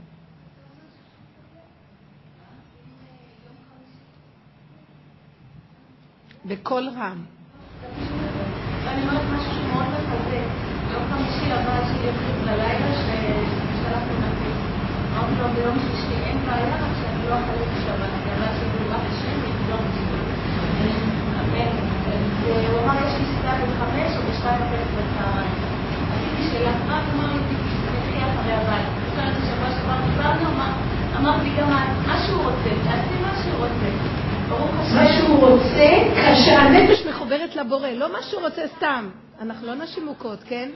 בקול 6.45 6.89
רם. 6.89 7.23
ואני 8.85 9.01
אומרת 9.01 9.21
משהו 9.33 9.51
שמאוד 9.53 9.85
מחזק. 9.87 10.91
יום 10.91 11.00
חמישי 11.11 11.51
הבת 11.51 11.83
שלי 11.87 12.09
החליט 12.09 12.39
בלילה 12.45 12.91
ששלחתי 13.01 14.13
נתיב. 14.23 14.55
אמרתי 15.13 15.35
לו 15.41 15.47
ביום 15.55 15.77
שישי 15.79 16.15
אין 16.23 16.37
בעיה, 16.45 16.75
רק 16.75 16.93
שאני 16.99 17.29
לא 17.29 17.35
אכלת 17.35 17.67
בשבת. 17.73 18.11
כי 18.23 18.29
הבת 18.31 18.53
שלי 18.59 18.85
השם 18.95 19.37
היא 19.45 19.69
לא 19.69 19.75
אמן. 21.39 21.71
והוא 22.43 22.79
אמר 22.83 22.95
יש 23.05 23.13
לי 23.19 23.25
סידה 23.25 23.53
בחמש 23.61 24.11
או 24.17 24.21
בשתיים 24.31 24.61
וחצי 24.61 24.93
בצהריים. 24.97 25.55
עשיתי 26.13 26.43
שאלה, 26.51 26.71
מה 26.87 26.99
את 26.99 27.13
אמר 27.13 27.33
לי, 27.33 27.39
תלכי 27.85 28.17
אחרי 28.17 28.53
הבית. 28.53 28.87
זוכרת 29.09 29.33
ששבוע 29.41 29.69
שעבר 29.71 29.99
דיברנו, 30.09 30.49
אמרת 31.17 31.43
לי 31.43 31.49
גם 31.59 31.69
מה 32.07 32.23
שהוא 32.25 32.43
רוצה, 32.43 32.69
תעשי 32.83 33.21
מה 33.21 33.33
שהוא 33.43 33.55
רוצה. 33.59 33.89
מה 34.95 35.13
שהוא 35.13 35.47
רוצה, 35.47 35.89
כאשר 36.15 36.59
הנפש 36.59 37.05
מחוברת 37.05 37.55
לבורא, 37.55 37.87
לא 37.87 38.13
מה 38.13 38.21
שהוא 38.21 38.41
רוצה 38.41 38.61
סתם. 38.77 39.09
אנחנו 39.41 39.67
לא 39.67 39.75
נשים 39.75 40.05
מוכות, 40.05 40.39
כן? 40.45 40.69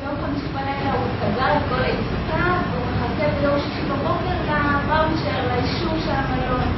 ביום 0.00 0.14
חמישי 0.22 0.48
בלילה 0.52 0.92
הוא 0.92 1.08
סגר 1.20 1.56
את 1.56 1.62
כל 1.68 1.82
העסקה, 1.84 2.44
והוא 2.70 2.86
מחכה 2.90 3.26
ביום 3.40 3.58
שישי 3.60 3.82
בבוקר 3.90 4.36
לוואוצ'ר, 4.48 5.48
לאישור 5.48 5.94
של 6.04 6.10
המלון. 6.10 6.68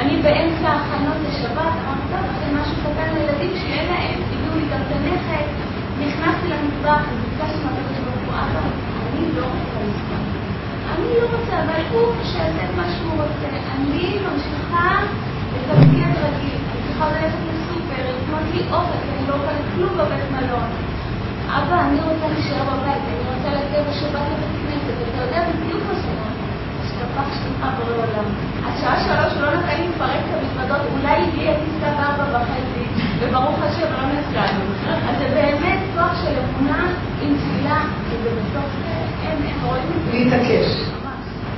אני 0.00 0.22
באמצע 0.22 0.68
ההכנות 0.68 1.16
לשבת, 1.28 1.72
אמרתי, 1.84 2.04
טוב, 2.10 2.26
זה 2.40 2.60
משהו 2.60 2.76
קטן 2.82 3.14
לילדים 3.14 3.52
שאין 3.56 3.86
להם, 3.92 4.20
הביאו 4.32 4.54
לי 4.56 4.66
גם 4.72 4.80
את 4.86 4.92
הנכד, 4.96 5.46
נכנסתי 5.98 6.48
למטבח 6.48 7.02
וביקשתי 7.12 7.64
מהקדוש 7.64 7.98
ברוך 8.04 8.22
הוא, 8.26 8.34
אבא, 8.34 8.60
אני 9.06 9.34
לא 9.36 9.44
רוצה 9.44 9.78
לספר. 9.86 10.22
אני 10.94 11.08
לא 11.20 11.26
רוצה, 11.36 11.64
אבל 11.64 11.82
הוא 11.92 12.14
שיעשה 12.24 12.76
מה 12.76 12.84
שהוא 12.98 13.12
רוצה. 13.12 13.48
אני 13.74 14.18
ממשיכה 14.26 15.00
לתפקד 15.54 16.12
רגיל. 16.24 16.62
אני 18.52 18.60
אוכל, 18.70 19.28
לא 19.28 19.34
אוכלת 19.34 19.64
כלום 19.74 19.92
בבית 19.98 20.30
מלון. 20.30 20.68
אבא, 21.56 21.80
אני 21.88 22.00
רוצה 22.00 22.26
להישאר 22.32 22.64
בבית, 22.70 23.02
אני 23.08 23.24
רוצה 23.34 23.48
להגיע 23.56 23.80
בשבת 23.88 24.26
לבית 24.32 24.54
כנסת, 24.62 24.96
אתה 25.08 25.22
יודע 25.22 25.40
בדיוק 25.48 25.82
מה 25.88 25.94
שאני 26.00 26.20
רוצה. 26.26 26.42
השתפך 26.82 27.28
שלך 27.40 27.60
בורא 27.76 27.94
עולם. 28.02 28.26
עד 28.64 28.74
שעה 28.80 28.96
שלוש 29.04 29.32
לא 29.42 29.48
נתן 29.56 29.80
לי 29.80 29.88
לפרק 29.88 30.20
את 30.28 30.34
המזוודות, 30.34 30.80
אולי 30.92 31.20
לי 31.20 31.48
הייתי 31.48 31.70
סתם 31.78 31.92
בארבע 31.98 32.24
וחצי, 32.32 32.84
וברוך 33.18 33.58
השם 33.62 33.88
לא 33.92 34.04
נסגרנו. 34.12 34.64
אז 35.08 35.18
זה 35.18 35.28
באמת 35.34 35.78
כוח 35.94 36.24
של 36.24 36.34
אמונה 36.38 36.86
עם 37.22 37.36
תפילה, 37.36 37.80
כי 38.10 38.16
זה 38.22 38.30
בסוף, 38.30 38.70
אין, 39.22 39.36
אין, 39.44 39.56
רואים 39.64 39.84
את 39.96 40.04
זה. 40.04 40.18
להתעקש. 40.18 41.01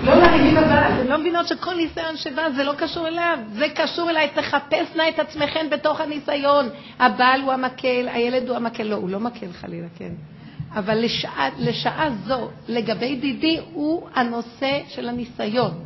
לא 0.04 0.14
לריבים 0.14 0.56
הבא, 0.56 1.02
לא 1.08 1.18
מבינות 1.18 1.48
שכל 1.48 1.74
ניסיון 1.74 2.16
שבא 2.16 2.50
זה 2.56 2.64
לא 2.64 2.72
קשור 2.72 3.08
אליו, 3.08 3.38
זה 3.52 3.68
קשור 3.74 4.10
אליי, 4.10 4.30
תחפש 4.34 4.96
נא 4.96 5.02
את 5.08 5.18
עצמכם 5.18 5.70
בתוך 5.70 6.00
הניסיון. 6.00 6.68
הבעל 6.98 7.40
הוא 7.40 7.52
המקל, 7.52 8.08
הילד 8.12 8.48
הוא 8.48 8.56
המקל, 8.56 8.82
לא, 8.82 8.96
הוא 8.96 9.10
לא 9.10 9.20
מקל 9.20 9.52
חלילה, 9.52 9.86
כן. 9.98 10.12
אבל 10.74 11.04
לשעה, 11.04 11.48
לשעה 11.58 12.10
זו, 12.10 12.50
לגבי 12.68 13.16
דידי, 13.16 13.60
הוא 13.72 14.08
הנושא 14.14 14.80
של 14.88 15.08
הניסיון. 15.08 15.84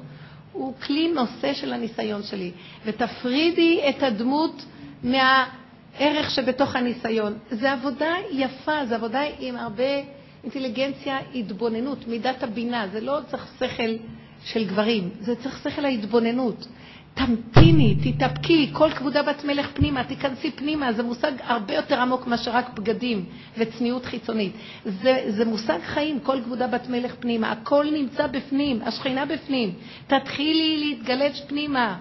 הוא 0.52 0.74
כלי 0.86 1.08
נושא 1.08 1.54
של 1.54 1.72
הניסיון 1.72 2.22
שלי. 2.22 2.52
ותפרידי 2.84 3.80
את 3.88 4.02
הדמות 4.02 4.64
מהערך 5.02 6.30
שבתוך 6.30 6.76
הניסיון. 6.76 7.38
זו 7.50 7.66
עבודה 7.68 8.14
יפה, 8.32 8.86
זו 8.86 8.94
עבודה 8.94 9.20
עם 9.38 9.56
הרבה 9.56 10.17
אינטליגנציה, 10.44 11.18
התבוננות, 11.34 12.08
מידת 12.08 12.42
הבינה. 12.42 12.88
זה 12.92 13.00
לא 13.00 13.18
צריך 13.30 13.48
שכל 13.58 13.96
של 14.44 14.64
גברים, 14.64 15.10
זה 15.20 15.36
צריך 15.36 15.60
שכל 15.64 15.84
ההתבוננות. 15.84 16.66
תמתיני, 17.14 17.96
תתאפקי, 18.02 18.70
כל 18.72 18.90
כבודה 18.90 19.22
בת 19.22 19.44
מלך 19.44 19.70
פנימה, 19.74 20.04
תיכנסי 20.04 20.50
פנימה, 20.50 20.92
זה 20.92 21.02
מושג 21.02 21.32
הרבה 21.42 21.74
יותר 21.74 22.00
עמוק 22.00 22.26
מאשר 22.26 22.50
רק 22.50 22.78
בגדים 22.78 23.24
וצניעות 23.58 24.04
חיצונית. 24.04 24.52
זה, 24.84 25.24
זה 25.28 25.44
מושג 25.44 25.78
חיים, 25.82 26.20
כל 26.20 26.40
כבודה 26.44 26.66
בת 26.66 26.88
מלך 26.88 27.14
פנימה, 27.20 27.52
הכל 27.52 27.86
נמצא 27.92 28.26
בפנים, 28.26 28.80
השכינה 28.82 29.26
בפנים. 29.26 29.74
תתחילי 30.06 30.76
להתגלש 30.76 31.42
פנימה. 31.48 31.98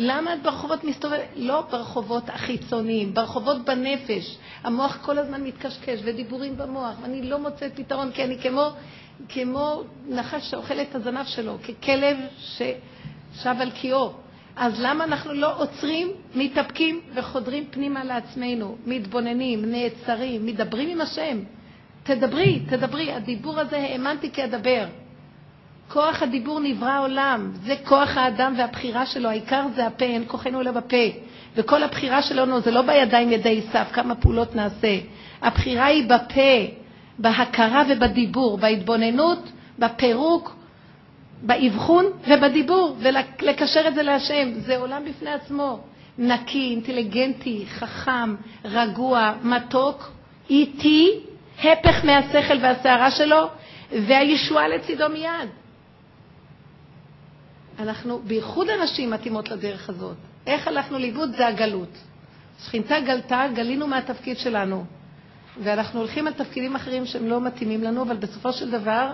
למה 0.00 0.34
את 0.34 0.42
ברחובות 0.42 0.84
מסתובבת? 0.84 1.20
לא 1.36 1.60
ברחובות 1.70 2.28
החיצוניים, 2.28 3.14
ברחובות 3.14 3.64
בנפש. 3.64 4.38
המוח 4.62 4.98
כל 5.02 5.18
הזמן 5.18 5.44
מתקשקש 5.44 6.00
ודיבורים 6.04 6.56
במוח, 6.56 6.94
ואני 7.02 7.22
לא 7.22 7.38
מוצאת 7.38 7.72
פתרון, 7.74 8.12
כי 8.12 8.24
אני 8.24 8.38
כמו, 8.38 8.70
כמו 9.28 9.82
נחש 10.08 10.50
שאוכל 10.50 10.74
את 10.80 10.94
הזנב 10.94 11.24
שלו, 11.26 11.56
ככלב 11.62 12.16
ששב 12.38 13.54
על 13.60 13.70
קיאו. 13.70 14.12
אז 14.56 14.80
למה 14.80 15.04
אנחנו 15.04 15.32
לא 15.32 15.62
עוצרים, 15.62 16.08
מתאפקים 16.34 17.00
וחודרים 17.14 17.66
פנימה 17.70 18.04
לעצמנו, 18.04 18.76
מתבוננים, 18.86 19.64
נעצרים, 19.64 20.46
מדברים 20.46 20.88
עם 20.88 21.00
השם? 21.00 21.38
תדברי, 22.02 22.60
תדברי. 22.68 23.12
הדיבור 23.12 23.60
הזה 23.60 23.78
האמנתי 23.78 24.32
כי 24.32 24.44
אדבר. 24.44 24.84
כוח 25.88 26.22
הדיבור 26.22 26.60
נברא 26.60 27.00
עולם, 27.00 27.50
זה 27.62 27.74
כוח 27.84 28.16
האדם 28.16 28.54
והבחירה 28.58 29.06
שלו, 29.06 29.28
העיקר 29.28 29.66
זה 29.74 29.86
הפה, 29.86 30.04
אין 30.04 30.24
כוחנו 30.26 30.60
אלא 30.60 30.70
בפה. 30.70 30.96
וכל 31.56 31.82
הבחירה 31.82 32.22
שלנו 32.22 32.60
זה 32.60 32.70
לא 32.70 32.82
בידיים 32.82 33.32
ידי 33.32 33.62
סף, 33.72 33.88
כמה 33.92 34.14
פעולות 34.14 34.56
נעשה. 34.56 34.98
הבחירה 35.42 35.84
היא 35.84 36.08
בפה, 36.08 36.74
בהכרה 37.18 37.82
ובדיבור, 37.88 38.58
בהתבוננות, 38.58 39.50
בפירוק, 39.78 40.56
באבחון 41.42 42.04
ובדיבור, 42.28 42.96
ולקשר 42.98 43.88
את 43.88 43.94
זה 43.94 44.02
להשם. 44.02 44.52
זה 44.54 44.76
עולם 44.76 45.04
בפני 45.04 45.30
עצמו. 45.30 45.80
נקי, 46.18 46.70
אינטליגנטי, 46.70 47.64
חכם, 47.68 48.34
רגוע, 48.64 49.32
מתוק, 49.42 50.10
איטי, 50.50 51.20
הפך 51.58 52.04
מהשכל 52.04 52.58
והסערה 52.60 53.10
שלו, 53.10 53.46
והישועה 53.92 54.68
לצידו 54.68 55.08
מיד. 55.08 55.48
אנחנו, 57.78 58.18
בייחוד 58.18 58.68
הנשים 58.68 59.10
מתאימות 59.10 59.50
לדרך 59.50 59.88
הזאת. 59.88 60.16
איך 60.46 60.68
הלכנו 60.68 60.98
לאיבוד? 60.98 61.30
זה 61.36 61.46
הגלות. 61.46 61.98
שכינתה 62.64 63.00
גלתה, 63.00 63.44
גלינו 63.54 63.86
מהתפקיד 63.86 64.38
שלנו. 64.38 64.84
ואנחנו 65.62 66.00
הולכים 66.00 66.26
על 66.26 66.32
תפקידים 66.32 66.76
אחרים 66.76 67.06
שהם 67.06 67.28
לא 67.28 67.40
מתאימים 67.40 67.82
לנו, 67.82 68.02
אבל 68.02 68.16
בסופו 68.16 68.52
של 68.52 68.70
דבר, 68.70 69.12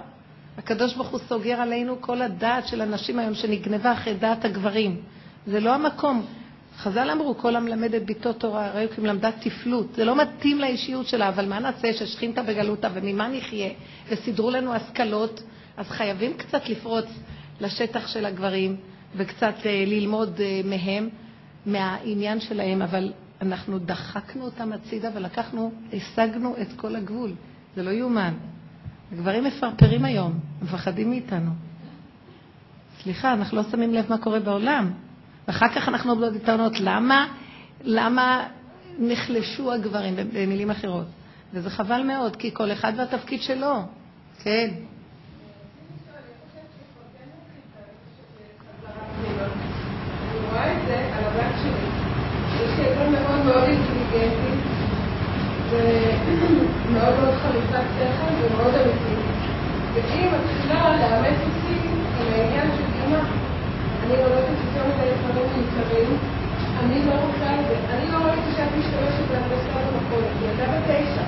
הקדוש 0.58 0.94
ברוך 0.94 1.08
הוא 1.08 1.20
סוגר 1.28 1.60
עלינו 1.60 2.00
כל 2.00 2.22
הדעת 2.22 2.68
של 2.68 2.80
הנשים 2.80 3.18
היום 3.18 3.34
שנגנבה 3.34 3.92
אחרי 3.92 4.14
דעת 4.14 4.44
הגברים. 4.44 5.02
זה 5.46 5.60
לא 5.60 5.74
המקום. 5.74 6.26
חז"ל 6.78 7.10
אמרו, 7.10 7.38
כל 7.38 7.56
המלמד 7.56 7.94
את 7.94 8.04
ביתו 8.04 8.32
תורה, 8.32 8.66
הרי 8.66 8.86
הוא 8.96 9.06
למדה 9.06 9.30
תפלות. 9.32 9.94
זה 9.94 10.04
לא 10.04 10.16
מתאים 10.16 10.58
לאישיות 10.58 11.06
שלה, 11.06 11.28
אבל 11.28 11.48
מה 11.48 11.58
נעשה 11.58 11.92
ששכינתה 11.92 12.42
בגלותה 12.42 12.88
וממה 12.94 13.28
נחיה? 13.28 13.70
וסידרו 14.08 14.50
לנו 14.50 14.74
השכלות, 14.74 15.42
אז 15.76 15.88
חייבים 15.88 16.32
קצת 16.36 16.68
לפרוץ 16.68 17.06
לשטח 17.60 18.06
של 18.06 18.24
הגברים 18.26 18.76
וקצת 19.16 19.54
אה, 19.66 19.84
ללמוד 19.86 20.40
אה, 20.40 20.60
מהם, 20.64 21.08
מהעניין 21.66 22.40
שלהם, 22.40 22.82
אבל 22.82 23.12
אנחנו 23.42 23.78
דחקנו 23.78 24.44
אותם 24.44 24.72
הצידה 24.72 25.10
ולקחנו, 25.14 25.72
השגנו 25.92 26.54
את 26.62 26.68
כל 26.76 26.96
הגבול. 26.96 27.32
זה 27.76 27.82
לא 27.82 27.90
יאומן. 27.90 28.34
הגברים 29.12 29.44
מפרפרים 29.44 30.04
היום, 30.04 30.40
מפחדים 30.62 31.10
מאיתנו. 31.10 31.50
סליחה, 33.02 33.32
אנחנו 33.32 33.56
לא 33.56 33.62
שמים 33.62 33.94
לב 33.94 34.04
מה 34.08 34.18
קורה 34.18 34.40
בעולם. 34.40 34.92
ואחר 35.48 35.68
כך 35.68 35.88
אנחנו 35.88 36.12
עובדות 36.12 36.42
טענות, 36.42 36.80
למה, 36.80 37.26
למה 37.82 38.48
נחלשו 38.98 39.72
הגברים, 39.72 40.14
במילים 40.32 40.70
אחרות. 40.70 41.06
וזה 41.52 41.70
חבל 41.70 42.02
מאוד, 42.02 42.36
כי 42.36 42.50
כל 42.54 42.72
אחד 42.72 42.92
והתפקיד 42.96 43.42
שלו. 43.42 43.82
כן. 44.42 44.70
מאוד 53.44 53.64
אינטליגנטית 53.68 54.60
ומאוד 55.70 57.14
מאוד 57.22 57.34
חליפת 57.42 57.86
שכל 57.98 58.32
ומאוד 58.40 58.74
אמיתית. 58.74 59.24
והיא 59.94 60.26
מתחילה 60.26 60.96
לאמץ 60.96 61.38
אותי 61.44 61.78
עם 62.20 62.32
העניין 62.32 62.68
של 62.76 62.84
אימא. 62.94 63.18
אני 64.02 64.16
לומדת 64.16 64.58
פתאום 64.62 64.90
את 64.90 65.00
היצרים 65.00 65.48
מיותרים, 65.56 66.18
אני 66.80 67.06
לא 67.06 67.12
רוצה 67.12 67.60
את 67.60 67.66
זה. 67.68 67.76
אני 67.94 68.12
לא 68.12 68.18
ראיתי 68.18 68.50
שאת 68.56 68.68
משתמשת 68.78 69.24
בהנדסה 69.30 69.78
במכולת, 69.86 70.28
היא 70.40 70.48
ילדה 70.50 70.64
בתשע. 70.78 71.22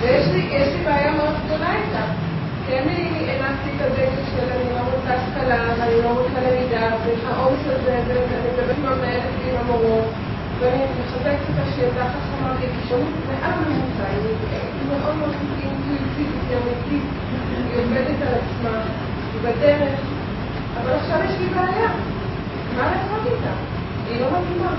ויש 0.00 0.26
לי 0.74 0.84
בעיה 0.84 1.12
מאוד 1.12 1.34
גדולה 1.44 1.74
איתה. 1.76 2.23
כי 2.66 2.78
אני 2.78 3.30
הנפתי 3.30 3.70
את 3.76 3.80
הדגל 3.80 4.22
של 4.36 4.52
אני 4.52 4.70
לא 4.70 4.80
רוצה 4.94 5.14
השכלה, 5.14 5.74
ואני 5.78 6.02
לא 6.02 6.08
רוצה 6.08 6.40
למידה, 6.40 6.96
והעומס 7.06 7.60
הזה, 7.66 8.00
ואני 8.08 8.20
מדברת 8.20 8.76
עם 8.78 8.86
המנהלת 8.86 9.22
ועם 9.44 9.56
המורות. 9.56 10.04
ואני 10.58 10.84
מחזקת 11.00 11.38
אותה 11.48 11.70
שהיא 11.74 11.84
ילדה 11.84 12.04
חכמה 12.04 12.54
בכישרונות 12.54 13.14
מעל 13.28 13.58
ממוצע, 13.58 14.04
היא 14.10 14.88
מאוד 14.88 15.16
מאוד 15.16 15.30
אינטואיטיבית, 15.62 16.42
היא 16.48 16.56
אמיתית, 16.56 17.02
היא 17.72 17.82
עובדת 17.84 18.22
על 18.22 18.34
עצמה, 18.34 18.82
היא 19.32 19.40
בדרך, 19.42 20.00
אבל 20.80 20.92
עכשיו 20.92 21.18
יש 21.24 21.38
לי 21.40 21.48
בעיה, 21.48 21.90
מה 22.76 22.92
לעשות 22.92 23.26
איתה? 23.26 23.52
היא 24.08 24.20
לא 24.20 24.26
מתאימה. 24.26 24.72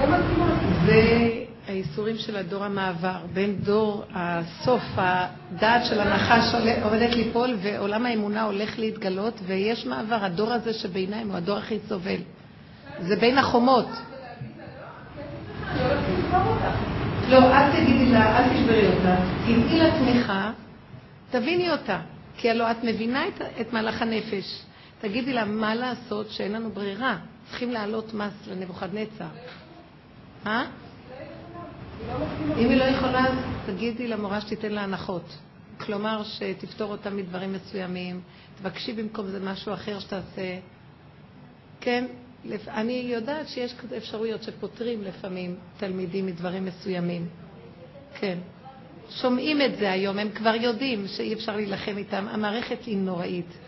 לא 0.00 0.18
מתאימה. 0.18 1.51
זה 1.66 1.72
האיסורים 1.72 2.18
של 2.18 2.36
הדור 2.36 2.64
המעבר, 2.64 3.18
בין 3.32 3.56
דור 3.56 4.04
הסוף, 4.14 4.82
הדעת 4.96 5.86
של 5.86 6.00
הנחש 6.00 6.54
עומדת 6.82 7.14
ליפול 7.14 7.56
ועולם 7.62 8.06
האמונה 8.06 8.42
הולך 8.42 8.78
להתגלות 8.78 9.40
ויש 9.46 9.86
מעבר, 9.86 10.24
הדור 10.24 10.52
הזה 10.52 10.72
שביניים 10.72 11.28
הוא 11.28 11.36
הדור 11.36 11.58
הכי 11.58 11.78
סובל. 11.88 12.20
זה 13.00 13.16
בין 13.16 13.38
החומות. 13.38 13.86
לא, 17.28 17.38
אל 17.38 17.72
תגידי 17.72 18.12
לה, 18.12 18.38
אל 18.38 18.54
תשברי 18.54 18.88
אותה. 18.88 19.16
תמאי 19.46 19.78
לה 19.78 19.90
תמיכה, 19.98 20.50
תביני 21.30 21.70
אותה. 21.70 22.00
כי 22.36 22.50
הלוא 22.50 22.70
את 22.70 22.84
מבינה 22.84 23.28
את, 23.28 23.42
את 23.60 23.72
מהלך 23.72 24.02
הנפש. 24.02 24.62
תגידי 25.00 25.32
לה, 25.32 25.44
מה 25.44 25.74
לעשות 25.74 26.30
שאין 26.30 26.52
לנו 26.52 26.70
ברירה? 26.70 27.16
צריכים 27.50 27.70
להעלות 27.70 28.14
מס 28.14 28.32
לנבוכדנצר. 28.46 29.24
אה? 30.46 30.64
אם 32.58 32.70
היא 32.70 32.76
לא 32.76 32.84
יכולה, 32.84 33.26
אז 33.26 33.34
תגידי 33.66 34.08
למורה 34.08 34.40
שתיתן 34.40 34.72
לה 34.72 34.82
הנחות. 34.82 35.36
כלומר, 35.80 36.22
שתפתור 36.24 36.90
אותה 36.90 37.10
מדברים 37.10 37.52
מסוימים, 37.52 38.20
תבקשי 38.58 38.92
במקום 38.92 39.26
זה 39.26 39.40
משהו 39.40 39.74
אחר 39.74 39.98
שתעשה. 39.98 40.58
כן? 41.80 42.04
אני 42.68 42.92
יודעת 42.92 43.48
שיש 43.48 43.74
אפשרויות 43.96 44.42
שפותרים 44.42 45.02
לפעמים 45.02 45.56
תלמידים 45.76 46.26
מדברים 46.26 46.64
מסוימים. 46.64 47.26
כן. 48.14 48.38
שומעים 49.10 49.62
את 49.62 49.76
זה 49.78 49.92
היום, 49.92 50.18
הם 50.18 50.30
כבר 50.30 50.54
יודעים 50.54 51.06
שאי 51.06 51.34
אפשר 51.34 51.56
להילחם 51.56 51.96
איתם. 51.96 52.26
המערכת 52.30 52.84
היא 52.84 52.96
נוראית. 52.96 53.58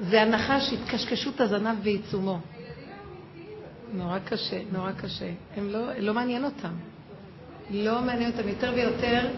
זה 0.00 0.22
הנחש, 0.22 0.72
התקשקשות 0.72 1.40
הזנב 1.40 1.76
ועיצומו. 1.82 2.38
נורא 3.92 4.18
קשה, 4.18 4.60
נורא 4.72 4.92
קשה. 4.92 5.30
הם 5.56 5.68
לא, 5.68 5.94
לא 5.98 6.14
מעניין 6.14 6.44
אותם. 6.44 6.72
לא 7.70 8.02
מעניין 8.02 8.30
אותם. 8.30 8.48
יותר 8.48 8.72
ויותר 8.74 9.28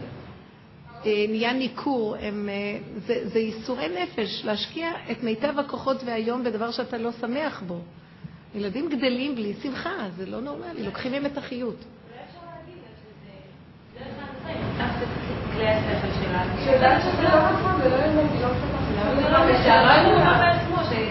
אה, 1.07 1.24
נהיה 1.29 1.53
ניכור. 1.53 2.16
הם, 2.20 2.49
אה, 2.49 2.79
זה, 3.07 3.29
זה 3.29 3.39
ייסורי 3.39 3.89
נפש, 3.89 4.45
להשקיע 4.45 4.91
את 5.11 5.22
מיטב 5.22 5.59
הכוחות 5.59 5.97
והיום 6.05 6.45
בדבר 6.45 6.70
שאתה 6.70 6.99
לא 6.99 7.12
שמח 7.12 7.62
בו. 7.66 7.81
ילדים 8.55 8.89
גדלים 8.89 9.35
בלי 9.35 9.55
שמחה, 9.62 9.91
זה 10.16 10.27
לא 10.27 10.41
נורמלי, 10.41 10.83
לוקחים 10.83 11.12
מהם 11.12 11.27
את 11.27 11.39
החיות. 11.39 11.85
שיודעת 16.64 17.03
שזה 17.03 17.22
לא 17.22 17.51
נכון 17.51 17.81
לא 17.81 17.89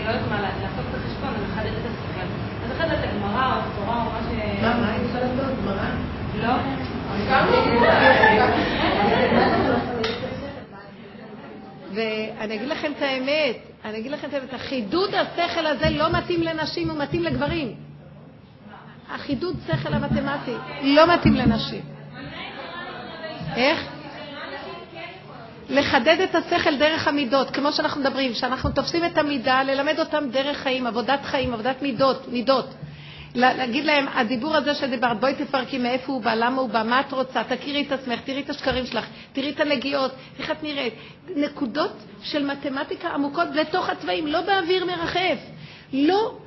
לא 0.06 0.20
מה 0.30 0.42
לעשות 0.42 0.86
את 0.90 0.96
החשבון, 0.96 1.34
ומחדד 1.40 1.68
את 1.68 1.86
השכל. 1.86 2.28
אז 2.66 2.72
אחרי 2.72 2.88
זה 2.88 2.94
את 2.94 3.04
הגמרא 3.04 3.56
או 3.56 3.62
התורה 3.62 4.06
או 4.06 4.12
מה 4.12 4.20
ש... 4.22 4.62
מה, 4.62 4.80
מה 4.80 4.92
היא 4.92 5.02
צריכה 5.04 5.20
לעשות? 5.20 5.58
גמרא? 5.64 5.90
לא. 6.42 6.95
ואני 11.94 12.56
אגיד 12.56 12.68
לכם 12.68 12.92
את 12.98 13.02
האמת, 13.02 13.58
אני 13.86 13.98
אגיד 13.98 14.12
לכם 14.12 14.28
את 14.28 14.34
האמת, 14.34 14.54
החידוד 14.54 15.16
השכל 15.16 15.66
הזה 15.66 15.90
לא 15.90 16.12
מתאים 16.12 16.44
לנשים, 16.44 16.90
הוא 16.90 17.00
מתאים 17.00 17.24
לגברים. 17.24 17.76
החידוד 19.10 19.56
שכל 19.68 19.94
המתמטי 19.94 20.54
לא 20.82 21.14
מתאים 21.14 21.34
לנשים. 21.34 21.82
איך? 23.56 23.88
לחדד 25.70 26.18
את 26.24 26.36
השכל 26.36 26.78
דרך 26.78 27.08
המידות, 27.08 27.50
כמו 27.50 27.72
שאנחנו 27.72 28.02
מדברים, 28.02 28.34
שאנחנו 28.34 28.70
תופסים 28.70 29.06
את 29.06 29.18
המידה, 29.18 29.64
ללמד 29.64 30.00
אותם 30.00 30.30
דרך 30.32 30.58
חיים, 30.58 30.88
עבודת 30.88 31.26
חיים, 31.26 31.54
עבודת 31.54 31.82
מידות, 31.82 32.28
מידות. 32.28 32.74
להגיד 33.36 33.86
להם, 33.86 34.06
הדיבור 34.14 34.56
הזה 34.56 34.76
שדיברת, 34.76 35.20
בואי 35.20 35.36
תפרקי 35.36 35.78
מאיפה 35.78 36.12
הוא 36.12 36.22
בא, 36.22 36.34
למה 36.34 36.62
הוא 36.62 36.70
בא, 36.70 36.84
מה 36.84 37.00
את 37.00 37.12
רוצה, 37.12 37.44
תכירי 37.44 37.84
את 37.88 37.92
עצמך, 37.92 38.20
תראי 38.26 38.42
את 38.42 38.50
השקרים 38.50 38.86
שלך, 38.86 39.06
תראי 39.34 39.50
את 39.50 39.60
הנגיעות, 39.60 40.12
איך 40.40 40.52
את 40.52 40.64
נראית. 40.64 40.94
נקודות 41.36 41.92
של 42.24 42.46
מתמטיקה 42.46 43.10
עמוקות 43.10 43.48
לתוך 43.54 43.90
הצבעים, 43.90 44.28
לא 44.28 44.42
באוויר 44.42 44.86
מרחף. 44.86 45.38
לא 45.94 46.38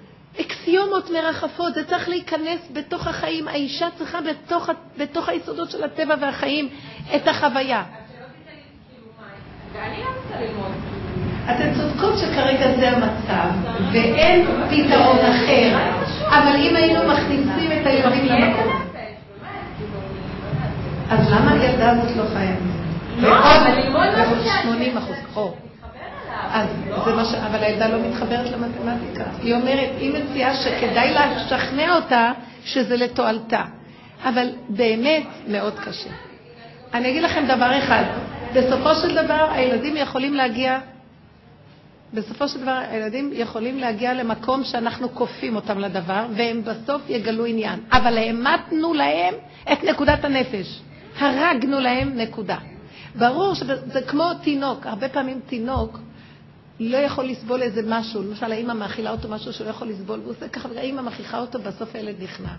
אקסיומות 0.40 1.10
מרחפות, 1.10 1.74
זה 1.74 1.84
צריך 1.84 2.08
להיכנס 2.08 2.60
בתוך 2.72 3.06
החיים. 3.06 3.48
האישה 3.48 3.88
צריכה 3.98 4.18
בתוך, 4.20 4.70
בתוך 4.98 5.28
היסודות 5.28 5.70
של 5.70 5.84
הטבע 5.84 6.14
והחיים 6.20 6.68
את 7.16 7.28
החוויה. 7.28 7.84
אתן 11.44 11.72
צודקות 11.74 12.18
שכרגע 12.18 12.76
זה 12.76 12.90
המצב, 12.90 13.48
ואין 13.92 14.46
פתרון 14.70 15.18
אחר, 15.18 15.76
אבל 16.28 16.56
אם 16.56 16.76
היינו 16.76 17.08
מכניסים 17.08 17.72
את 17.72 17.86
הילדים 17.86 18.26
למקום... 18.26 18.88
אז 21.10 21.30
למה 21.30 21.50
הילדה 21.50 21.90
הזאת 21.90 22.16
לא 22.16 22.24
חיה? 22.34 22.56
ועוד 23.20 24.46
80 24.62 24.96
אחוז. 24.96 25.16
אז 26.52 26.66
זה 27.04 27.14
מה 27.14 27.24
ש... 27.24 27.34
אבל 27.34 27.64
הילדה 27.64 27.88
לא 27.88 27.98
מתחברת 28.08 28.46
למתמטיקה. 28.50 29.24
היא 29.42 29.54
אומרת, 29.54 29.88
היא 29.98 30.14
מציעה 30.14 30.54
שכדאי 30.54 31.14
לשכנע 31.36 31.94
אותה 31.94 32.32
שזה 32.64 32.96
לתועלתה. 32.96 33.62
אבל 34.24 34.48
באמת 34.68 35.26
מאוד 35.48 35.78
קשה. 35.78 36.10
אני 36.94 37.10
אגיד 37.10 37.22
לכם 37.22 37.44
דבר 37.48 37.78
אחד, 37.78 38.04
בסופו 38.54 38.94
של 38.94 39.24
דבר 39.24 39.48
הילדים 39.52 39.96
יכולים 39.96 40.34
להגיע, 40.34 40.78
בסופו 42.14 42.48
של 42.48 42.60
דבר 42.60 42.80
הילדים 42.90 43.30
יכולים 43.32 43.78
להגיע 43.78 44.14
למקום 44.14 44.64
שאנחנו 44.64 45.14
כופים 45.14 45.56
אותם 45.56 45.78
לדבר, 45.78 46.26
והם 46.36 46.62
בסוף 46.64 47.02
יגלו 47.08 47.46
עניין. 47.46 47.80
אבל 47.92 48.18
העמדנו 48.18 48.94
להם 48.94 49.34
את 49.72 49.84
נקודת 49.84 50.24
הנפש. 50.24 50.80
הרגנו 51.18 51.80
להם 51.80 52.18
נקודה. 52.18 52.58
ברור 53.14 53.54
שזה 53.54 54.00
כמו 54.06 54.24
תינוק, 54.42 54.86
הרבה 54.86 55.08
פעמים 55.08 55.40
תינוק 55.46 55.98
לא 56.80 56.96
יכול 56.96 57.24
לסבול 57.24 57.62
איזה 57.62 57.80
משהו, 57.86 58.22
למשל 58.22 58.52
האמא 58.52 58.72
מאכילה 58.72 59.10
אותו 59.10 59.28
משהו 59.28 59.52
שהוא 59.52 59.64
לא 59.64 59.70
יכול 59.70 59.88
לסבול, 59.88 60.20
והוא 60.20 60.30
עושה 60.30 60.48
ככה, 60.48 60.68
והאמא 60.74 61.02
מכריחה 61.02 61.38
אותו, 61.38 61.58
בסוף 61.58 61.94
הילד 61.94 62.22
נכנע. 62.22 62.52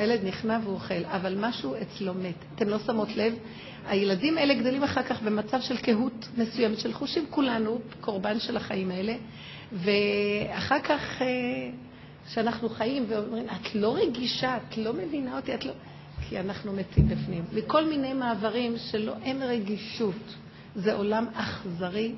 הילד 0.00 0.24
נכנע 0.24 0.58
והוא 0.64 0.74
אוכל, 0.74 1.04
אבל 1.04 1.36
משהו 1.38 1.74
אצלו 1.82 2.14
מת. 2.14 2.34
אתם 2.54 2.68
לא 2.68 2.78
שמות 2.78 3.16
לב? 3.16 3.34
הילדים 3.86 4.38
האלה 4.38 4.54
גדלים 4.54 4.82
אחר 4.82 5.02
כך 5.02 5.22
במצב 5.22 5.60
של 5.60 5.76
קהות 5.76 6.28
מסוימת 6.36 6.78
של 6.78 6.92
חושים, 6.92 7.26
כולנו 7.30 7.78
קורבן 8.00 8.38
של 8.38 8.56
החיים 8.56 8.90
האלה, 8.90 9.14
ואחר 9.72 10.80
כך, 10.80 11.22
כשאנחנו 12.26 12.68
אה, 12.68 12.74
חיים 12.74 13.04
ואומרים, 13.08 13.46
את 13.46 13.74
לא 13.74 13.96
רגישה, 13.96 14.56
את 14.56 14.76
לא 14.76 14.92
מבינה 14.92 15.36
אותי, 15.36 15.54
את 15.54 15.64
לא... 15.64 15.72
כי 16.28 16.40
אנחנו 16.40 16.72
מתים 16.72 17.08
בפנים. 17.08 17.44
מכל 17.52 17.84
מיני 17.84 18.12
מעברים 18.12 18.74
שלא 18.76 19.12
אין 19.22 19.42
רגישות. 19.42 20.34
זה 20.76 20.94
עולם 20.94 21.26
אכזרי 21.34 22.12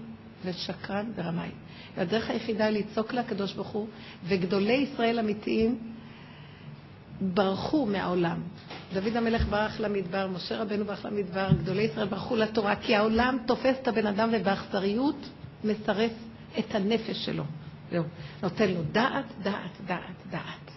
ושקרן 0.45 1.13
ורמאי. 1.15 1.51
והדרך 1.97 2.31
היחידה 2.31 2.67
היא 2.67 2.79
לצעוק 2.79 3.15
לקדוש 3.15 3.53
ברוך 3.53 3.69
הוא, 3.69 3.87
וגדולי 4.25 4.73
ישראל 4.73 5.19
אמיתיים 5.19 5.92
ברחו 7.23 7.87
מהעולם. 7.87 8.41
דוד 8.95 9.17
המלך 9.17 9.49
ברח 9.49 9.81
למדבר, 9.81 10.29
משה 10.29 10.63
רבנו 10.63 10.85
ברח 10.85 11.07
למדבר, 11.07 11.49
גדולי 11.53 11.83
ישראל 11.83 12.07
ברחו 12.07 12.37
לתורה, 12.37 12.77
כי 12.77 12.97
העולם 12.97 13.39
תופס 13.47 13.77
את 13.83 13.89
הבן 13.89 14.07
אדם 14.07 14.31
ובאכזריות 14.33 15.29
מסרס 15.65 16.13
את 16.59 16.75
הנפש 16.75 17.25
שלו. 17.25 17.45
זהו. 17.91 18.05
נותן 18.43 18.69
לו 18.69 18.81
דעת, 18.93 19.25
דעת, 19.43 19.81
דעת, 19.87 20.17
דעת. 20.31 20.71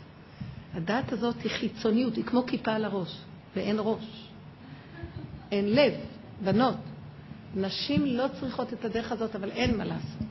הדעת 0.74 1.12
הזאת 1.12 1.42
היא 1.42 1.52
חיצוניות, 1.52 2.16
היא 2.16 2.24
כמו 2.24 2.46
כיפה 2.48 2.72
על 2.72 2.86
הראש, 2.86 3.18
ואין 3.56 3.76
ראש. 3.80 4.30
אין 5.52 5.76
לב, 5.76 5.94
בנות. 6.44 6.78
נשים 7.56 8.06
לא 8.06 8.26
צריכות 8.40 8.74
את 8.74 8.86
הדרך 8.86 9.12
הזאת, 9.12 9.36
אבל 9.36 9.52
אין 9.52 9.78
מה 9.78 9.86
לעשות. 9.86 10.28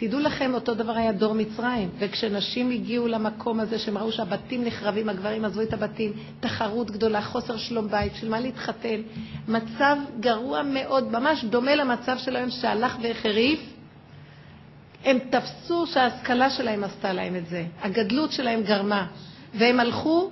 תדעו 0.00 0.20
לכם, 0.20 0.54
אותו 0.54 0.74
דבר 0.74 0.92
היה 0.92 1.12
דור 1.12 1.34
מצרים, 1.34 1.88
וכשנשים 1.98 2.70
הגיעו 2.70 3.08
למקום 3.08 3.60
הזה 3.60 3.78
שהם 3.78 3.98
ראו 3.98 4.12
שהבתים 4.12 4.64
נחרבים, 4.64 5.08
הגברים 5.08 5.44
עזבו 5.44 5.62
את 5.62 5.72
הבתים, 5.72 6.12
תחרות 6.40 6.90
גדולה, 6.90 7.22
חוסר 7.22 7.56
שלום 7.56 7.88
בית, 7.88 8.14
של 8.14 8.28
מה 8.28 8.40
להתחתן, 8.40 9.00
מצב 9.48 9.96
גרוע 10.20 10.62
מאוד, 10.62 11.12
ממש 11.12 11.44
דומה 11.44 11.74
למצב 11.74 12.18
של 12.18 12.36
היום 12.36 12.50
שהלך 12.50 12.96
והחריף, 13.02 13.60
הם 15.04 15.18
תפסו 15.30 15.86
שההשכלה 15.86 16.50
שלהם 16.50 16.84
עשתה 16.84 17.12
להם 17.12 17.36
את 17.36 17.46
זה, 17.46 17.64
הגדלות 17.82 18.32
שלהם 18.32 18.62
גרמה, 18.62 19.06
והם 19.54 19.80
הלכו 19.80 20.30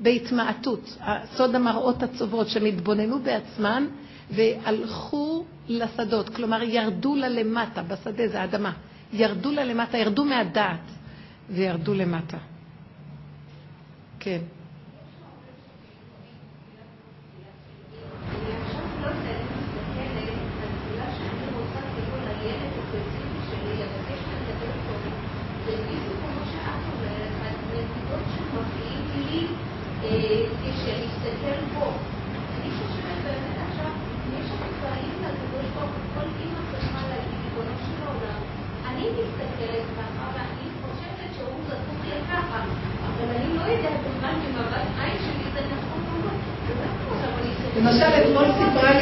בהתמעטות, 0.00 0.98
סוד 1.34 1.54
המראות 1.54 2.02
הצוברות, 2.02 2.48
שהם 2.48 2.64
התבוננו 2.64 3.18
בעצמן 3.18 3.86
והלכו 4.30 5.44
לשדות, 5.68 6.28
כלומר 6.28 6.62
ירדו 6.62 7.14
לה 7.14 7.28
למטה, 7.28 7.82
בשדה 7.82 8.28
זה 8.28 8.40
האדמה, 8.40 8.72
ירדו 9.16 9.52
לה 9.52 9.64
למטה, 9.64 9.98
ירדו 9.98 10.24
מהדעת 10.24 10.80
וירדו 11.50 11.94
למטה. 11.94 12.38
כן. 14.20 14.40
למשל, 30.76 31.05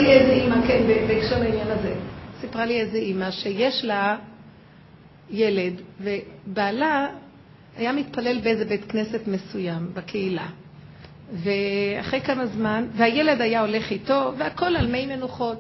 לי 0.04 0.12
איזה 0.12 0.32
אימא, 0.32 0.66
כן, 0.66 0.82
בהקשר 1.08 1.38
לעניין 1.38 1.68
הזה, 1.70 1.94
סיפרה 2.40 2.66
לי 2.66 2.80
איזה 2.80 2.96
אימא 2.96 3.30
שיש 3.30 3.84
לה 3.84 4.16
ילד, 5.30 5.72
ובעלה 6.00 7.08
היה 7.76 7.92
מתפלל 7.92 8.40
באיזה 8.40 8.64
בית 8.64 8.84
כנסת 8.84 9.20
מסוים 9.26 9.90
בקהילה. 9.94 10.46
ואחרי 11.32 12.20
כמה 12.20 12.46
זמן, 12.46 12.86
והילד 12.96 13.40
היה 13.40 13.60
הולך 13.60 13.90
איתו, 13.90 14.32
והכל 14.38 14.76
על 14.76 14.86
מי 14.86 15.06
מנוחות. 15.06 15.58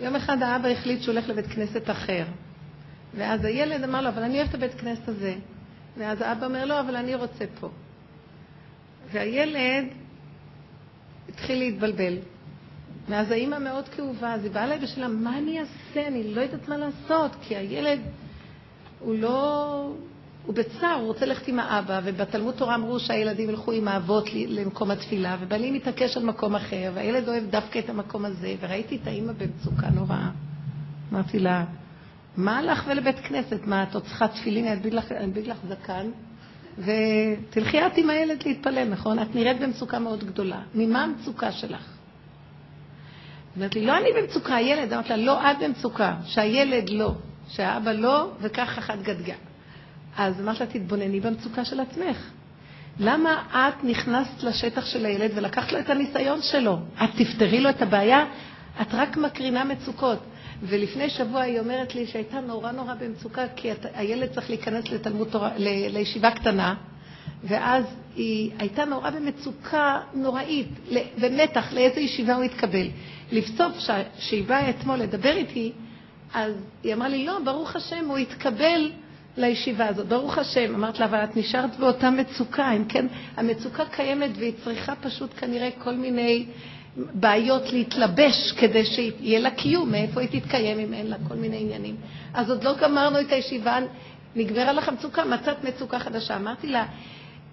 יום 0.00 0.16
אחד 0.16 0.42
האבא 0.42 0.68
החליט 0.68 1.02
שהוא 1.02 1.12
הולך 1.12 1.28
לבית 1.28 1.46
כנסת 1.46 1.90
אחר. 1.90 2.24
ואז 3.14 3.44
הילד 3.44 3.84
אמר 3.84 4.00
לו, 4.00 4.08
אבל 4.08 4.22
אני 4.22 4.38
אוהב 4.38 4.48
את 4.48 4.54
הבית 4.54 4.74
כנסת 4.74 5.08
הזה. 5.08 5.34
ואז 5.98 6.20
האבא 6.20 6.46
אומר 6.46 6.64
לו, 6.64 6.80
אבל 6.80 6.96
אני 6.96 7.14
רוצה 7.14 7.44
פה. 7.60 7.68
והילד 9.12 9.84
התחיל 11.28 11.58
להתבלבל. 11.58 12.16
ואז 13.08 13.30
האימא 13.30 13.58
מאוד 13.58 13.88
כאובה, 13.88 14.34
אז 14.34 14.44
היא 14.44 14.52
באה 14.52 14.64
אליי 14.64 14.78
ושאלה, 14.82 15.08
מה 15.08 15.38
אני 15.38 15.60
אעשה? 15.60 16.08
אני 16.08 16.34
לא 16.34 16.40
יודעת 16.40 16.68
מה 16.68 16.76
לעשות, 16.76 17.30
כי 17.42 17.56
הילד 17.56 18.00
הוא 19.00 19.14
לא... 19.14 19.92
הוא 20.46 20.54
בצער, 20.54 20.94
הוא 20.94 21.06
רוצה 21.06 21.26
ללכת 21.26 21.48
עם 21.48 21.58
האבא, 21.58 22.00
ובתלמוד 22.04 22.54
תורה 22.54 22.74
אמרו 22.74 23.00
שהילדים 23.00 23.50
ילכו 23.50 23.72
עם 23.72 23.88
האבות 23.88 24.28
למקום 24.34 24.90
התפילה, 24.90 25.36
ובעלי 25.40 25.70
מתעקש 25.70 26.16
על 26.16 26.24
מקום 26.24 26.54
אחר, 26.54 26.90
והילד 26.94 27.28
אוהב 27.28 27.44
דווקא 27.50 27.78
את 27.78 27.90
המקום 27.90 28.24
הזה, 28.24 28.54
וראיתי 28.60 28.96
את 29.02 29.06
האימא 29.06 29.32
במצוקה 29.32 29.90
נוראה. 29.90 30.30
אמרתי 31.12 31.38
לה, 31.38 31.64
מה 32.36 32.62
לך 32.62 32.84
ולבית 32.88 33.18
כנסת? 33.18 33.60
מה, 33.66 33.82
את 33.82 33.94
עוד 33.94 34.02
צריכה 34.02 34.28
תפילין, 34.28 34.66
אני 34.66 34.74
אדביק 35.24 35.46
לך 35.46 35.58
זקן, 35.68 36.06
ותלכי 36.78 37.86
את 37.86 37.96
עם 37.96 38.10
הילד 38.10 38.42
להתפלל, 38.46 38.88
נכון? 38.88 39.18
את 39.18 39.34
נראית 39.34 39.60
במצוקה 39.60 39.98
מאוד 39.98 40.24
גדולה. 40.24 40.60
ממה 40.74 41.02
המצוקה 41.02 41.52
שלך? 41.52 41.93
אומרת 43.56 43.74
לי, 43.74 43.86
לא 43.86 43.96
אני 43.96 44.08
במצוקה, 44.16 44.54
הילד. 44.54 44.92
אמרתי 44.92 45.08
לה, 45.08 45.16
לא 45.16 45.50
את 45.50 45.56
במצוקה, 45.62 46.14
שהילד 46.24 46.90
לא, 46.90 47.12
שהאבא 47.48 47.92
לא, 47.92 48.30
וכך 48.40 48.78
אחת 48.78 48.98
גדגה. 49.02 49.34
אז 50.16 50.40
אמרת 50.40 50.60
לה, 50.60 50.66
תתבונני 50.66 51.20
במצוקה 51.20 51.64
של 51.64 51.80
עצמך. 51.80 52.30
למה 52.98 53.42
את 53.52 53.84
נכנסת 53.84 54.42
לשטח 54.42 54.86
של 54.86 55.06
הילד 55.06 55.30
ולקחת 55.34 55.72
לו 55.72 55.78
את 55.78 55.90
הניסיון 55.90 56.42
שלו? 56.42 56.78
את 57.04 57.10
תפתרי 57.16 57.60
לו 57.60 57.70
את 57.70 57.82
הבעיה? 57.82 58.24
את 58.82 58.86
רק 58.92 59.16
מקרינה 59.16 59.64
מצוקות. 59.64 60.18
ולפני 60.62 61.10
שבוע 61.10 61.40
היא 61.40 61.60
אומרת 61.60 61.94
לי 61.94 62.06
שהייתה 62.06 62.40
נורא 62.40 62.72
נורא 62.72 62.94
במצוקה, 62.94 63.42
כי 63.56 63.70
הילד 63.94 64.28
צריך 64.28 64.50
להיכנס 64.50 64.90
לתלמוד 64.90 65.28
תורה, 65.28 65.50
לישיבה 65.58 66.30
קטנה, 66.30 66.74
ואז 67.44 67.84
היא 68.16 68.50
הייתה 68.58 68.84
נורא 68.84 69.10
במצוקה 69.10 70.00
נוראית, 70.14 70.68
ומתח 71.18 71.72
לאיזה 71.72 72.00
ישיבה 72.00 72.34
הוא 72.34 72.44
יתקבל. 72.44 72.86
לבסוף, 73.32 73.72
כשהיא 74.18 74.44
באה 74.44 74.70
אתמול 74.70 74.96
לדבר 74.96 75.36
איתי, 75.36 75.72
אז 76.34 76.52
היא 76.82 76.94
אמרה 76.94 77.08
לי, 77.08 77.26
לא, 77.26 77.38
ברוך 77.44 77.76
השם, 77.76 78.08
הוא 78.08 78.18
יתקבל 78.18 78.90
לישיבה 79.36 79.86
הזאת. 79.86 80.06
ברוך 80.06 80.38
השם. 80.38 80.74
אמרת 80.74 80.98
לה, 80.98 81.06
אבל 81.06 81.24
את 81.24 81.36
נשארת 81.36 81.76
באותה 81.76 82.10
מצוקה. 82.10 82.72
אם 82.72 82.84
כן, 82.84 83.06
המצוקה 83.36 83.84
קיימת 83.84 84.30
והיא 84.38 84.52
צריכה 84.64 84.94
פשוט 84.94 85.30
כנראה 85.36 85.68
כל 85.78 85.94
מיני 85.94 86.46
בעיות 86.96 87.72
להתלבש 87.72 88.52
כדי 88.52 88.84
שיהיה 88.84 89.40
לה 89.40 89.50
קיום, 89.50 89.90
מאיפה 89.90 90.20
היא 90.20 90.40
תתקיים 90.40 90.78
אם 90.78 90.94
אין 90.94 91.06
לה 91.06 91.16
כל 91.28 91.34
מיני 91.34 91.60
עניינים. 91.60 91.96
אז 92.34 92.50
עוד 92.50 92.64
לא 92.64 92.74
גמרנו 92.82 93.20
את 93.20 93.32
הישיבה, 93.32 93.78
נגמרה 94.36 94.72
לך 94.72 94.88
מצוקה, 94.88 95.24
מצאת 95.24 95.64
מצוקה 95.64 95.98
חדשה. 95.98 96.36
אמרתי 96.36 96.66
לה, 96.66 96.86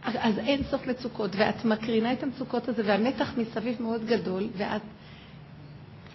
אז 0.03 0.37
אין 0.37 0.63
סוף 0.63 0.87
מצוקות, 0.87 1.31
ואת 1.35 1.65
מקרינה 1.65 2.13
את 2.13 2.23
המצוקות 2.23 2.67
הזה, 2.67 2.81
והמתח 2.85 3.33
מסביב 3.37 3.81
מאוד 3.81 4.05
גדול, 4.05 4.47
ואת 4.57 4.81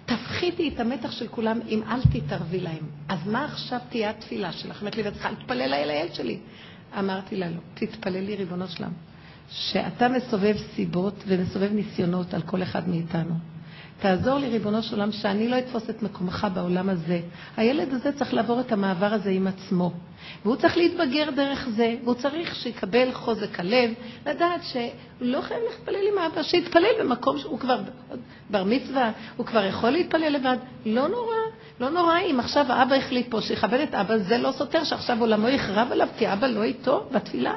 תפחיתי 0.06 0.68
את 0.74 0.80
המתח 0.80 1.10
של 1.10 1.28
כולם 1.28 1.60
אם 1.68 1.82
אל 1.88 2.02
תתערבי 2.02 2.60
להם. 2.60 2.86
אז 3.08 3.26
מה 3.26 3.44
עכשיו 3.44 3.78
תהיה 3.88 4.10
התפילה 4.10 4.52
שלך? 4.52 4.82
אמרת 4.82 4.96
לי, 4.96 5.02
ואת 5.02 5.12
צריכה 5.12 5.30
להתפלל 5.30 5.70
לילד 5.70 6.14
שלי. 6.14 6.38
אמרתי 6.98 7.36
לה, 7.36 7.50
לא, 7.50 7.56
תתפללי, 7.74 8.36
ריבונו 8.36 8.68
שלם. 8.68 8.92
שאתה 9.50 10.08
מסובב 10.08 10.56
סיבות 10.74 11.24
ומסובב 11.26 11.72
ניסיונות 11.72 12.34
על 12.34 12.42
כל 12.42 12.62
אחד 12.62 12.88
מאיתנו. 12.88 13.34
תעזור 14.00 14.38
לי, 14.38 14.48
ריבונו 14.48 14.82
של 14.82 14.94
עולם, 14.94 15.12
שאני 15.12 15.48
לא 15.48 15.58
אתפוס 15.58 15.90
את 15.90 16.02
מקומך 16.02 16.46
בעולם 16.54 16.88
הזה. 16.88 17.20
הילד 17.56 17.94
הזה 17.94 18.12
צריך 18.12 18.34
לעבור 18.34 18.60
את 18.60 18.72
המעבר 18.72 19.06
הזה 19.06 19.30
עם 19.30 19.46
עצמו. 19.46 19.92
והוא 20.44 20.56
צריך 20.56 20.76
להתבגר 20.76 21.30
דרך 21.30 21.68
זה, 21.68 21.94
והוא 22.04 22.14
צריך 22.14 22.54
שיקבל 22.54 23.12
חוזק 23.12 23.60
הלב, 23.60 23.90
לדעת 24.26 24.64
שהוא 24.64 24.82
לא 25.20 25.40
חייב 25.40 25.60
להתפלל 25.70 26.08
עם 26.12 26.18
אבא, 26.18 26.42
שיתפלל 26.42 26.92
במקום 27.00 27.38
שהוא 27.38 27.58
כבר 27.58 27.80
בר 28.50 28.64
מצווה, 28.64 29.12
הוא 29.36 29.46
כבר 29.46 29.64
יכול 29.64 29.90
להתפלל 29.90 30.28
לבד. 30.28 30.56
לא 30.86 31.08
נורא, 31.08 31.36
לא 31.80 31.90
נורא 31.90 32.18
אם 32.30 32.40
עכשיו 32.40 32.72
האבא 32.72 32.94
החליט 32.94 33.30
פה 33.30 33.40
שיכבד 33.40 33.80
את 33.80 33.94
אבא, 33.94 34.18
זה 34.18 34.38
לא 34.38 34.52
סותר 34.52 34.84
שעכשיו 34.84 35.20
עולמו 35.20 35.48
יחרב 35.48 35.88
עליו, 35.92 36.08
כי 36.18 36.32
אבא 36.32 36.46
לא 36.46 36.62
איתו 36.62 37.08
בתפילה. 37.12 37.54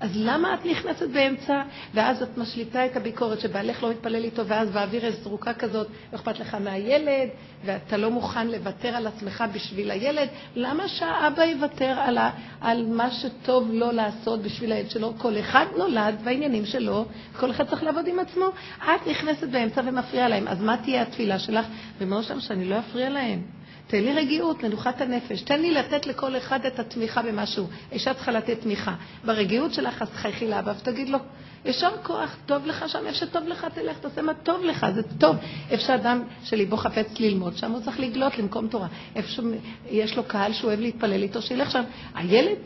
אז 0.00 0.10
למה 0.14 0.54
את 0.54 0.66
נכנסת 0.66 1.08
באמצע, 1.08 1.62
ואז 1.94 2.22
את 2.22 2.38
משליטה 2.38 2.86
את 2.86 2.96
הביקורת 2.96 3.40
שבעלך 3.40 3.82
לא 3.82 3.90
מתפלל 3.90 4.24
איתו, 4.24 4.46
ואז 4.46 4.70
באוויר 4.70 5.06
יש 5.06 5.14
זרוקה 5.14 5.54
כזאת, 5.54 5.86
לא 6.12 6.16
אכפת 6.16 6.38
לך 6.38 6.54
מהילד, 6.54 7.28
ואתה 7.64 7.96
לא 7.96 8.10
מוכן 8.10 8.48
לוותר 8.48 8.88
על 8.88 9.06
עצמך 9.06 9.44
בשביל 9.52 9.90
הילד, 9.90 10.28
למה 10.56 10.88
שהאבא 10.88 11.42
יוותר 11.42 11.94
על, 11.98 12.18
ה, 12.18 12.30
על 12.60 12.86
מה 12.86 13.10
שטוב 13.10 13.70
לו 13.72 13.92
לעשות 13.92 14.42
בשביל 14.42 14.72
הילד 14.72 14.90
שלו? 14.90 15.14
כל 15.18 15.38
אחד 15.38 15.66
נולד 15.76 16.14
והעניינים 16.24 16.66
שלו, 16.66 17.04
כל 17.36 17.50
אחד 17.50 17.68
צריך 17.68 17.82
לעבוד 17.82 18.06
עם 18.06 18.18
עצמו. 18.18 18.46
את 18.78 19.06
נכנסת 19.10 19.48
באמצע 19.48 19.80
ומפריעה 19.84 20.28
להם, 20.28 20.48
אז 20.48 20.60
מה 20.62 20.76
תהיה 20.76 21.02
התפילה 21.02 21.38
שלך? 21.38 21.66
ומאוד 21.98 22.24
שם 22.24 22.40
שאני 22.40 22.64
לא 22.64 22.78
אפריע 22.78 23.10
להם. 23.10 23.59
תן 23.90 24.04
לי 24.04 24.12
רגיעות, 24.12 24.64
מנוחת 24.64 25.00
הנפש. 25.00 25.42
תן 25.42 25.60
לי 25.60 25.70
לתת 25.70 26.06
לכל 26.06 26.36
אחד 26.36 26.66
את 26.66 26.78
התמיכה 26.78 27.22
במשהו. 27.22 27.66
אישה 27.92 28.14
צריכה 28.14 28.32
לתת 28.32 28.60
תמיכה. 28.60 28.94
ברגיעות 29.24 29.74
שלך, 29.74 30.02
אז 30.02 30.10
תחייכי 30.10 30.46
לאבא 30.48 30.72
ותגיד 30.80 31.08
לו, 31.08 31.18
ישר 31.64 31.90
כוח, 32.02 32.36
טוב 32.46 32.66
לך 32.66 32.88
שם, 32.88 32.98
איפה 33.06 33.18
שטוב 33.18 33.48
לך, 33.48 33.66
תלך, 33.74 33.98
תעשה 33.98 34.22
מה 34.22 34.34
טוב 34.34 34.64
לך, 34.64 34.86
זה 34.94 35.02
טוב. 35.18 35.36
איפה 35.70 35.82
שאדם 35.82 36.22
שליבו 36.44 36.76
חפץ 36.76 37.20
ללמוד, 37.20 37.56
שם 37.56 37.72
הוא 37.72 37.80
צריך 37.80 38.00
לגלות 38.00 38.38
למקום 38.38 38.68
תורה. 38.68 38.88
איפה 39.16 39.28
שיש 39.28 40.16
לו 40.16 40.24
קהל 40.24 40.52
שהוא 40.52 40.68
אוהב 40.68 40.80
להתפלל 40.80 41.22
איתו, 41.22 41.42
שילך 41.42 41.70
שם. 41.70 41.82
הילד, 42.14 42.56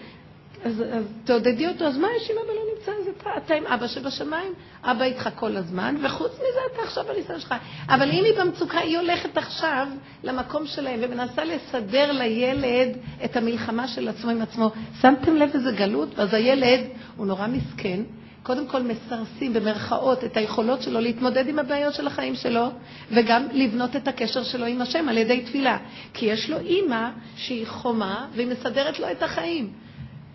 אז, 0.65 0.83
אז 0.93 1.05
תעודדי 1.25 1.69
אותו, 1.69 1.85
אז 1.85 1.99
מה 1.99 2.09
יש 2.17 2.31
אם 2.31 2.37
אבא 2.45 2.53
לא 2.53 2.61
נמצא? 2.75 2.93
אז 2.93 3.09
אתה, 3.17 3.31
אתה 3.37 3.55
עם 3.55 3.67
אבא 3.67 3.87
שבשמיים, 3.87 4.53
אבא 4.83 5.05
איתך 5.05 5.29
כל 5.35 5.57
הזמן, 5.57 5.97
וחוץ 6.03 6.33
מזה 6.35 6.61
אתה 6.73 6.83
עכשיו 6.83 7.05
בניסיון 7.05 7.41
שלך. 7.41 7.55
אבל 7.89 8.11
אם 8.11 8.25
היא 8.25 8.33
במצוקה, 8.39 8.79
היא 8.79 8.99
הולכת 8.99 9.37
עכשיו 9.37 9.87
למקום 10.23 10.67
שלהם 10.67 11.01
ומנסה 11.03 11.45
לסדר 11.45 12.13
לילד 12.13 12.97
את 13.25 13.37
המלחמה 13.37 13.89
של 13.89 14.09
עצמו 14.09 14.31
עם 14.31 14.43
עצמו. 14.43 14.71
שמתם 15.01 15.37
לב 15.37 15.51
איזה 15.55 15.73
גלות? 15.73 16.19
ואז 16.19 16.35
הילד 16.35 16.81
הוא 17.17 17.27
נורא 17.27 17.47
מסכן. 17.47 18.01
קודם 18.43 18.67
כל 18.67 18.83
מסרסים 18.83 19.53
במרכאות 19.53 20.25
את 20.25 20.37
היכולות 20.37 20.83
שלו 20.83 21.01
להתמודד 21.01 21.49
עם 21.49 21.59
הבעיות 21.59 21.95
של 21.95 22.07
החיים 22.07 22.35
שלו, 22.35 22.67
וגם 23.11 23.47
לבנות 23.53 23.97
את 23.97 24.09
הקשר 24.09 24.43
שלו 24.43 24.67
עם 24.67 24.81
השם 24.81 25.09
על 25.09 25.19
ידי 25.19 25.41
תפילה. 25.41 25.79
כי 26.15 26.27
יש 26.27 26.51
לו 26.51 26.59
אימא 26.59 27.09
שהיא 27.37 27.67
חומה 27.67 28.27
והיא 28.35 28.47
מסדרת 28.47 28.99
לו 28.99 29.11
את 29.11 29.23
החיים. 29.23 29.84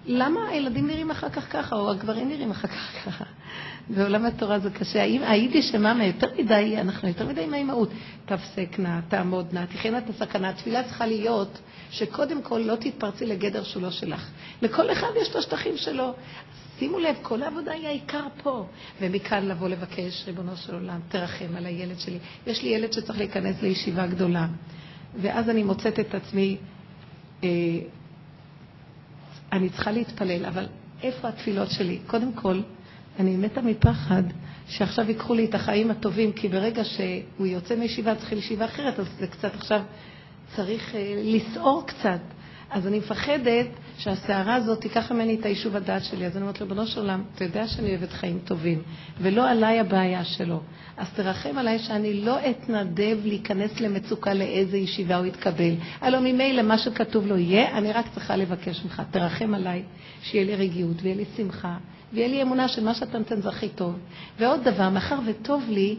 למה 0.05 0.47
הילדים 0.49 0.87
נראים 0.87 1.11
אחר 1.11 1.29
כך 1.29 1.51
ככה, 1.51 1.75
או 1.75 1.91
הגברים 1.91 2.29
נראים 2.29 2.51
אחר 2.51 2.67
כך 2.67 3.05
ככה? 3.05 3.23
בעולם 3.89 4.25
התורה 4.25 4.59
זה 4.59 4.69
קשה. 4.69 5.01
היידיש 5.01 5.69
שממה 5.69 6.05
יותר 6.05 6.27
מדי, 6.37 6.75
אנחנו 6.81 7.07
יותר 7.07 7.27
מדי 7.27 7.43
עם 7.43 7.53
האימהות. 7.53 7.89
תפסק 8.25 8.79
נא, 8.79 8.99
תעמוד 9.07 9.53
נא, 9.53 9.65
תכין 9.65 9.97
את 9.97 10.09
הסכנה. 10.09 10.49
התפילה 10.49 10.83
צריכה 10.83 11.05
להיות 11.05 11.59
שקודם 11.89 12.41
כל 12.41 12.57
לא 12.57 12.75
תתפרצי 12.75 13.25
לגדר 13.25 13.63
שהוא 13.63 13.83
לא 13.83 13.91
שלך. 13.91 14.29
לכל 14.61 14.91
אחד 14.91 15.07
יש 15.21 15.29
את 15.29 15.35
השטחים 15.35 15.77
שלו. 15.77 16.13
שימו 16.79 16.99
לב, 16.99 17.15
כל 17.21 17.43
העבודה 17.43 17.71
היא 17.71 17.87
העיקר 17.87 18.27
פה. 18.43 18.65
ומכאן 19.01 19.45
לבוא 19.45 19.67
לבקש, 19.67 20.23
ריבונו 20.27 20.57
של 20.57 20.73
עולם, 20.73 20.99
תרחם 21.09 21.55
על 21.57 21.65
הילד 21.65 21.99
שלי. 21.99 22.17
יש 22.47 22.63
לי 22.63 22.69
ילד 22.69 22.93
שצריך 22.93 23.19
להיכנס 23.19 23.61
לישיבה 23.61 24.07
גדולה. 24.07 24.47
ואז 25.15 25.49
אני 25.49 25.63
מוצאת 25.63 25.99
את 25.99 26.15
עצמי 26.15 26.57
אה, 27.43 27.49
אני 29.51 29.69
צריכה 29.69 29.91
להתפלל, 29.91 30.45
אבל 30.45 30.65
איפה 31.03 31.27
התפילות 31.27 31.71
שלי? 31.71 31.99
קודם 32.07 32.33
כל, 32.33 32.61
אני 33.19 33.37
מתה 33.37 33.61
מפחד 33.61 34.23
שעכשיו 34.67 35.09
ייקחו 35.09 35.33
לי 35.33 35.45
את 35.45 35.55
החיים 35.55 35.91
הטובים, 35.91 36.31
כי 36.31 36.47
ברגע 36.47 36.83
שהוא 36.83 37.47
יוצא 37.47 37.75
מישיבה, 37.75 38.15
צריך 38.15 38.33
לישיבה 38.33 38.65
אחרת, 38.65 38.99
אז 38.99 39.05
זה 39.19 39.27
קצת 39.27 39.55
עכשיו 39.55 39.81
צריך 40.55 40.95
אה, 40.95 41.21
לסעור 41.23 41.83
קצת. 41.87 42.19
אז 42.71 42.87
אני 42.87 42.99
מפחדת 42.99 43.67
שהסערה 43.97 44.55
הזאת 44.55 44.81
תיקח 44.81 45.11
ממני 45.11 45.35
את 45.35 45.45
היישוב 45.45 45.75
הדעת 45.75 46.03
שלי. 46.03 46.25
אז 46.25 46.35
אני 46.35 46.41
אומרת, 46.41 46.61
ריבונו 46.61 46.87
של 46.87 46.99
עולם, 46.99 47.23
אתה 47.35 47.43
יודע 47.43 47.67
שאני 47.67 47.89
אוהבת 47.89 48.11
חיים 48.11 48.39
טובים, 48.45 48.81
ולא 49.21 49.49
עליי 49.49 49.79
הבעיה 49.79 50.25
שלו. 50.25 50.61
אז 50.97 51.07
תרחם 51.15 51.57
עליי 51.57 51.79
שאני 51.79 52.13
לא 52.13 52.37
אתנדב 52.49 53.17
להיכנס 53.23 53.79
למצוקה 53.79 54.33
לאיזה 54.33 54.77
ישיבה 54.77 55.17
הוא 55.17 55.25
יתקבל. 55.25 55.73
הלוא 56.01 56.19
ממילא 56.19 56.61
מה 56.61 56.77
שכתוב 56.77 57.27
לו 57.27 57.37
יהיה, 57.37 57.77
אני 57.77 57.91
רק 57.91 58.05
צריכה 58.13 58.35
לבקש 58.35 58.83
ממך, 58.83 59.01
תרחם 59.11 59.53
עליי, 59.53 59.83
שיהיה 60.21 60.45
לי 60.45 60.55
רגיעות 60.55 60.95
ויהיה 61.01 61.15
לי 61.15 61.25
שמחה, 61.37 61.77
ויהיה 62.13 62.27
לי 62.27 62.41
אמונה 62.41 62.67
שמה 62.67 62.93
שאתה 62.93 63.17
נותן 63.17 63.41
זה 63.41 63.49
הכי 63.49 63.69
טוב. 63.69 63.99
ועוד 64.39 64.63
דבר, 64.63 64.89
מאחר 64.89 65.19
וטוב 65.25 65.63
לי, 65.69 65.95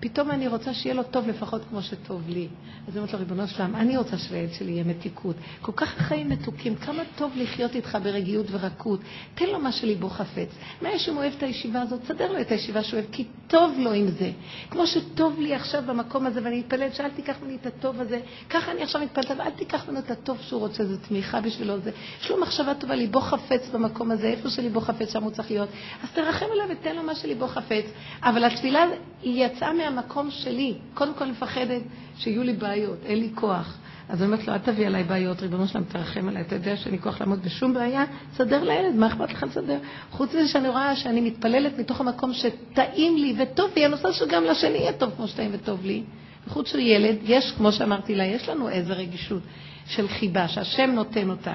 פתאום 0.00 0.30
אני 0.30 0.48
רוצה 0.48 0.74
שיהיה 0.74 0.94
לו 0.94 1.02
טוב 1.02 1.28
לפחות 1.28 1.62
כמו 1.70 1.82
שטוב 1.82 2.28
לי. 2.28 2.48
אז 2.88 2.96
אני 2.96 2.98
אומרת 2.98 3.12
לו, 3.12 3.18
ריבונו 3.18 3.48
שלם, 3.48 3.76
אני 3.76 3.96
רוצה 3.96 4.18
שלילד 4.18 4.52
שלי 4.52 4.72
יהיה 4.72 4.84
מתיקות. 4.84 5.36
כל 5.62 5.72
כך 5.76 6.00
החיים 6.00 6.28
מתוקים, 6.28 6.76
כמה 6.76 7.02
טוב 7.16 7.32
לחיות 7.36 7.74
איתך 7.74 7.98
ברגיעות 8.02 8.46
ורקות. 8.50 9.00
תן 9.34 9.46
לו 9.46 9.58
מה 9.58 9.72
שליבו 9.72 10.08
חפץ. 10.08 10.48
מה 10.82 10.88
יש 10.88 11.08
אם 11.08 11.14
הוא 11.14 11.22
אוהב 11.22 11.32
את 11.36 11.42
הישיבה 11.42 11.82
הזאת? 11.82 12.00
סדר 12.04 12.32
לו 12.32 12.40
את 12.40 12.50
הישיבה 12.50 12.82
שהוא 12.82 13.00
אוהב, 13.00 13.10
כי 13.12 13.24
טוב 13.46 13.74
לו 13.78 13.92
עם 13.92 14.08
זה. 14.08 14.30
כמו 14.70 14.86
שטוב 14.86 15.40
לי 15.40 15.54
עכשיו 15.54 15.82
במקום 15.86 16.26
הזה, 16.26 16.40
ואני 16.44 16.58
מתפללת 16.58 16.94
שאל 16.94 17.10
תיקח 17.10 17.36
ממני 17.42 17.56
את 17.60 17.66
הטוב 17.66 18.00
הזה, 18.00 18.20
ככה 18.50 18.72
אני 18.72 18.82
עכשיו 18.82 19.00
מתפללת, 19.00 19.30
ואל 19.38 19.50
תיקח 19.50 19.88
ממנו 19.88 19.98
את 19.98 20.10
הטוב 20.10 20.38
שהוא 20.40 20.60
רוצה, 20.60 20.84
זו 20.84 20.96
תמיכה 21.08 21.40
בשבילו. 21.40 21.78
זה. 21.78 21.90
יש 22.22 22.30
לו 22.30 22.40
מחשבה 22.40 22.74
טובה, 22.74 22.94
ליבו 22.94 23.20
חפץ 23.20 23.68
במקום 23.72 24.10
הזה, 24.10 24.26
איפה 24.26 24.50
שליבו 24.50 24.80
חפץ, 24.80 25.12
שם 25.12 25.22
הוא 25.22 25.30
צריך 25.30 25.50
להיות. 25.50 25.68
אז 26.02 26.10
תרחם 26.10 26.46
עליו 26.52 26.66
ותן 26.70 26.96
לו 26.96 27.02
מה 27.02 27.14
שליבו 27.14 27.46
חפץ. 27.46 27.84
אבל 28.22 28.44
התפילה 28.44 28.84
יצאה 29.22 29.72
מהמקום 29.90 30.30
שלי. 30.30 30.74
קודם 30.94 31.14
כל 31.14 31.26
מפחדת 31.26 31.82
שיהיו 32.16 32.42
לי 32.42 32.52
בעיות, 32.52 32.98
אין 33.04 33.18
לי 33.18 33.30
כוח. 33.34 33.78
אז 34.08 34.22
אני 34.22 34.26
אומרת 34.26 34.46
לו, 34.46 34.52
אל 34.52 34.58
תביא 34.58 34.86
עליי 34.86 35.04
בעיות, 35.04 35.42
ריבונו 35.42 35.68
שלם, 35.68 35.84
תרחם 35.84 36.28
עליי, 36.28 36.42
אתה 36.42 36.54
יודע 36.54 36.76
שאין 36.76 36.94
לי 36.94 37.00
כוח 37.00 37.20
לעמוד 37.20 37.42
בשום 37.42 37.74
בעיה, 37.74 38.04
סדר 38.34 38.64
לילד, 38.64 38.94
מה 38.94 39.06
אכפת 39.06 39.30
לך 39.32 39.42
לסדר? 39.42 39.78
חוץ 40.10 40.34
מזה 40.34 40.48
שאני 40.48 40.68
רואה 40.68 40.96
שאני 40.96 41.20
מתפללת 41.20 41.78
מתוך 41.78 42.00
המקום 42.00 42.32
שטעים 42.32 43.16
לי 43.16 43.34
וטוב 43.38 43.70
לי, 43.76 43.84
הנושא 43.84 44.12
שגם 44.12 44.44
לשני 44.44 44.78
יהיה 44.78 44.92
טוב 44.92 45.10
כמו 45.16 45.28
שטעים 45.28 45.50
וטוב 45.54 45.84
לי. 45.84 46.02
וחוץ 46.46 46.68
של 46.68 46.78
ילד, 46.78 47.16
יש, 47.24 47.52
כמו 47.52 47.72
שאמרתי 47.72 48.14
לה, 48.14 48.24
יש 48.24 48.48
לנו 48.48 48.68
איזה 48.68 48.92
רגישות 48.92 49.42
של 49.86 50.08
חיבה, 50.08 50.48
שהשם 50.48 50.90
נותן 50.90 51.30
אותה. 51.30 51.54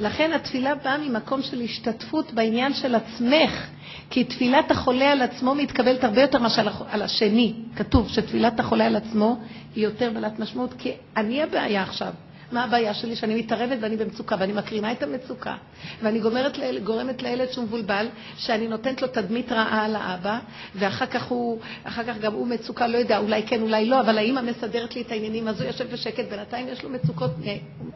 לכן 0.00 0.32
התפילה 0.32 0.74
באה 0.74 0.98
ממקום 0.98 1.42
של 1.42 1.60
השתתפות 1.60 2.32
בעניין 2.32 2.74
של 2.74 2.94
עצמך, 2.94 3.66
כי 4.10 4.24
תפילת 4.24 4.70
החולה 4.70 5.12
על 5.12 5.22
עצמו 5.22 5.54
מתקבלת 5.54 6.04
הרבה 6.04 6.20
יותר 6.22 6.38
מאשר 6.38 6.68
על 6.90 7.02
השני. 7.02 7.54
כתוב 7.76 8.08
שתפילת 8.08 8.60
החולה 8.60 8.86
על 8.86 8.96
עצמו 8.96 9.38
היא 9.74 9.84
יותר 9.84 10.10
בעלת 10.14 10.38
משמעות, 10.38 10.74
כי 10.78 10.92
אני 11.16 11.42
הבעיה 11.42 11.82
עכשיו. 11.82 12.12
מה 12.52 12.64
הבעיה 12.64 12.94
שלי? 12.94 13.16
שאני 13.16 13.34
מתערבת 13.34 13.78
ואני 13.80 13.96
במצוקה, 13.96 14.36
ואני 14.38 14.52
מקרינה 14.52 14.92
את 14.92 15.02
המצוקה, 15.02 15.56
ואני 16.02 16.20
גומרת, 16.20 16.58
גורמת 16.84 17.22
לילד 17.22 17.50
שהוא 17.50 17.64
מבולבל, 17.64 18.06
שאני 18.36 18.68
נותנת 18.68 19.02
לו 19.02 19.08
תדמית 19.08 19.52
רעה 19.52 19.84
על 19.84 19.96
האבא, 19.96 20.38
ואחר 20.74 21.06
כך, 21.06 21.24
הוא, 21.24 21.60
כך 21.84 22.18
גם 22.20 22.32
הוא 22.32 22.46
מצוקה, 22.46 22.86
לא 22.86 22.98
יודע, 22.98 23.18
אולי 23.18 23.42
כן, 23.42 23.62
אולי 23.62 23.86
לא, 23.86 24.00
אבל 24.00 24.18
האימא 24.18 24.40
מסדרת 24.40 24.94
לי 24.94 25.00
את 25.02 25.12
העניינים, 25.12 25.48
אז 25.48 25.60
הוא 25.60 25.66
יושב 25.66 25.92
בשקט, 25.92 26.24
בינתיים 26.30 26.68
יש 26.68 26.84
לו 26.84 26.90
מצוקות, 26.90 27.30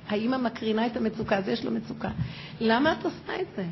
האימא 0.09 0.37
מקרינה 0.37 0.87
את 0.87 0.97
המצוקה, 0.97 1.37
אז 1.39 1.49
יש 1.49 1.65
לו 1.65 1.71
מצוקה. 1.71 2.09
למה 2.61 2.93
את 2.93 3.05
עושה 3.05 3.41
את 3.41 3.47
זה? 3.57 3.65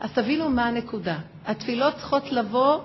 אז 0.00 0.12
תבינו 0.12 0.48
מה 0.48 0.66
הנקודה. 0.66 1.18
התפילות 1.46 1.94
צריכות 1.94 2.32
לבוא 2.32 2.78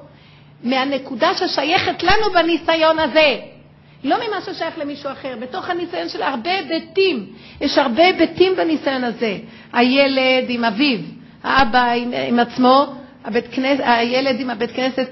מהנקודה 0.64 1.30
ששייכת 1.36 2.04
לנו 2.04 2.34
בניסיון 2.34 3.00
הזה. 3.00 3.57
לא 4.04 4.18
ממה 4.28 4.42
ששייך 4.42 4.78
למישהו 4.78 5.12
אחר, 5.12 5.36
בתוך 5.40 5.70
הניסיון 5.70 6.10
של 6.10 6.22
הרבה 6.22 6.52
היבטים. 6.52 7.34
יש 7.62 7.78
הרבה 7.78 8.06
היבטים 8.06 8.56
בניסיון 8.56 9.04
הזה. 9.04 9.38
הילד 9.74 10.46
עם 10.50 10.66
אביו, 10.66 11.00
האבא 11.44 11.92
עם, 11.92 12.14
עם 12.28 12.40
עצמו, 12.40 12.96
הבית 13.26 13.46
כנס, 13.52 13.80
הילד 13.84 14.40
עם 14.40 14.50
הבית 14.50 14.72
כנסת 14.72 15.08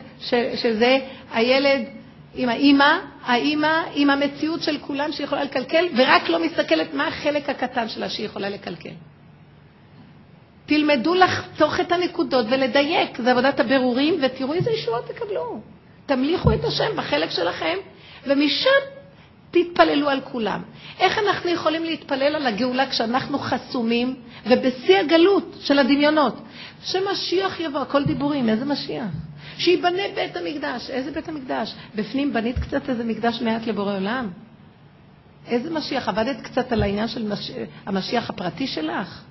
שזה, 0.55 0.97
הילד 1.33 1.81
עם 2.35 2.49
האימא, 2.49 2.97
האימא 3.25 3.81
עם 3.93 4.09
המציאות 4.09 4.63
של 4.63 4.77
כולם 4.77 5.11
שיכולה 5.11 5.43
לקלקל, 5.43 5.85
ורק 5.97 6.29
לא 6.29 6.45
מסתכלת 6.45 6.93
מה 6.93 7.07
החלק 7.07 7.49
הקטן 7.49 7.89
שלה 7.89 8.09
שהיא 8.09 8.25
יכולה 8.25 8.49
לקלקל. 8.49 8.89
תלמדו 10.65 11.13
לחתוך 11.13 11.79
את 11.79 11.91
הנקודות 11.91 12.45
ולדייק, 12.49 13.17
זה 13.21 13.31
עבודת 13.31 13.59
הבירורים, 13.59 14.15
ותראו 14.21 14.53
איזה 14.53 14.71
ישועות 14.71 15.07
תקבלו. 15.07 15.59
תמליכו 16.05 16.53
את 16.53 16.63
השם 16.63 16.95
בחלק 16.95 17.29
שלכם, 17.29 17.77
ומשם 18.27 18.69
תתפללו 19.51 20.09
על 20.09 20.21
כולם. 20.21 20.61
איך 20.99 21.17
אנחנו 21.17 21.49
יכולים 21.49 21.83
להתפלל 21.83 22.35
על 22.35 22.47
הגאולה 22.47 22.89
כשאנחנו 22.89 23.39
חסומים 23.39 24.15
ובשיא 24.45 24.97
הגלות 24.97 25.55
של 25.61 25.79
הדמיונות? 25.79 26.41
שמשיח 26.83 27.59
יבוא, 27.59 27.79
הכל 27.79 28.03
דיבורים, 28.03 28.49
איזה 28.49 28.65
משיח? 28.65 29.05
שיבנה 29.57 30.03
בית 30.15 30.37
המקדש, 30.37 30.89
איזה 30.89 31.11
בית 31.11 31.29
המקדש? 31.29 31.75
בפנים 31.95 32.33
בנית 32.33 32.59
קצת 32.59 32.89
איזה 32.89 33.03
מקדש 33.03 33.41
מעט 33.41 33.67
לבורא 33.67 33.95
עולם? 33.95 34.29
איזה 35.47 35.69
משיח? 35.69 36.09
עבדת 36.09 36.41
קצת 36.41 36.71
על 36.71 36.83
העניין 36.83 37.07
של 37.07 37.27
מש... 37.27 37.51
המשיח 37.85 38.29
הפרטי 38.29 38.67
שלך? 38.67 39.21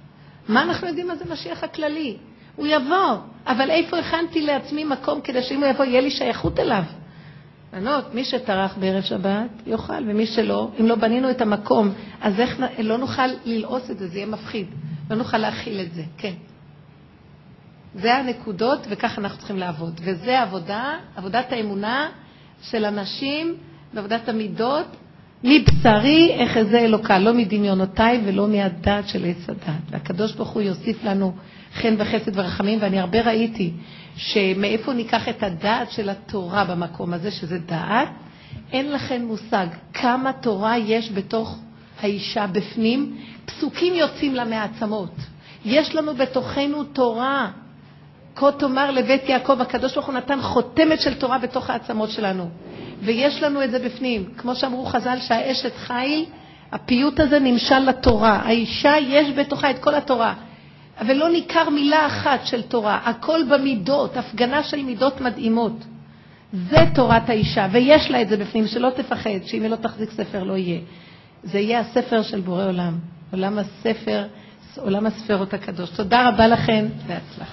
מה 0.48 0.62
אנחנו 0.62 0.86
יודעים 0.86 1.06
מה 1.06 1.16
זה 1.16 1.24
משיח 1.32 1.64
הכללי? 1.64 2.16
הוא 2.56 2.66
יבוא, 2.66 3.16
אבל 3.46 3.70
איפה 3.70 3.98
הכנתי 3.98 4.40
לעצמי 4.40 4.84
מקום 4.84 5.20
כדי 5.20 5.42
שאם 5.42 5.62
הוא 5.62 5.70
יבוא, 5.70 5.84
יהיה 5.84 6.00
לי 6.00 6.10
שייכות 6.10 6.58
אליו? 6.58 6.82
בנות, 7.74 8.14
מי 8.14 8.24
שטרח 8.24 8.76
בערב 8.80 9.02
שבת, 9.02 9.50
יאכל, 9.66 10.02
ומי 10.06 10.26
שלא, 10.26 10.70
אם 10.80 10.86
לא 10.86 10.94
בנינו 10.94 11.30
את 11.30 11.40
המקום, 11.40 11.92
אז 12.20 12.40
איך, 12.40 12.60
לא 12.78 12.98
נוכל 12.98 13.26
ללעוס 13.44 13.90
את 13.90 13.98
זה, 13.98 14.08
זה 14.08 14.18
יהיה 14.18 14.26
מפחיד. 14.26 14.66
לא 15.10 15.16
נוכל 15.16 15.38
להכיל 15.38 15.80
את 15.80 15.94
זה, 15.94 16.02
כן. 16.18 16.32
זה 17.94 18.14
הנקודות, 18.14 18.86
וככה 18.90 19.20
אנחנו 19.20 19.38
צריכים 19.38 19.58
לעבוד. 19.58 20.00
וזה 20.04 20.40
עבודה, 20.40 20.96
עבודת 21.16 21.52
האמונה 21.52 22.08
של 22.62 22.84
אנשים, 22.84 23.54
ועבודת 23.94 24.28
המידות, 24.28 24.86
מבשרי 25.44 26.44
אחזה 26.46 26.78
אלוקה, 26.78 27.18
לא 27.18 27.34
מדמיונותיי 27.34 28.20
ולא 28.24 28.48
מהדעת 28.48 29.08
של 29.08 29.24
עץ 29.24 29.48
הדת. 29.48 29.80
והקדוש 29.90 30.32
ברוך 30.32 30.50
הוא 30.50 30.62
יוסיף 30.62 31.04
לנו 31.04 31.32
חן 31.74 31.94
וחסד 31.98 32.38
ורחמים, 32.38 32.78
ואני 32.82 33.00
הרבה 33.00 33.20
ראיתי 33.20 33.72
שמאיפה 34.16 34.92
ניקח 34.92 35.28
את 35.28 35.42
הדעת 35.42 35.90
של 35.90 36.08
התורה 36.08 36.64
במקום 36.64 37.12
הזה, 37.12 37.30
שזה 37.30 37.58
דעת, 37.58 38.08
אין 38.72 38.92
לכם 38.92 39.22
מושג 39.24 39.66
כמה 39.92 40.32
תורה 40.32 40.78
יש 40.78 41.12
בתוך 41.12 41.58
האישה 42.00 42.46
בפנים, 42.46 43.16
פסוקים 43.44 43.94
יוצאים 43.94 44.34
לה 44.34 44.44
מעצמות. 44.44 45.14
יש 45.64 45.94
לנו 45.94 46.14
בתוכנו 46.14 46.84
תורה. 46.84 47.50
כה 48.36 48.52
תאמר 48.52 48.90
לבית 48.90 49.28
יעקב, 49.28 49.60
הקדוש 49.60 49.94
ברוך 49.94 50.06
הוא 50.06 50.14
נתן 50.14 50.42
חותמת 50.42 51.00
של 51.00 51.14
תורה 51.14 51.38
בתוך 51.38 51.70
העצמות 51.70 52.10
שלנו. 52.10 52.48
ויש 53.02 53.42
לנו 53.42 53.64
את 53.64 53.70
זה 53.70 53.78
בפנים. 53.78 54.24
כמו 54.36 54.54
שאמרו 54.54 54.86
חז"ל, 54.86 55.18
שהאשת 55.18 55.76
חיל, 55.76 56.24
הפיוט 56.72 57.20
הזה 57.20 57.38
נמשל 57.38 57.78
לתורה. 57.78 58.40
האישה, 58.44 58.94
יש 59.08 59.30
בתוכה 59.30 59.70
את 59.70 59.78
כל 59.78 59.94
התורה. 59.94 60.34
אבל 61.00 61.14
לא 61.14 61.30
ניכר 61.30 61.70
מילה 61.70 62.06
אחת 62.06 62.46
של 62.46 62.62
תורה, 62.62 63.00
הכל 63.04 63.40
במידות, 63.52 64.16
הפגנה 64.16 64.62
של 64.62 64.82
מידות 64.82 65.20
מדהימות. 65.20 65.84
זה 66.52 66.78
תורת 66.94 67.28
האישה, 67.28 67.66
ויש 67.72 68.10
לה 68.10 68.22
את 68.22 68.28
זה 68.28 68.36
בפנים, 68.36 68.66
שלא 68.66 68.90
תפחד, 68.96 69.30
שאם 69.44 69.62
היא 69.62 69.70
לא 69.70 69.76
תחזיק 69.76 70.10
ספר 70.10 70.44
לא 70.44 70.56
יהיה. 70.56 70.80
זה 71.42 71.58
יהיה 71.58 71.80
הספר 71.80 72.22
של 72.22 72.40
בורא 72.40 72.64
עולם, 72.64 72.98
עולם 73.32 73.58
הספר, 73.58 74.26
עולם 74.76 75.06
הספרות 75.06 75.54
הקדוש. 75.54 75.90
תודה 75.90 76.28
רבה 76.28 76.46
לכם, 76.46 76.86
בהצלחה. 77.06 77.52